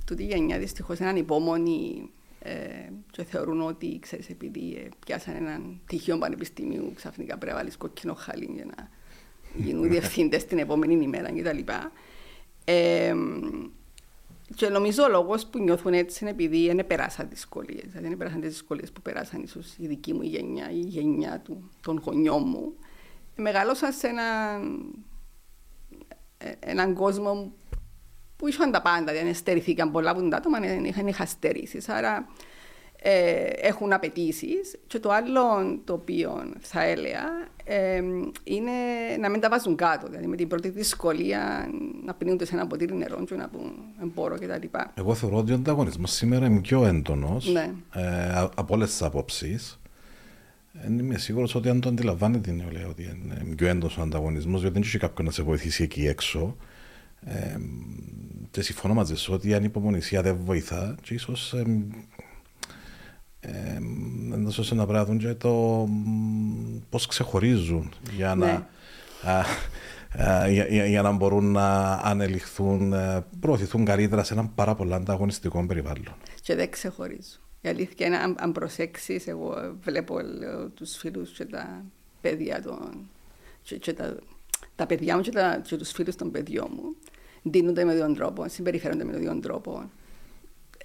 τούτη 0.04 0.24
γενιά 0.24 0.58
δυστυχώς 0.58 0.98
είναι 0.98 1.08
ανυπόμονη 1.08 2.10
ε, 2.42 2.88
και 3.10 3.24
θεωρούν 3.24 3.60
ότι, 3.60 3.98
ξέρεις, 4.00 4.28
επειδή 4.28 4.74
ε, 4.84 4.88
πιάσαν 5.06 5.34
έναν 5.34 5.80
τυχείο 5.86 6.18
πανεπιστημίου, 6.18 6.92
ξαφνικά 6.94 7.38
πρέπει 7.38 7.52
να 7.52 7.58
βάλεις 7.58 7.76
κόκκινο 7.76 8.14
χαλί 8.14 8.50
για 8.54 8.64
να 8.64 8.88
γίνουν 9.54 9.88
διευθύντες 9.88 10.44
την 10.44 10.58
επόμενη 10.58 10.94
ημέρα 10.94 11.32
κτλ. 11.32 11.58
Ε, 12.64 13.14
και 14.54 14.68
νομίζω 14.68 15.02
ο 15.02 15.08
λόγος 15.08 15.46
που 15.46 15.58
νιώθουν 15.58 15.92
έτσι 15.92 16.18
είναι 16.20 16.30
επειδή 16.30 16.66
δεν 16.66 16.86
περάσαν 16.86 17.28
δυσκολίες. 17.28 17.84
Δηλαδή, 17.86 18.08
δεν 18.08 18.16
περάσαν 18.16 18.40
τις 18.40 18.50
δυσκολίες 18.50 18.92
που 18.92 19.02
περάσαν 19.02 19.42
ίσως 19.42 19.76
η 19.78 19.86
δική 19.86 20.12
μου 20.12 20.22
γενιά 20.22 20.70
ή 20.70 20.80
η 20.84 20.88
γενιά 20.88 21.40
του, 21.40 21.70
των 21.80 22.00
γονιών 22.04 22.42
μου. 22.46 22.74
μεγάλωσα 23.36 23.92
σε 23.92 24.06
έναν, 24.06 24.92
ε, 26.38 26.52
έναν 26.60 26.94
κόσμο 26.94 27.52
που 28.40 28.48
είχαν 28.48 28.70
τα 28.70 28.82
πάντα, 28.82 29.12
δεν 29.12 29.34
στερηθήκαν 29.34 29.90
πολλά 29.90 30.10
από 30.10 30.28
τα 30.28 30.36
άτομα, 30.36 30.58
είχαν, 30.84 31.06
είχαν 31.06 31.26
στερήσεις. 31.26 31.88
Άρα 31.88 32.26
ε, 33.02 33.44
έχουν 33.44 33.92
απαιτήσεις. 33.92 34.78
Και 34.86 34.98
το 34.98 35.10
άλλο 35.10 35.42
το 35.84 35.92
οποίο 35.92 36.42
θα 36.60 36.82
έλεγα 36.82 37.24
ε, 37.64 38.02
είναι 38.44 38.70
να 39.20 39.28
μην 39.28 39.40
τα 39.40 39.48
βάζουν 39.48 39.76
κάτω. 39.76 40.06
Δηλαδή 40.06 40.26
με 40.26 40.36
την 40.36 40.48
πρώτη 40.48 40.68
δυσκολία 40.68 41.70
να 42.04 42.14
πίνονται 42.14 42.44
σε 42.44 42.54
ένα 42.54 42.66
ποτήρι 42.66 42.94
νερό 42.94 43.24
και 43.24 43.34
να 43.34 43.48
πούν 43.48 43.72
εμπόρο 44.02 44.34
κτλ. 44.34 44.66
Εγώ 44.94 45.14
θεωρώ 45.14 45.36
ότι 45.36 45.52
ο 45.52 45.54
ανταγωνισμός 45.54 46.12
σήμερα 46.12 46.46
είναι 46.46 46.60
πιο 46.60 46.84
έντονος 46.84 47.52
ναι. 47.52 47.70
ε, 47.94 48.48
από 48.54 48.74
όλες 48.74 48.90
τις 48.90 49.02
απόψεις. 49.02 49.80
Είμαι 50.88 51.18
σίγουρος 51.18 51.54
ότι 51.54 51.68
αν 51.68 51.80
το 51.80 51.88
αντιλαμβάνεται 51.88 52.50
η 52.50 52.54
νεολαία 52.54 52.86
ότι 52.88 53.02
είναι 53.02 53.54
πιο 53.54 53.68
έντονος 53.68 53.98
ο 53.98 54.02
ανταγωνισμός, 54.02 54.60
διότι 54.60 54.74
δεν 54.74 54.82
έχει 54.82 54.98
κάποιον 54.98 55.26
να 55.26 55.32
σε 55.32 55.42
βοηθήσει 55.42 55.82
εκεί 55.82 56.06
έξω. 56.06 56.56
Ε, 57.24 57.56
και 58.50 58.62
συμφωνώ 58.62 58.94
μαζί 58.94 59.16
σου 59.16 59.32
ότι 59.32 59.54
αν 59.54 59.60
η 59.62 59.66
υπομονησία 59.68 60.22
δεν 60.22 60.36
βοηθά, 60.44 60.94
και 61.02 61.14
ίσως 61.14 61.52
ε, 61.52 61.64
ε, 63.40 63.78
ώστε 64.58 64.74
να 64.74 64.86
πράττουν 64.86 65.18
και 65.18 65.34
το 65.34 65.88
πώς 66.88 67.06
ξεχωρίζουν 67.06 67.92
για 68.16 68.34
να, 68.34 68.46
Ναι. 68.46 68.62
α, 69.22 69.38
α, 70.30 70.48
για, 70.48 70.66
για- 70.66 70.86
για 70.86 71.02
να 71.02 71.10
μπορούν 71.12 71.52
να 71.52 71.92
ανελιχθούν, 71.92 72.92
ε, 72.92 73.24
προωθηθούν 73.40 73.84
καλύτερα 73.84 74.22
σε 74.24 74.32
ένα 74.32 74.46
πάρα 74.46 74.74
πολύ 74.74 74.94
ανταγωνιστικό 74.94 75.66
περιβάλλον. 75.66 76.14
Και 76.42 76.54
δεν 76.54 76.70
ξεχωρίζω. 76.70 77.38
Η 77.60 77.68
αλήθεια 77.68 78.06
είναι, 78.06 78.16
αν, 78.16 78.36
αν 78.38 78.52
προσέξεις, 78.52 79.26
εγώ 79.26 79.76
βλέπω 79.82 80.16
τους 80.74 80.96
φίλους 80.96 81.30
και 81.30 81.44
τα 81.44 81.84
παιδιά 82.20 82.62
των. 82.62 83.08
Και, 83.62 83.76
και 83.76 83.92
τα, 83.92 84.16
τα 84.76 84.86
παιδιά 84.86 85.16
μου 85.16 85.22
και, 85.22 85.30
τα, 85.30 85.60
και 85.64 85.76
τους 85.76 85.90
φίλους 85.90 86.16
των 86.16 86.30
παιδιών 86.30 86.68
μου 86.74 86.96
δίνονται 87.42 87.84
με 87.84 87.94
τον 87.94 88.14
τρόπο, 88.14 88.48
συμπεριφέρονται 88.48 89.04
με 89.04 89.12
τον 89.12 89.40
τρόπο, 89.40 89.90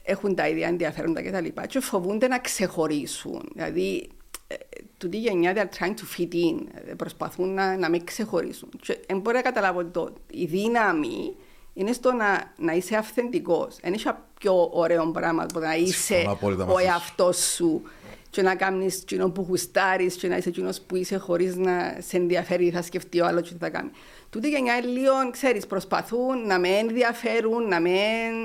έχουν 0.04 0.36
τα 0.36 0.48
ίδια 0.48 0.68
ενδιαφέροντα 0.68 1.22
κτλ. 1.24 1.44
Και, 1.46 1.68
και 1.68 1.80
φοβούνται 1.80 2.28
να 2.28 2.40
ξεχωρίσουν. 2.40 3.50
Δηλαδή, 3.54 4.10
ε, 4.48 4.56
τούτη 4.98 5.18
η 5.18 5.20
γενιά, 5.20 5.54
they 5.56 5.60
are 5.60 5.84
trying 5.84 5.94
to 5.94 6.20
fit 6.20 6.34
in. 6.34 6.66
Ε, 6.90 6.94
Προσπαθούν 6.94 7.54
να, 7.54 7.78
να 7.78 7.90
μην 7.90 8.06
ξεχωρίσουν. 8.06 8.70
Και 8.82 9.00
δεν 9.08 9.20
μπορώ 9.20 9.38
να 9.38 9.44
καταλάβω 9.44 9.80
ότι 9.80 9.90
το, 9.90 10.14
η 10.32 10.46
δύναμη 10.46 11.36
είναι 11.74 11.92
στο 11.92 12.12
να, 12.12 12.54
να 12.58 12.74
είσαι 12.74 12.96
αυθεντικός. 12.96 13.78
Δεν 13.82 13.94
έχει 13.94 14.10
πιο 14.40 14.70
ωραίο 14.74 15.12
πράγμα 15.12 15.44
από 15.44 15.54
το 15.54 15.60
να 15.60 15.76
είσαι 15.76 16.26
απόλυτα 16.28 16.64
ο 16.64 16.68
μαζί 16.68 16.84
σου. 16.84 16.90
εαυτός 16.90 17.38
σου 17.38 17.82
και 18.30 18.42
να 18.42 18.56
κάνεις 18.56 19.02
εκείνο 19.02 19.30
που 19.30 19.46
γουστάρεις 19.50 20.16
και 20.16 20.28
να 20.28 20.38
είσαι 20.38 20.50
εκείνος 20.50 20.82
που 20.82 20.96
είσαι 20.96 21.18
χωρίς 21.18 21.56
να 21.56 21.98
σε 22.00 22.18
ενδιαφέρει 22.18 22.70
θα 22.70 22.82
σκεφτεί 22.82 23.22
ο 23.22 23.26
άλλος 23.26 23.50
τι 23.50 23.56
θα 23.60 23.70
κάνει. 23.70 23.90
Τούτη 24.36 24.48
η 24.48 24.50
γενιά 24.50 24.76
είναι 24.76 24.88
λίγο, 24.88 25.30
ξέρεις, 25.32 25.68
προσπαθούν 25.68 26.48
να 26.48 26.60
με 26.60 26.68
ενδιαφέρουν, 26.68 27.68
να 27.68 27.80
με. 27.80 27.90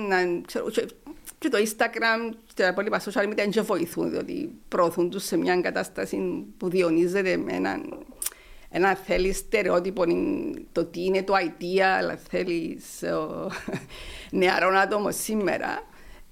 Να, 0.08 0.40
ξέρω, 0.46 0.70
και, 0.70 0.86
και 1.38 1.48
το 1.48 1.58
Instagram 1.58 2.34
και 2.54 2.62
τα 2.62 2.68
υπόλοιπα 2.68 3.00
social 3.00 3.28
media 3.28 3.34
δεν 3.34 3.50
και 3.50 3.60
βοηθούν, 3.60 4.10
διότι 4.10 4.50
προωθούν 4.68 5.10
τους 5.10 5.24
σε 5.24 5.36
μια 5.36 5.60
κατάσταση 5.60 6.46
που 6.56 6.68
διονύζεται 6.68 7.36
με 7.36 7.52
έναν 7.52 8.04
ένα 8.70 8.94
θέλει 8.94 9.32
στερεότυπο 9.32 10.04
είναι 10.04 10.58
το 10.72 10.84
τι 10.84 11.04
είναι 11.04 11.22
το 11.22 11.34
idea, 11.34 11.80
αλλά 11.80 12.16
θέλει 12.16 12.80
νεαρό 14.30 14.78
άτομο 14.78 15.10
σήμερα. 15.10 15.82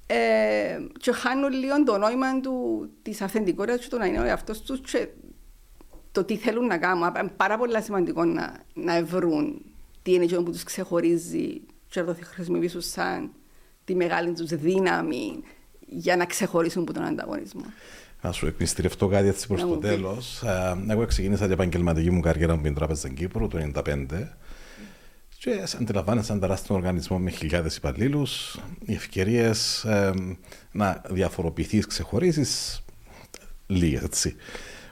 Ε, 0.06 0.78
και 0.98 1.12
χάνουν 1.12 1.52
λίγο 1.52 1.82
το 1.84 1.98
νόημα 1.98 2.40
του, 2.40 2.88
της 3.02 3.20
αυθεντικότητας 3.20 3.80
και 3.80 3.88
το 3.88 3.98
να 3.98 4.06
είναι 4.06 4.20
ο 4.20 4.24
εαυτός 4.24 4.60
τους 4.60 4.80
και 4.80 5.08
το 6.18 6.24
τι 6.24 6.36
θέλουν 6.36 6.66
να 6.66 6.78
κάνουν. 6.78 7.12
Είναι 7.20 7.32
πάρα 7.36 7.58
πολύ 7.58 7.82
σημαντικό 7.82 8.24
να, 8.24 8.56
να 8.74 9.04
βρουν 9.04 9.60
τι 10.02 10.12
είναι 10.12 10.24
αυτό 10.24 10.42
που 10.42 10.50
τους 10.50 10.62
ξεχωρίζει 10.62 11.60
και 11.88 12.00
να 12.00 12.06
το 12.06 12.16
χρησιμοποιήσουν 12.34 12.80
σαν 12.80 13.30
τη 13.84 13.94
μεγάλη 13.94 14.32
τους 14.32 14.48
δύναμη 14.48 15.42
για 15.86 16.16
να 16.16 16.24
ξεχωρίσουν 16.26 16.82
από 16.82 16.92
τον 16.92 17.02
ανταγωνισμό. 17.04 17.64
Να 18.22 18.32
σου 18.32 18.46
εκμυστηρευτώ 18.46 19.06
κάτι 19.08 19.28
έτσι 19.28 19.46
προς 19.46 19.60
Να 19.60 19.66
το 19.68 19.74
μου 19.74 19.80
πεις. 19.80 19.90
τέλος. 19.90 20.42
Ε, 20.42 20.92
Εγώ 20.92 21.06
ξεκίνησα 21.06 21.42
την 21.42 21.52
επαγγελματική 21.52 22.10
μου 22.10 22.20
καριέρα 22.20 22.56
με 22.56 22.62
την 22.62 22.74
Τράπεζα 22.74 22.98
στην 23.00 23.14
Κύπρο 23.14 23.48
το 23.48 23.58
1995 23.74 24.06
και 25.38 25.66
σε 25.66 25.76
αντιλαμβάνεσαι 25.80 26.32
έναν 26.32 26.40
τεράστιο 26.40 26.74
οργανισμό 26.74 27.18
με 27.18 27.30
χιλιάδες 27.30 27.76
υπαλλήλους, 27.76 28.58
οι 28.84 28.92
ευκαιρίες 28.94 29.84
ε, 29.84 30.12
να 30.72 31.02
διαφοροποιηθείς, 31.08 31.86
ξεχωρίσεις, 31.86 32.82
λίγες 33.66 34.02
έτσι. 34.02 34.36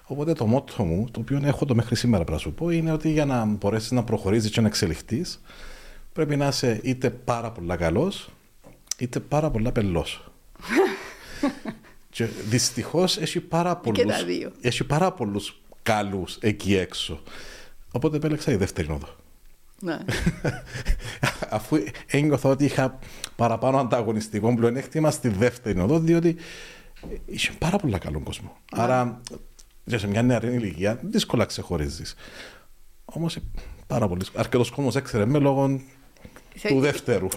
Οπότε 0.08 0.32
το 0.32 0.46
μότο 0.46 0.84
μου, 0.84 1.08
το 1.10 1.20
οποίο 1.20 1.40
έχω 1.44 1.64
το 1.64 1.74
μέχρι 1.74 1.96
σήμερα 1.96 2.24
πρέπει 2.24 2.32
να 2.32 2.50
σου 2.50 2.54
πω, 2.54 2.70
είναι 2.70 2.92
ότι 2.92 3.10
για 3.10 3.24
να 3.24 3.44
μπορέσεις 3.44 3.90
να 3.90 4.04
προχωρήσεις 4.04 4.50
και 4.50 4.60
να 4.60 4.66
εξελιχθείς, 4.66 5.40
πρέπει 6.12 6.36
να 6.36 6.46
είσαι 6.46 6.80
είτε 6.82 7.10
πάρα 7.10 7.50
πολλά 7.50 7.76
καλός, 7.76 8.30
είτε 8.98 9.20
πάρα 9.20 9.50
πολλά 9.50 9.72
πελός. 9.72 10.30
και 12.10 12.24
δυστυχώς 12.48 13.16
έχει 13.16 13.40
πάρα 13.40 13.80
Και 13.82 13.90
τα 13.90 14.02
πολλούς, 14.02 14.24
δύο. 14.24 14.52
έχει 14.60 14.84
πάρα 14.84 15.12
πολλούς 15.12 15.60
καλούς 15.82 16.36
εκεί 16.40 16.76
έξω. 16.76 17.22
Οπότε 17.92 18.16
επέλεξα 18.16 18.52
η 18.52 18.56
δεύτερη 18.56 18.90
οδό. 18.90 19.08
Ναι. 19.80 19.98
Αφού 21.56 21.78
ένιωθα 22.06 22.48
ότι 22.48 22.64
είχα 22.64 22.98
παραπάνω 23.36 23.78
ανταγωνιστικό 23.78 24.54
πλεονέκτημα 24.54 25.10
στη 25.10 25.28
δεύτερη 25.28 25.80
οδό, 25.80 25.98
διότι 25.98 26.36
είχε 27.26 27.52
πάρα 27.58 27.76
πολύ 27.76 27.98
καλό 27.98 28.20
κόσμο. 28.20 28.56
Άρα, 28.72 29.20
και 29.86 29.98
σε 29.98 30.06
μια 30.06 30.22
νεαρή 30.22 30.54
ηλικία, 30.54 30.98
δύσκολα 31.02 31.44
ξεχωρίζεις. 31.44 32.14
Όμως, 33.04 33.38
πάρα 33.86 34.08
πολύ. 34.08 34.24
Αρκετός 34.34 34.70
κόσμος 34.70 34.96
έξερε 34.96 35.24
με 35.24 35.38
λόγω 35.38 35.80
Σε- 36.56 36.68
του 36.68 36.80
δεύτερου. 36.80 37.28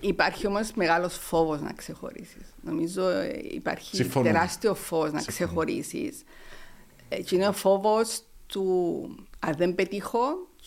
Υπάρχει 0.00 0.46
όμως 0.46 0.72
μεγάλος 0.74 1.14
φόβος 1.18 1.60
να 1.60 1.72
ξεχωρίσει. 1.72 2.36
Νομίζω 2.62 3.08
ε, 3.08 3.40
υπάρχει 3.50 3.96
Συμφωνώ. 3.96 4.24
τεράστιο 4.26 4.74
φόβο 4.74 5.06
να 5.06 5.22
ξεχωρίσει. 5.22 6.12
Και 7.24 7.34
είναι 7.34 7.48
ο 7.48 7.52
φόβος 7.52 8.22
του 8.46 8.64
αν 9.38 9.54
δεν 9.56 9.74
πετύχω 9.74 10.18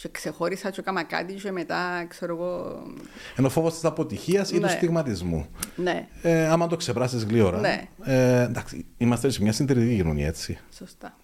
και 0.02 0.10
ξεχώρισα 0.12 0.70
και 0.70 0.80
έκανα 0.80 1.04
κάτι 1.04 1.34
και 1.34 1.52
μετά 1.52 2.06
ξέρω 2.08 2.36
εγώ. 2.36 2.82
Ενώ 3.36 3.50
φόβος 3.50 3.74
της 3.74 3.84
αποτυχίας 3.86 4.50
ή 4.52 4.54
του 4.54 4.60
Ναι. 4.62 4.68
στιγματισμού. 4.70 5.48
Ναι, 5.76 6.08
Ε, 6.22 6.48
άμα 6.48 6.68
το 6.68 6.76
ξεπράσεις 6.76 7.24
γλύωρα. 7.24 7.60
Ναι. 7.60 7.88
Ε, 8.04 8.41
εντάξει, 8.41 8.86
είμαστε 8.98 9.30
σε 9.30 9.41
μια 9.41 9.52
συντηρητική 9.52 9.95
κοινωνία 9.95 10.28
έτσι. 10.28 10.58
σωστά. 10.78 11.18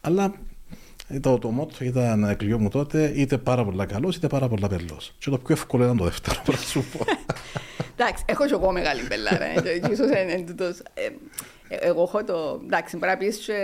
Αλλά 0.00 0.34
ε, 1.08 1.20
το, 1.20 1.38
το 1.38 1.48
μότο 1.50 1.84
ήταν 1.84 2.36
κλειό 2.36 2.58
μου 2.58 2.68
τότε 2.68 3.12
είτε 3.16 3.38
πάρα 3.38 3.64
πολύ 3.64 3.86
καλός 3.86 4.16
είτε 4.16 4.26
πάρα 4.26 4.48
πολύ 4.48 4.66
πελός. 4.68 5.14
Και 5.18 5.30
το 5.30 5.38
πιο 5.38 5.54
εύκολο 5.54 5.84
ήταν 5.84 5.96
το 5.96 6.04
δεύτερο, 6.04 6.40
πρέπει 6.44 6.60
να 6.62 6.66
σου 6.66 6.84
πω. 6.98 7.04
Εντάξει, 7.98 8.24
έχω 8.26 8.46
και 8.46 8.52
εγώ 8.52 8.72
μεγάλη 8.72 9.00
μπελάρα. 9.08 9.44
ε, 9.44 9.60
και 9.80 9.88
ίσως 9.92 10.06
είναι 10.10 10.44
τούτος. 10.46 10.78
Ε, 10.94 11.04
ε, 11.68 11.76
Εγώ 11.80 12.02
έχω 12.02 12.24
το. 12.24 12.60
Εντάξει, 12.64 12.96
μπορεί 12.96 13.10
να 13.10 13.16
πεις 13.18 13.36
και 13.36 13.54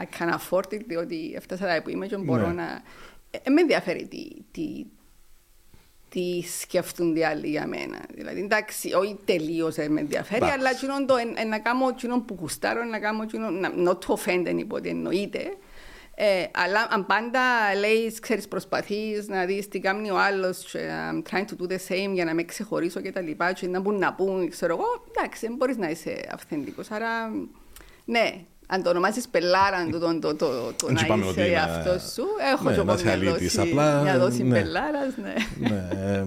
I 0.00 0.18
can 0.18 0.28
afford 0.38 0.74
it, 0.74 0.80
διότι 0.86 1.32
έφτασα 1.36 1.66
τα 1.66 1.82
που 1.82 1.90
είμαι 1.90 2.06
και 2.06 2.16
μπορώ 2.16 2.46
Ναι. 2.46 2.52
να. 2.52 2.64
Ε, 3.30 3.50
με 3.50 3.60
ενδιαφέρει 3.60 4.06
τι, 4.06 4.28
τι, 4.50 4.86
τι 6.08 6.42
σκέφτονται 6.60 7.18
οι 7.18 7.24
άλλοι 7.24 7.48
για 7.48 7.66
μένα. 7.66 8.06
Δηλαδή, 8.14 8.40
εντάξει, 8.40 8.92
όχι 8.92 9.18
τελείως 9.24 9.76
με 9.76 10.00
ενδιαφέρει, 10.00 10.36
Εντάξει. 10.36 10.58
αλλά 10.58 10.70
εκείνον 10.70 11.06
το, 11.06 11.16
ε, 11.16 11.40
ε, 11.40 11.44
να 11.44 11.58
κάνω 11.58 11.88
εκείνον 11.88 12.24
που 12.24 12.36
γουστάρω, 12.40 12.84
να 12.84 12.98
κάνω 12.98 13.22
εκείνον, 13.22 13.60
να, 13.60 13.70
not 13.86 13.98
to 13.98 14.14
offend 14.14 14.46
anybody, 14.46 14.86
εννοείται. 14.86 15.56
Ε, 16.18 16.44
αλλά 16.52 16.86
αν 16.90 17.06
πάντα 17.06 17.40
λέεις, 17.78 18.20
ξέρεις, 18.20 18.48
προσπαθείς 18.48 19.28
να 19.28 19.44
δεις 19.44 19.68
τι 19.68 19.78
κάνει 19.78 20.10
ο 20.10 20.18
άλλος, 20.18 20.74
I'm 20.74 21.22
trying 21.30 21.44
to 21.44 21.62
do 21.62 21.70
the 21.70 21.78
same 21.88 22.10
για 22.12 22.24
να 22.24 22.34
με 22.34 22.42
ξεχωρίσω 22.42 23.00
και 23.00 23.12
τα 23.12 23.20
λοιπά, 23.20 23.52
και 23.52 23.66
να 23.66 23.80
μπουν 23.80 23.98
να 23.98 24.14
πούν, 24.14 24.50
ξέρω 24.50 24.74
εγώ, 24.74 25.04
εντάξει, 25.08 25.46
δεν 25.46 25.56
μπορείς 25.56 25.76
να 25.76 25.90
είσαι 25.90 26.28
αυθεντικός. 26.32 26.90
Άρα, 26.90 27.30
ναι, 28.04 28.44
αν 28.66 28.82
το 28.82 28.90
ονομάζει 28.90 29.20
πελάρα, 29.30 29.86
το, 29.90 29.98
το, 29.98 30.18
το, 30.18 30.34
το, 30.34 30.46
το 30.76 30.86
Δεν 30.86 30.94
να 30.94 31.00
είπαμε 31.04 31.24
είσαι 31.24 31.40
ότι 31.40 31.48
είναι- 31.48 31.58
αυτός 31.60 32.12
σου, 32.12 32.24
έχω 32.52 32.64
ναι, 32.64 32.74
και 32.74 32.80
εγώ 32.80 32.84
να 32.86 32.92
μια 32.92 33.02
είσαι 33.02 33.10
αλήτης, 33.10 33.54
δόση, 33.54 33.68
απλά, 33.68 34.00
μια 34.02 34.18
δόση 34.18 34.42
ναι. 34.42 34.60
πελάρας, 34.60 35.14
ναι. 35.22 35.68
ναι, 35.68 35.88
ε, 36.12 36.24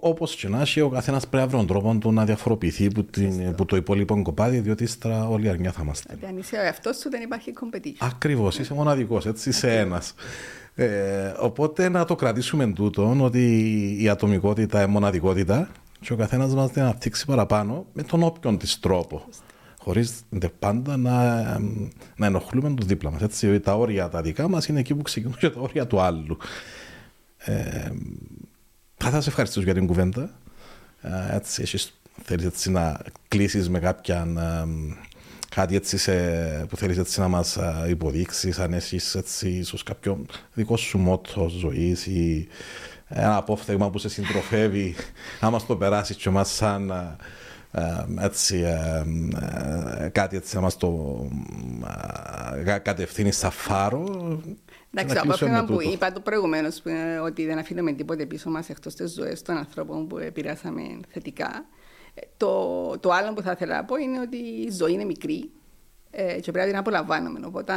Όπως 0.00 0.34
και 0.34 0.48
να 0.48 0.60
έχει, 0.60 0.80
ο 0.80 0.88
καθένας 0.88 1.26
πρέπει 1.28 1.44
να 1.44 1.48
βρει 1.50 1.56
τον 1.56 1.66
τρόπο 1.66 1.98
του 2.00 2.12
να 2.12 2.24
διαφοροποιηθεί 2.24 2.86
από, 2.86 3.02
την, 3.02 3.54
που 3.54 3.64
το 3.64 3.76
υπόλοιπο 3.76 4.22
κοπάδι, 4.22 4.58
διότι 4.58 4.82
ύστερα 4.84 5.28
όλοι 5.28 5.48
αρνιά 5.48 5.72
θα 5.72 5.80
είμαστε. 5.82 6.04
Γιατί 6.08 6.26
αν 6.26 6.38
είσαι 6.38 6.56
ο 6.56 6.62
εαυτός 6.62 6.96
σου 6.98 7.10
δεν 7.10 7.22
υπάρχει 7.22 7.52
competition. 7.60 7.96
Ακριβώς, 7.98 8.58
είσαι 8.58 8.74
μοναδικός, 8.74 9.26
έτσι 9.26 9.48
είσαι 9.48 9.78
ένας. 9.78 10.14
Ε, 10.74 11.32
οπότε 11.38 11.88
να 11.88 12.04
το 12.04 12.14
κρατήσουμε 12.14 12.72
τούτο 12.72 13.16
ότι 13.20 13.96
η 14.00 14.08
ατομικότητα 14.08 14.82
είναι 14.82 14.92
μοναδικότητα 14.92 15.68
και 16.00 16.12
ο 16.12 16.16
καθένας 16.16 16.54
μας 16.54 16.70
την 16.72 16.82
αναπτύξει 16.82 17.26
παραπάνω 17.26 17.86
με 17.92 18.02
τον 18.02 18.22
όποιον 18.22 18.58
της 18.58 18.80
τρόπο. 18.80 19.22
Χωρίς 19.84 20.12
πάντα 20.58 20.96
να, 20.96 21.42
να 22.16 22.26
ενοχλούμε 22.26 22.74
το 22.74 22.86
δίπλα 22.86 23.10
μας. 23.10 23.22
Έτσι, 23.22 23.60
τα 23.60 23.74
όρια 23.74 24.08
τα 24.08 24.22
δικά 24.22 24.48
μας 24.48 24.66
είναι 24.66 24.80
εκεί 24.80 24.94
που 24.94 25.02
ξεκινούν 25.02 25.36
και 25.38 25.50
τα 25.50 25.60
όρια 25.60 25.86
του 25.86 26.00
άλλου. 26.00 26.36
Ε, 27.38 27.90
θα 28.96 29.10
σας 29.10 29.26
ευχαριστήσω 29.26 29.64
για 29.64 29.74
την 29.74 29.86
κουβέντα. 29.86 30.30
Ε, 31.00 31.36
έτσι, 31.36 31.62
έχεις, 31.62 32.00
θέλεις 32.22 32.44
έτσι 32.44 32.70
να 32.70 33.00
κλείσεις 33.28 33.68
με 33.68 33.78
κάποια 33.78 34.26
ε, 34.38 34.68
κάτι 35.48 35.74
έτσι 35.76 35.96
σε, 35.96 36.14
που 36.68 36.76
θέλεις 36.76 36.98
έτσι 36.98 37.20
να 37.20 37.28
μας 37.28 37.58
υποδείξεις, 37.88 38.58
αν 38.58 38.72
έχεις 38.72 39.14
έτσι 39.14 39.48
ίσως 39.48 39.82
κάποιο 39.82 40.26
δικό 40.52 40.76
σου 40.76 40.98
μότο 40.98 41.48
ζωής 41.48 42.06
ή 42.06 42.48
ένα 43.08 43.36
απόφθεγμα 43.36 43.90
που 43.90 43.98
σε 43.98 44.08
συντροφεύει, 44.08 44.94
να 45.40 45.50
μας 45.50 45.66
το 45.66 45.76
περάσεις 45.76 46.16
και 46.16 46.28
εμάς 46.28 46.50
σαν 46.50 46.92
έτσι, 48.20 48.64
κάτι 50.12 50.36
έτσι 50.36 50.54
να 50.54 50.60
μας 50.60 50.76
το 50.76 51.28
κατευθύνει 52.82 53.32
σαν 53.32 53.50
φάρο. 53.50 54.40
Εντάξει, 54.94 55.14
το 55.14 55.20
απόφθεγμα 55.20 55.64
που 55.64 55.82
είπα 55.82 56.12
το 56.12 56.20
προηγουμένως, 56.20 56.82
ότι 57.24 57.46
δεν 57.46 57.58
αφήνουμε 57.58 57.92
τίποτε 57.92 58.26
πίσω 58.26 58.50
μας 58.50 58.68
εκτός 58.68 58.94
της 58.94 59.12
ζωής 59.12 59.42
των 59.42 59.56
ανθρώπων 59.56 60.06
που 60.06 60.18
επηρεάσαμε 60.18 60.82
θετικά. 61.08 61.64
Το, 62.36 62.98
το 63.00 63.10
άλλο 63.10 63.32
που 63.32 63.42
θα 63.42 63.50
ήθελα 63.50 63.76
να 63.76 63.84
πω 63.84 63.96
είναι 63.96 64.20
ότι 64.20 64.36
η 64.36 64.70
ζωή 64.70 64.92
είναι 64.92 65.04
μικρή 65.04 65.50
ε, 66.10 66.40
και 66.40 66.52
πρέπει 66.52 66.58
να 66.58 66.66
την 66.66 66.76
απολαμβάνουμε. 66.76 67.40
Οπότε 67.46 67.72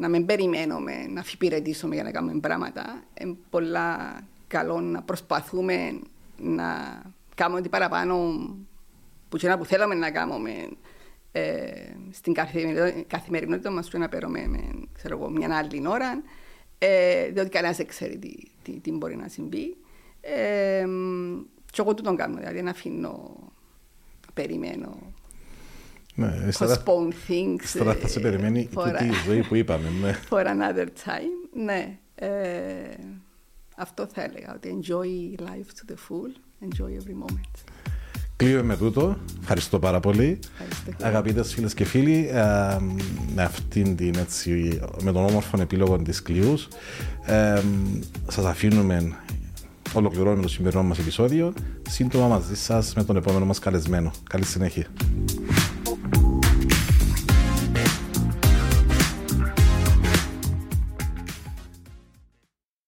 να 0.00 0.08
μην 0.08 0.26
περιμένουμε 0.26 0.92
να 1.08 1.20
αφιπηρετήσουμε 1.20 1.94
για 1.94 2.04
να 2.04 2.10
κάνουμε 2.10 2.40
πράγματα. 2.40 3.02
Είναι 3.20 3.36
πολλά 3.50 4.20
καλό 4.46 4.80
να 4.80 5.02
προσπαθούμε 5.02 6.00
να 6.38 7.02
κάνουμε 7.34 7.58
ό,τι 7.58 7.68
παραπάνω 7.68 8.46
που 9.34 9.40
και 9.40 9.56
που 9.58 9.64
θέλαμε 9.64 9.94
να 9.94 10.10
κάνουμε 10.10 10.50
ε, 11.32 11.70
στην 12.10 12.34
καθημερινότητα 13.06 13.70
μας 13.70 13.88
και 13.88 13.98
να 13.98 14.08
παίρνουμε 14.08 14.40
ξέρω 14.92 15.16
εγώ, 15.16 15.30
μια 15.30 15.56
άλλη 15.56 15.86
ώρα 15.86 16.22
ε, 16.78 17.28
διότι 17.30 17.48
κανένας 17.48 17.76
δεν 17.76 17.86
ξέρει 17.86 18.18
τι, 18.18 18.34
τι, 18.62 18.80
τι, 18.80 18.92
μπορεί 18.92 19.16
να 19.16 19.28
συμβεί 19.28 19.76
ε, 20.20 20.86
και 21.70 21.80
εγώ 21.80 21.94
τον 21.94 22.16
κάνω 22.16 22.36
δηλαδή 22.36 22.62
να 22.62 22.70
αφήνω 22.70 23.36
περιμένω 24.34 25.12
ναι, 26.14 26.48
postpone 26.58 27.12
things 27.28 27.78
Τώρα 27.78 27.94
θα 27.94 28.08
σε 28.08 28.20
περιμένει 28.20 28.68
for 28.74 29.02
η 29.02 29.12
ζωή 29.26 29.42
που 29.42 29.54
είπαμε 29.54 29.88
ναι. 30.00 30.18
for 30.30 30.46
another 30.46 30.86
time 31.04 31.64
ναι 31.64 31.98
ε, 32.14 32.28
αυτό 33.76 34.06
θα 34.06 34.22
έλεγα, 34.22 34.54
ότι 34.54 34.78
enjoy 34.80 35.40
life 35.40 35.70
to 35.78 35.92
the 35.92 35.96
full, 36.08 36.32
enjoy 36.68 36.90
every 37.02 37.14
moment. 37.14 37.64
Κλείω 38.36 38.62
με 38.64 38.76
τούτο. 38.76 39.16
Ευχαριστώ 39.40 39.78
πάρα 39.78 40.00
πολύ. 40.00 40.38
Αγαπητές 41.02 41.54
φίλες 41.54 41.74
και 41.74 41.84
φίλοι, 41.84 42.28
ε, 42.32 42.76
με 43.34 43.42
αυτήν 43.42 43.96
την 43.96 44.14
έτσι, 44.18 44.80
με 45.02 45.12
τον 45.12 45.24
όμορφο 45.24 45.60
επίλογο 45.60 45.98
της 45.98 46.22
κλειούς, 46.22 46.68
ε, 47.24 47.62
σας 48.28 48.44
αφήνουμε, 48.44 49.12
ολοκληρώνουμε 49.92 50.42
το 50.42 50.48
σημερινό 50.48 50.82
μας 50.82 50.98
επεισόδιο. 50.98 51.52
Σύντομα 51.88 52.28
μαζί 52.28 52.56
σας 52.56 52.94
με 52.94 53.04
τον 53.04 53.16
επόμενο 53.16 53.44
μας 53.44 53.58
καλεσμένο. 53.58 54.10
Καλή 54.28 54.44
συνέχεια. 54.44 54.86